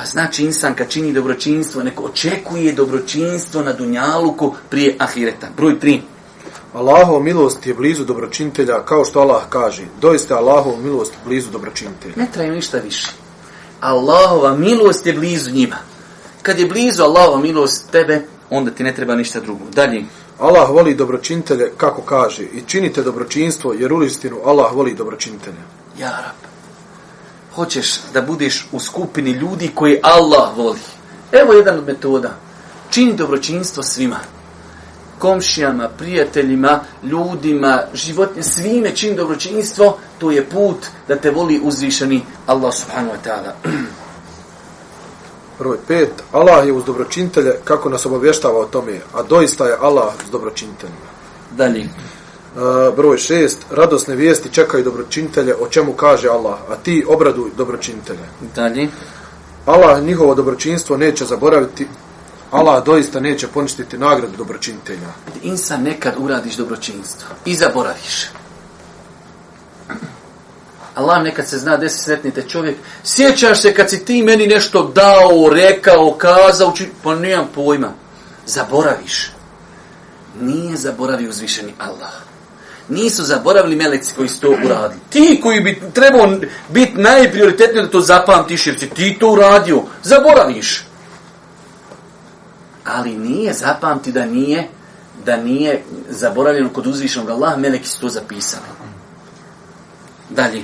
Pa 0.00 0.06
znači 0.06 0.44
insan 0.44 0.74
kad 0.74 0.88
čini 0.88 1.12
dobročinstvo, 1.12 1.82
neko 1.82 2.02
očekuje 2.02 2.72
dobročinstvo 2.72 3.62
na 3.62 3.72
dunjaluku 3.72 4.54
prije 4.70 4.96
ahireta. 4.98 5.48
Broj 5.56 5.78
3. 5.80 6.00
Allahov 6.74 7.22
milost 7.22 7.66
je 7.66 7.74
blizu 7.74 8.04
dobročinitelja, 8.04 8.84
kao 8.84 9.04
što 9.04 9.20
Allah 9.20 9.42
kaže. 9.48 9.82
Doista 10.00 10.36
Allahov 10.36 10.82
milost 10.82 11.12
blizu 11.24 11.50
dobročinitelja. 11.50 12.14
Ne 12.16 12.26
treba 12.32 12.54
ništa 12.54 12.78
više. 12.78 13.08
Allahova 13.80 14.56
milost 14.56 15.06
je 15.06 15.12
blizu 15.12 15.50
njima. 15.50 15.76
Kad 16.42 16.58
je 16.58 16.66
blizu 16.66 17.02
Allahova 17.02 17.38
milost 17.38 17.90
tebe, 17.90 18.22
onda 18.50 18.70
ti 18.70 18.82
ne 18.82 18.94
treba 18.94 19.14
ništa 19.14 19.40
drugo. 19.40 19.64
Dalje. 19.74 20.04
Allah 20.38 20.70
voli 20.70 20.94
dobročinitelje, 20.94 21.72
kako 21.76 22.02
kaže, 22.02 22.42
i 22.42 22.62
činite 22.66 23.02
dobročinstvo, 23.02 23.72
jer 23.72 23.92
u 23.92 24.02
istinu 24.02 24.36
Allah 24.44 24.74
voli 24.74 24.94
dobročinitelje. 24.94 25.60
Ja, 25.98 26.10
rab. 26.10 26.50
Hoćeš 27.60 28.00
da 28.14 28.22
budeš 28.22 28.66
u 28.72 28.80
skupini 28.80 29.30
ljudi 29.30 29.70
koji 29.74 30.00
Allah 30.02 30.56
voli. 30.56 30.78
Evo 31.32 31.52
jedan 31.52 31.78
od 31.78 31.86
metoda. 31.86 32.30
Čini 32.90 33.14
dobročinstvo 33.14 33.82
svima. 33.82 34.16
Komšijama, 35.18 35.88
prijateljima, 35.88 36.80
ljudima, 37.02 37.82
životinje, 37.94 38.42
svime 38.42 38.96
čini 38.96 39.16
dobročinstvo, 39.16 39.98
to 40.18 40.30
je 40.30 40.44
put 40.44 40.76
da 41.08 41.16
te 41.16 41.30
voli 41.30 41.60
uzvišeni 41.62 42.22
Allah 42.46 42.74
subhanahu 42.74 43.16
wa 43.16 43.28
ta'ala. 43.28 43.52
Broj 45.58 45.78
pet, 45.88 46.12
Allah 46.32 46.66
je 46.66 46.72
uz 46.72 46.84
dobročintelje 46.84 47.54
kako 47.64 47.88
nas 47.88 48.06
obavještava 48.06 48.58
o 48.58 48.64
tome, 48.64 49.00
a 49.14 49.22
doista 49.22 49.66
je 49.66 49.76
Allah 49.80 50.14
uz 50.24 50.30
dobročinteljima. 50.30 51.10
Dalje. 51.56 51.88
Broj 52.96 53.18
šest, 53.18 53.58
radosne 53.70 54.16
vijesti 54.16 54.52
čekaju 54.52 54.84
dobročintelje, 54.84 55.54
o 55.54 55.68
čemu 55.68 55.92
kaže 55.92 56.28
Allah, 56.28 56.58
a 56.68 56.76
ti 56.76 57.04
obraduj 57.08 57.50
dobročintelje. 57.56 58.28
Dalje. 58.54 58.88
Allah 59.66 60.02
njihovo 60.02 60.34
dobročinstvo 60.34 60.96
neće 60.96 61.24
zaboraviti, 61.24 61.86
Allah 62.50 62.84
doista 62.84 63.20
neće 63.20 63.48
poništiti 63.48 63.98
nagradu 63.98 64.36
dobročintelja. 64.36 65.08
Insan 65.42 65.82
nekad 65.82 66.14
uradiš 66.18 66.56
dobročinstvo 66.56 67.28
i 67.44 67.54
zaboraviš. 67.54 68.26
Allah 70.94 71.22
nekad 71.22 71.48
se 71.48 71.58
zna 71.58 71.76
desi 71.76 71.98
sretnite 71.98 72.42
čovjek. 72.48 72.76
Sjećaš 73.04 73.60
se 73.60 73.74
kad 73.74 73.90
si 73.90 74.04
ti 74.04 74.22
meni 74.22 74.46
nešto 74.46 74.92
dao, 74.94 75.48
rekao, 75.52 76.14
kazao, 76.18 76.72
či... 76.72 76.88
pa 77.02 77.14
nemam 77.14 77.48
pojma. 77.54 77.92
Zaboraviš. 78.46 79.32
Nije 80.40 80.76
zaboravio 80.76 81.30
uzvišeni 81.30 81.74
Allah. 81.78 82.29
Nisu 82.90 83.24
zaboravili 83.24 83.76
meleci 83.76 84.14
koji 84.16 84.28
su 84.28 84.40
to 84.40 84.50
uradili. 84.64 85.00
Ti 85.10 85.40
koji 85.42 85.60
bi 85.60 85.82
trebao 85.94 86.28
biti 86.68 87.00
najprioritetniji 87.00 87.82
da 87.82 87.90
to 87.90 88.00
zapamtiš, 88.00 88.66
jer 88.66 88.78
si 88.78 88.88
ti 88.88 89.16
to 89.20 89.32
uradio, 89.32 89.82
zaboraviš. 90.02 90.84
Ali 92.84 93.18
nije 93.18 93.52
zapamti 93.52 94.12
da 94.12 94.26
nije 94.26 94.68
da 95.24 95.36
nije 95.36 95.82
zaboravljeno 96.08 96.68
kod 96.68 96.86
uzvišenog 96.86 97.30
Allah, 97.30 97.58
meleki 97.58 97.88
su 97.88 98.00
to 98.00 98.08
zapisali. 98.08 98.62
Dalje. 100.30 100.62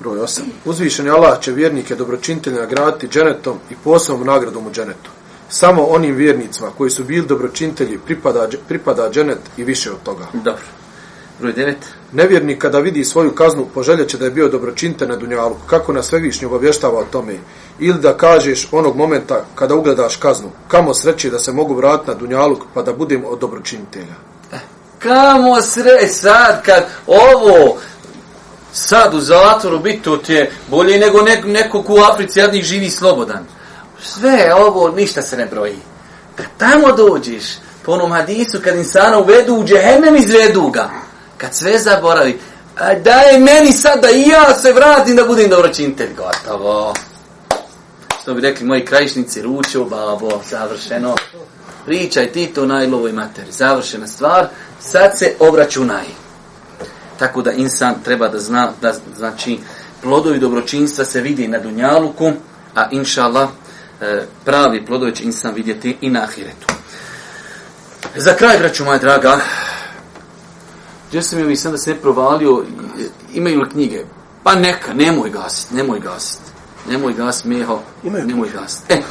Broj 0.00 0.18
8. 0.18 0.40
Uzvišeni 0.64 1.10
Allah 1.10 1.40
će 1.40 1.52
vjernike 1.52 1.94
dobročinitelji 1.94 2.56
nagraditi 2.56 3.08
dženetom 3.08 3.58
i 3.70 3.74
posebnom 3.84 4.26
nagradom 4.26 4.66
u 4.66 4.72
dženetu. 4.72 5.10
Samo 5.48 5.82
onim 5.82 6.14
vjernicima 6.14 6.70
koji 6.78 6.90
su 6.90 7.04
bili 7.04 7.26
dobročinitelji 7.26 7.98
pripada, 7.98 8.48
pripada 8.68 9.10
dženet 9.10 9.38
i 9.56 9.64
više 9.64 9.90
od 9.90 10.02
toga. 10.02 10.26
Dobro. 10.32 10.62
Broj 11.42 11.54
9. 11.54 11.74
Nevjernik 12.12 12.58
kada 12.58 12.78
vidi 12.78 13.04
svoju 13.04 13.34
kaznu 13.34 13.66
poželjeće 13.74 14.18
da 14.18 14.24
je 14.24 14.30
bio 14.30 14.48
dobročinitelj 14.48 15.08
na 15.08 15.16
dunjalu. 15.16 15.56
Kako 15.66 15.92
nas 15.92 16.06
svevišnji 16.06 16.46
obavještava 16.46 16.98
o 16.98 17.04
tome? 17.04 17.34
Ili 17.78 17.98
da 17.98 18.16
kažeš 18.16 18.68
onog 18.72 18.96
momenta 18.96 19.44
kada 19.54 19.74
ugledaš 19.74 20.16
kaznu. 20.16 20.50
Kamo 20.68 20.94
sreće 20.94 21.30
da 21.30 21.38
se 21.38 21.52
mogu 21.52 21.74
vratiti 21.74 22.10
na 22.10 22.14
dunjalu 22.14 22.58
pa 22.74 22.82
da 22.82 22.92
budem 22.92 23.24
od 23.26 23.38
dobročinitelja. 23.38 24.14
Eh, 24.52 24.58
kamo 24.98 25.62
sre 25.62 26.08
sad 26.08 26.64
kad 26.64 26.86
ovo 27.06 27.78
sad 28.72 29.14
u 29.14 29.20
zatvoru 29.20 29.78
biti, 29.78 30.02
to 30.02 30.16
ti 30.16 30.32
je 30.32 30.50
bolje 30.70 30.98
nego 30.98 31.22
nek, 31.22 31.44
neko 31.44 31.82
ko 31.82 31.94
u 31.94 32.02
Africi 32.12 32.38
jadnih 32.38 32.64
živi 32.64 32.90
slobodan. 32.90 33.46
Sve 34.02 34.54
ovo, 34.54 34.90
ništa 34.90 35.22
se 35.22 35.36
ne 35.36 35.46
broji. 35.46 35.78
Kad 36.36 36.46
tamo 36.58 36.92
dođeš, 36.92 37.44
po 37.84 37.92
onom 37.92 38.12
hadisu, 38.12 38.58
kad 38.64 38.76
insana 38.76 39.18
uvedu 39.18 39.54
u 39.54 39.64
džehennem, 39.64 40.16
izvedu 40.16 40.70
ga. 40.70 41.11
Kad 41.42 41.54
sve 41.54 41.78
zaboravi, 41.78 42.38
a 42.78 42.94
daj 42.94 43.38
meni 43.38 43.72
sad 43.72 44.02
da 44.02 44.10
i 44.10 44.28
ja 44.28 44.54
se 44.54 44.72
vratim 44.72 45.16
da 45.16 45.24
budem 45.24 45.50
dobročinitelj. 45.50 46.14
Gotovo. 46.16 46.94
Što 48.22 48.34
bi 48.34 48.40
rekli 48.40 48.66
moji 48.66 48.84
krajišnici, 48.84 49.42
ručo, 49.42 49.84
babo, 49.84 50.40
završeno. 50.50 51.16
Pričaj 51.86 52.32
ti 52.32 52.46
to 52.46 52.66
najlovoj 52.66 53.12
materi. 53.12 53.52
Završena 53.52 54.06
stvar, 54.06 54.46
sad 54.80 55.18
se 55.18 55.34
obračunaj. 55.38 56.04
Tako 57.18 57.42
da 57.42 57.52
insan 57.52 57.94
treba 58.04 58.28
da 58.28 58.40
zna 58.40 58.72
da 58.80 58.94
znači 59.16 59.58
plodovi 60.02 60.38
dobročinstva 60.38 61.04
se 61.04 61.20
vidi 61.20 61.48
na 61.48 61.58
dunjaluku, 61.58 62.32
a 62.74 62.88
inša 62.90 63.24
Allah 63.24 63.48
e, 64.00 64.22
pravi 64.44 64.86
plodovi 64.86 65.16
će 65.16 65.24
insan 65.24 65.54
vidjeti 65.54 65.96
i 66.00 66.10
na 66.10 66.22
ahiretu. 66.22 66.66
Za 68.16 68.34
kraj, 68.34 68.58
braću 68.58 68.84
moja 68.84 68.98
draga, 68.98 69.40
gdje 71.12 71.22
sam 71.22 71.38
joj 71.38 71.56
sam 71.56 71.72
da 71.72 71.78
se 71.78 71.90
ne 71.90 71.96
provalio, 72.00 72.64
imaju 73.34 73.60
li 73.60 73.70
knjige? 73.70 74.04
Pa 74.42 74.54
neka, 74.54 74.94
nemoj 74.94 75.30
gasit, 75.30 75.70
nemoj 75.70 76.00
gasit. 76.00 76.40
Nemoj 76.88 77.12
gasit, 77.12 77.44
meho, 77.44 77.80
nemoj 78.02 78.48
gasit. 78.54 78.80
E, 78.88 79.02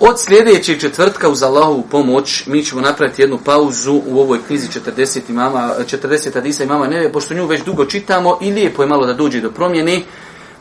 Od 0.00 0.20
sljedećeg 0.20 0.80
četvrtka 0.80 1.28
uz 1.28 1.42
Allahovu 1.42 1.84
pomoć 1.90 2.46
mi 2.46 2.64
ćemo 2.64 2.80
napraviti 2.80 3.22
jednu 3.22 3.38
pauzu 3.44 4.00
u 4.06 4.20
ovoj 4.20 4.38
knjizi 4.46 4.68
40 4.96 5.20
imama 5.28 5.74
40 5.78 6.34
hadisa 6.34 6.64
imama 6.64 6.86
Neve 6.86 7.12
pošto 7.12 7.34
nju 7.34 7.46
već 7.46 7.64
dugo 7.64 7.84
čitamo 7.84 8.38
i 8.40 8.52
lijepo 8.52 8.82
je 8.82 8.88
malo 8.88 9.06
da 9.06 9.12
dođe 9.12 9.40
do 9.40 9.50
promjene 9.50 10.02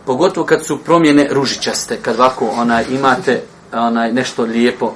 pogotovo 0.06 0.46
kad 0.46 0.66
su 0.66 0.78
promjene 0.78 1.28
ružičaste 1.32 1.98
kad 2.02 2.16
ovako 2.16 2.50
onaj 2.56 2.86
imate 2.90 3.42
onaj 3.72 4.14
nešto 4.14 4.44
lijepo 4.44 4.94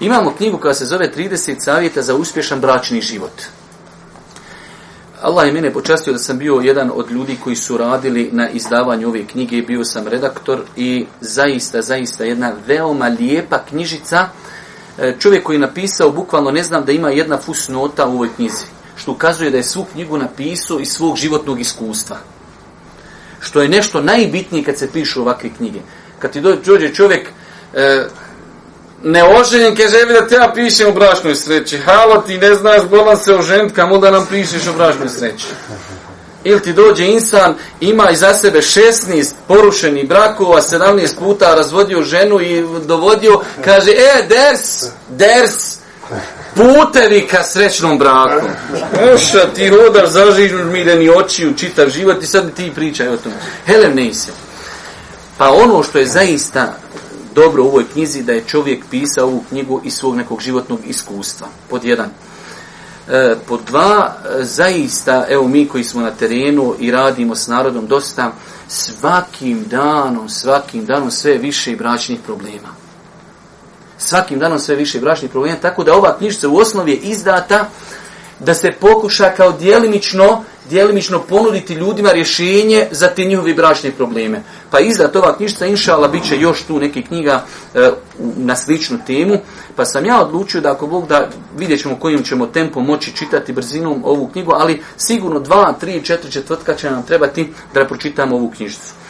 Imamo 0.00 0.34
knjigu 0.36 0.58
koja 0.58 0.74
se 0.74 0.84
zove 0.84 1.10
30 1.16 1.54
savjeta 1.58 2.02
za 2.02 2.14
uspješan 2.14 2.60
bračni 2.60 3.00
život. 3.00 3.32
Allah 5.24 5.46
je 5.46 5.52
mene 5.52 5.72
počastio 5.72 6.12
da 6.12 6.18
sam 6.18 6.38
bio 6.38 6.54
jedan 6.54 6.90
od 6.94 7.10
ljudi 7.10 7.36
koji 7.44 7.56
su 7.56 7.76
radili 7.76 8.28
na 8.32 8.48
izdavanju 8.50 9.08
ove 9.08 9.26
knjige, 9.26 9.62
bio 9.62 9.84
sam 9.84 10.06
redaktor 10.06 10.60
i 10.76 11.06
zaista, 11.20 11.82
zaista 11.82 12.24
jedna 12.24 12.52
veoma 12.66 13.08
lijepa 13.08 13.58
knjižica. 13.68 14.28
E, 14.98 15.14
čovjek 15.18 15.44
koji 15.44 15.56
je 15.56 15.60
napisao, 15.60 16.10
bukvalno 16.10 16.50
ne 16.50 16.62
znam 16.62 16.84
da 16.84 16.92
ima 16.92 17.10
jedna 17.10 17.38
fusnota 17.38 18.06
u 18.06 18.12
ovoj 18.12 18.28
knjizi, 18.36 18.66
što 18.96 19.12
ukazuje 19.12 19.50
da 19.50 19.56
je 19.56 19.62
svu 19.62 19.86
knjigu 19.92 20.18
napisao 20.18 20.80
iz 20.80 20.88
svog 20.88 21.16
životnog 21.16 21.60
iskustva. 21.60 22.16
Što 23.40 23.62
je 23.62 23.68
nešto 23.68 24.00
najbitnije 24.00 24.64
kad 24.64 24.78
se 24.78 24.92
pišu 24.92 25.22
ovakve 25.22 25.50
knjige. 25.56 25.80
Kad 26.18 26.32
ti 26.32 26.40
dođe 26.40 26.94
čovjek, 26.94 27.28
e, 27.74 28.06
neoženjen, 29.04 29.76
kaže, 29.76 29.96
evi 29.96 30.12
da 30.12 30.28
te 30.28 30.34
ja 30.34 30.52
pišem 30.54 30.88
o 30.88 30.92
bračnoj 30.92 31.34
sreći. 31.34 31.78
Halo, 31.78 32.22
ti 32.26 32.38
ne 32.38 32.54
znaš, 32.54 32.82
bolan 32.90 33.16
se 33.16 33.34
oženit, 33.34 33.74
kamo 33.74 33.98
da 33.98 34.10
nam 34.10 34.26
pišeš 34.26 34.66
o 34.66 34.72
bračnoj 34.72 35.08
sreći. 35.08 35.46
Ili 36.44 36.62
ti 36.62 36.72
dođe 36.72 37.04
insan, 37.06 37.54
ima 37.80 38.10
iza 38.10 38.34
sebe 38.34 38.58
16 38.58 39.32
porušenih 39.48 40.08
brakova, 40.08 40.62
17 40.62 41.18
puta 41.18 41.54
razvodio 41.54 42.02
ženu 42.02 42.40
i 42.40 42.64
dovodio, 42.86 43.40
kaže, 43.64 43.90
e, 43.90 44.26
ders, 44.28 44.84
ders, 45.08 45.78
putevi 46.54 47.26
ka 47.30 47.42
srećnom 47.42 47.98
braku. 47.98 48.46
Oša, 49.14 49.46
ti 49.54 49.68
hodaš, 49.68 50.08
zažižnuš 50.08 50.64
mireni 50.64 51.10
oči 51.10 51.46
u 51.46 51.54
čitav 51.54 51.88
život 51.88 52.22
i 52.22 52.26
sad 52.26 52.54
ti 52.54 52.72
pričaj 52.74 53.08
o 53.08 53.16
tom. 53.16 53.32
Helem 53.66 53.94
ne 53.94 54.10
Pa 55.38 55.50
ono 55.50 55.82
što 55.82 55.98
je 55.98 56.06
zaista 56.06 56.76
dobro 57.34 57.64
u 57.64 57.66
ovoj 57.66 57.84
knjizi 57.92 58.22
da 58.22 58.32
je 58.32 58.44
čovjek 58.46 58.84
pisao 58.90 59.26
ovu 59.26 59.44
knjigu 59.48 59.80
iz 59.84 59.94
svog 59.94 60.16
nekog 60.16 60.40
životnog 60.40 60.80
iskustva. 60.86 61.46
Pod 61.70 61.84
jedan. 61.84 62.10
E, 63.08 63.36
pod 63.48 63.60
dva, 63.66 64.16
e, 64.24 64.44
zaista, 64.44 65.26
evo 65.28 65.48
mi 65.48 65.68
koji 65.68 65.84
smo 65.84 66.00
na 66.00 66.10
terenu 66.10 66.74
i 66.78 66.90
radimo 66.90 67.34
s 67.34 67.46
narodom 67.46 67.86
dosta, 67.86 68.32
svakim 68.68 69.64
danom, 69.70 70.28
svakim 70.28 70.84
danom 70.84 71.10
sve 71.10 71.38
više 71.38 71.76
bračnih 71.76 72.20
problema. 72.26 72.68
Svakim 73.98 74.38
danom 74.38 74.58
sve 74.58 74.74
više 74.74 75.00
bračnih 75.00 75.30
problema, 75.30 75.56
tako 75.56 75.84
da 75.84 75.94
ova 75.94 76.18
knjižica 76.18 76.48
u 76.48 76.56
osnovi 76.56 76.90
je 76.90 76.96
izdata 76.96 77.68
da 78.38 78.54
se 78.54 78.72
pokuša 78.80 79.30
kao 79.36 79.52
dijelimično 79.52 80.44
djelimično 80.70 81.22
ponuditi 81.22 81.74
ljudima 81.74 82.12
rješenje 82.12 82.86
za 82.90 83.08
te 83.08 83.24
njihovi 83.24 83.54
bračne 83.54 83.90
probleme. 83.90 84.42
Pa 84.70 84.80
izdat 84.80 85.16
ova 85.16 85.36
knjižica, 85.36 85.66
inšala, 85.66 86.08
bit 86.08 86.24
će 86.28 86.40
još 86.40 86.62
tu 86.62 86.78
neke 86.78 87.02
knjiga 87.02 87.44
e, 87.74 87.90
na 88.36 88.56
sličnu 88.56 88.98
temu, 89.06 89.38
pa 89.76 89.84
sam 89.84 90.06
ja 90.06 90.20
odlučio 90.20 90.60
da 90.60 90.72
ako 90.72 90.86
Bog 90.86 91.08
da 91.08 91.28
vidjet 91.58 91.80
ćemo 91.80 91.96
kojim 91.96 92.22
ćemo 92.22 92.46
tempo 92.46 92.80
moći 92.80 93.16
čitati 93.16 93.52
brzinom 93.52 94.02
ovu 94.04 94.28
knjigu, 94.28 94.52
ali 94.54 94.82
sigurno 94.96 95.40
dva, 95.40 95.72
tri, 95.80 96.02
četiri 96.04 96.32
četvrtka 96.32 96.74
će 96.74 96.90
nam 96.90 97.02
trebati 97.02 97.52
da 97.74 97.84
pročitamo 97.84 98.36
ovu 98.36 98.50
knjižicu. 98.56 99.03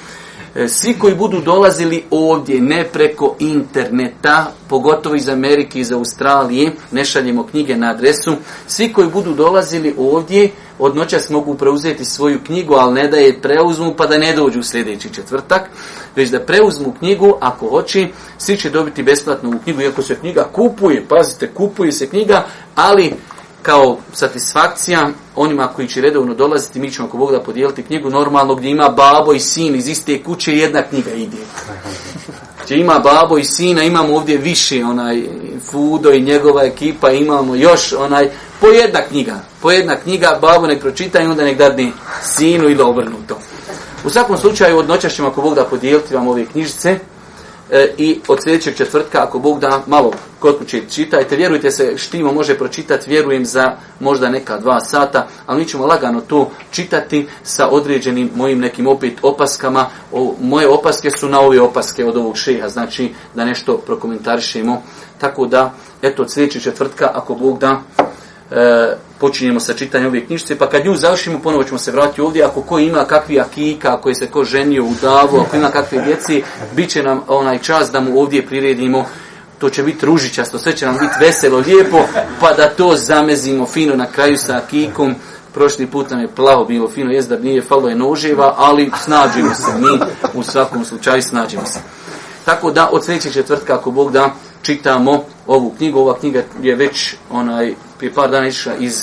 E, 0.55 0.69
svi 0.69 0.95
koji 0.99 1.15
budu 1.15 1.41
dolazili 1.41 2.05
ovdje, 2.11 2.61
ne 2.61 2.85
preko 2.93 3.37
interneta, 3.39 4.53
pogotovo 4.69 5.15
iz 5.15 5.29
Amerike, 5.29 5.81
iz 5.81 5.93
Australije, 5.93 6.73
ne 6.93 7.05
šaljemo 7.05 7.47
knjige 7.47 7.77
na 7.77 7.91
adresu, 7.91 8.37
svi 8.67 8.93
koji 8.93 9.09
budu 9.09 9.35
dolazili 9.35 9.95
ovdje, 9.99 10.51
od 10.79 10.97
noćas 10.97 11.31
mogu 11.31 11.55
preuzeti 11.55 12.05
svoju 12.05 12.39
knjigu, 12.47 12.75
ali 12.75 12.95
ne 12.95 13.09
da 13.09 13.17
je 13.17 13.41
preuzmu 13.41 13.95
pa 13.97 14.07
da 14.07 14.19
ne 14.19 14.33
dođu 14.33 14.61
u 14.61 14.63
sljedeći 14.63 15.15
četvrtak, 15.15 15.71
već 16.17 16.31
da 16.31 16.41
preuzmu 16.41 16.95
knjigu, 16.99 17.35
ako 17.41 17.69
hoće, 17.69 18.09
svi 18.39 18.57
će 18.57 18.71
dobiti 18.71 19.03
besplatnu 19.03 19.61
knjigu, 19.65 19.81
iako 19.81 20.03
se 20.03 20.15
knjiga 20.15 20.49
kupuje, 20.53 21.05
pazite, 21.09 21.51
kupuje 21.55 21.93
se 21.93 22.09
knjiga, 22.09 22.47
ali 22.75 23.13
kao 23.65 23.99
satisfakcija 24.13 25.09
onima 25.37 25.69
koji 25.69 25.89
će 25.89 26.01
redovno 26.01 26.35
dolaziti, 26.35 26.79
mi 26.81 26.91
ćemo 26.91 27.09
ako 27.09 27.17
Bog 27.17 27.33
da 27.33 27.41
podijeliti 27.41 27.83
knjigu 27.83 28.11
normalno 28.11 28.55
gdje 28.55 28.71
ima 28.71 28.89
babo 28.89 29.33
i 29.33 29.41
sin 29.41 29.75
iz 29.75 29.89
iste 29.89 30.23
kuće 30.23 30.57
jedna 30.57 30.83
knjiga 30.83 31.11
ide. 31.11 31.37
Gdje 32.65 32.77
ima 32.77 32.99
babo 32.99 33.39
i 33.39 33.45
sina, 33.45 33.83
imamo 33.83 34.17
ovdje 34.17 34.37
više 34.37 34.85
onaj 34.85 35.23
Fudo 35.71 36.11
i 36.11 36.23
njegova 36.23 36.65
ekipa, 36.65 37.11
imamo 37.11 37.55
još 37.55 37.93
onaj 37.93 38.31
po 38.61 38.67
jedna 38.67 39.01
knjiga, 39.09 39.41
po 39.63 39.71
jedna 39.71 39.97
knjiga, 39.97 40.39
babo 40.41 40.67
nek 40.67 40.81
pročita 40.81 41.21
i 41.21 41.27
onda 41.27 41.45
nek 41.45 41.59
dadne 41.59 41.93
sinu 42.23 42.65
ili 42.65 42.83
obrnuto. 42.83 43.39
U 44.05 44.11
svakom 44.11 44.39
slučaju 44.39 44.79
od 44.79 44.89
noća 44.89 45.09
ćemo 45.09 45.29
ako 45.29 45.43
Bog 45.43 45.55
da 45.55 45.65
podijeliti 45.65 46.15
vam 46.15 46.29
ove 46.29 46.45
knjižice, 46.45 46.99
E, 47.75 47.95
i 47.99 48.21
od 48.29 48.43
sljedećeg 48.43 48.77
četvrtka, 48.77 49.23
ako 49.23 49.39
Bog 49.39 49.61
da, 49.61 49.83
malo 49.87 50.13
kod 50.39 50.59
kuće 50.59 50.83
čitajte, 50.91 51.37
vjerujte 51.37 51.71
se, 51.71 51.97
štimo 51.97 52.33
može 52.33 52.59
pročitati, 52.59 53.11
vjerujem 53.11 53.45
za 53.45 53.77
možda 54.01 54.29
neka 54.29 54.59
dva 54.59 54.81
sata, 54.81 55.27
ali 55.47 55.59
mi 55.59 55.69
ćemo 55.69 55.87
lagano 55.87 56.21
to 56.21 56.51
čitati 56.71 57.29
sa 57.43 57.69
određenim 57.69 58.31
mojim 58.35 58.61
nekim 58.61 58.87
opet 58.87 59.13
opaskama. 59.23 59.87
O, 60.13 60.35
moje 60.41 60.69
opaske 60.69 61.11
su 61.11 61.29
na 61.29 61.41
ove 61.41 61.61
opaske 61.61 62.05
od 62.05 62.17
ovog 62.17 62.37
šeha, 62.37 62.69
znači 62.69 63.13
da 63.35 63.45
nešto 63.45 63.77
prokomentarišemo. 63.77 64.83
Tako 65.19 65.47
da, 65.47 65.75
eto, 66.03 66.23
od 66.23 66.33
sljedećeg 66.33 66.63
četvrtka, 66.63 67.11
ako 67.15 67.35
Bog 67.35 67.59
da, 67.59 67.83
e, 68.51 68.97
počinjemo 69.25 69.61
sa 69.61 69.75
čitanjem 69.75 70.09
ove 70.09 70.21
knjižice, 70.27 70.59
pa 70.59 70.69
kad 70.69 70.85
nju 70.85 70.97
završimo, 70.97 71.39
ponovo 71.39 71.65
ćemo 71.65 71.79
se 71.79 71.93
vratiti 71.93 72.21
ovdje, 72.21 72.45
ako 72.45 72.63
ko 72.63 72.79
ima 72.79 73.05
kakvi 73.05 73.41
akika, 73.41 73.95
ako 73.95 74.09
je 74.09 74.15
se 74.15 74.27
ko 74.27 74.45
ženio 74.45 74.85
u 74.85 74.93
davu, 75.03 75.41
ako 75.41 75.57
ima 75.57 75.71
kakve 75.71 76.03
djeci, 76.03 76.43
bit 76.77 76.91
će 76.91 77.03
nam 77.03 77.23
onaj 77.29 77.59
čas 77.59 77.91
da 77.91 78.01
mu 78.01 78.21
ovdje 78.21 78.47
priredimo, 78.47 79.07
to 79.59 79.71
će 79.71 79.83
biti 79.83 80.07
ružičasto, 80.07 80.59
sve 80.59 80.77
će 80.77 80.87
nam 80.87 80.99
biti 81.01 81.15
veselo, 81.21 81.59
lijepo, 81.59 81.99
pa 82.41 82.53
da 82.53 82.69
to 82.69 82.97
zamezimo 82.97 83.67
fino 83.67 83.97
na 83.97 84.07
kraju 84.07 84.37
sa 84.37 84.57
akikom, 84.57 85.15
prošli 85.55 85.87
put 85.87 86.11
nam 86.11 86.21
je 86.21 86.29
plavo 86.29 86.65
bilo 86.65 86.89
fino, 86.89 87.11
jest 87.11 87.29
da 87.29 87.39
nije 87.39 87.63
falo 87.63 87.89
je 87.89 87.97
noževa, 87.97 88.55
ali 88.59 88.91
snađimo 89.05 89.55
se 89.55 89.73
mi, 89.79 89.99
u 90.35 90.43
svakom 90.43 90.85
slučaju 90.85 91.23
snađimo 91.23 91.67
se. 91.67 91.79
Tako 92.45 92.71
da 92.71 92.89
od 92.93 93.05
sljedećeg 93.05 93.33
četvrtka, 93.33 93.75
ako 93.75 93.91
Bog 93.91 94.13
da, 94.13 94.35
čitamo 94.63 95.25
ovu 95.47 95.75
knjigu. 95.77 96.01
Ova 96.01 96.19
knjiga 96.19 96.43
je 96.63 96.75
već 96.75 97.15
onaj 97.31 97.75
prije 98.05 98.15
par 98.15 98.31
dana 98.31 98.47
išla 98.47 98.75
iz 98.75 99.03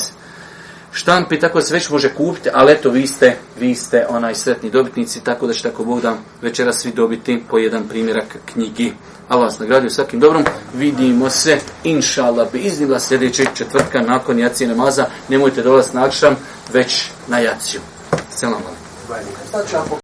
štampi, 0.93 1.39
tako 1.39 1.59
da 1.59 1.65
se 1.65 1.73
već 1.73 1.89
može 1.89 2.13
kupiti, 2.13 2.49
ali 2.53 2.71
eto 2.71 2.89
vi 2.89 3.07
ste, 3.07 3.37
vi 3.59 3.75
ste 3.75 4.05
onaj 4.09 4.35
sretni 4.35 4.69
dobitnici, 4.69 5.23
tako 5.23 5.47
da 5.47 5.53
će 5.53 5.63
tako 5.63 5.83
Bog 5.83 6.01
da 6.01 6.15
večera 6.41 6.73
svi 6.73 6.91
dobiti 6.91 7.43
po 7.49 7.57
jedan 7.57 7.87
primjerak 7.87 8.37
knjigi. 8.53 8.93
Allah 9.29 9.45
vas 9.45 9.59
nagradio 9.59 9.89
svakim 9.89 10.19
dobrom. 10.19 10.45
Vidimo 10.73 11.29
se, 11.29 11.57
inša 11.83 12.25
Allah, 12.25 12.51
bi 12.51 12.59
iznila 12.59 12.99
sljedećeg 12.99 13.47
četvrtka 13.53 14.01
nakon 14.01 14.39
jacije 14.39 14.67
namaza. 14.67 15.05
Nemojte 15.29 15.63
dolaziti 15.63 15.97
na 15.97 16.05
akšam, 16.05 16.35
već 16.73 17.09
na 17.27 17.39
jaciju. 17.39 17.81
Selam 18.29 18.61
znači, 19.51 19.75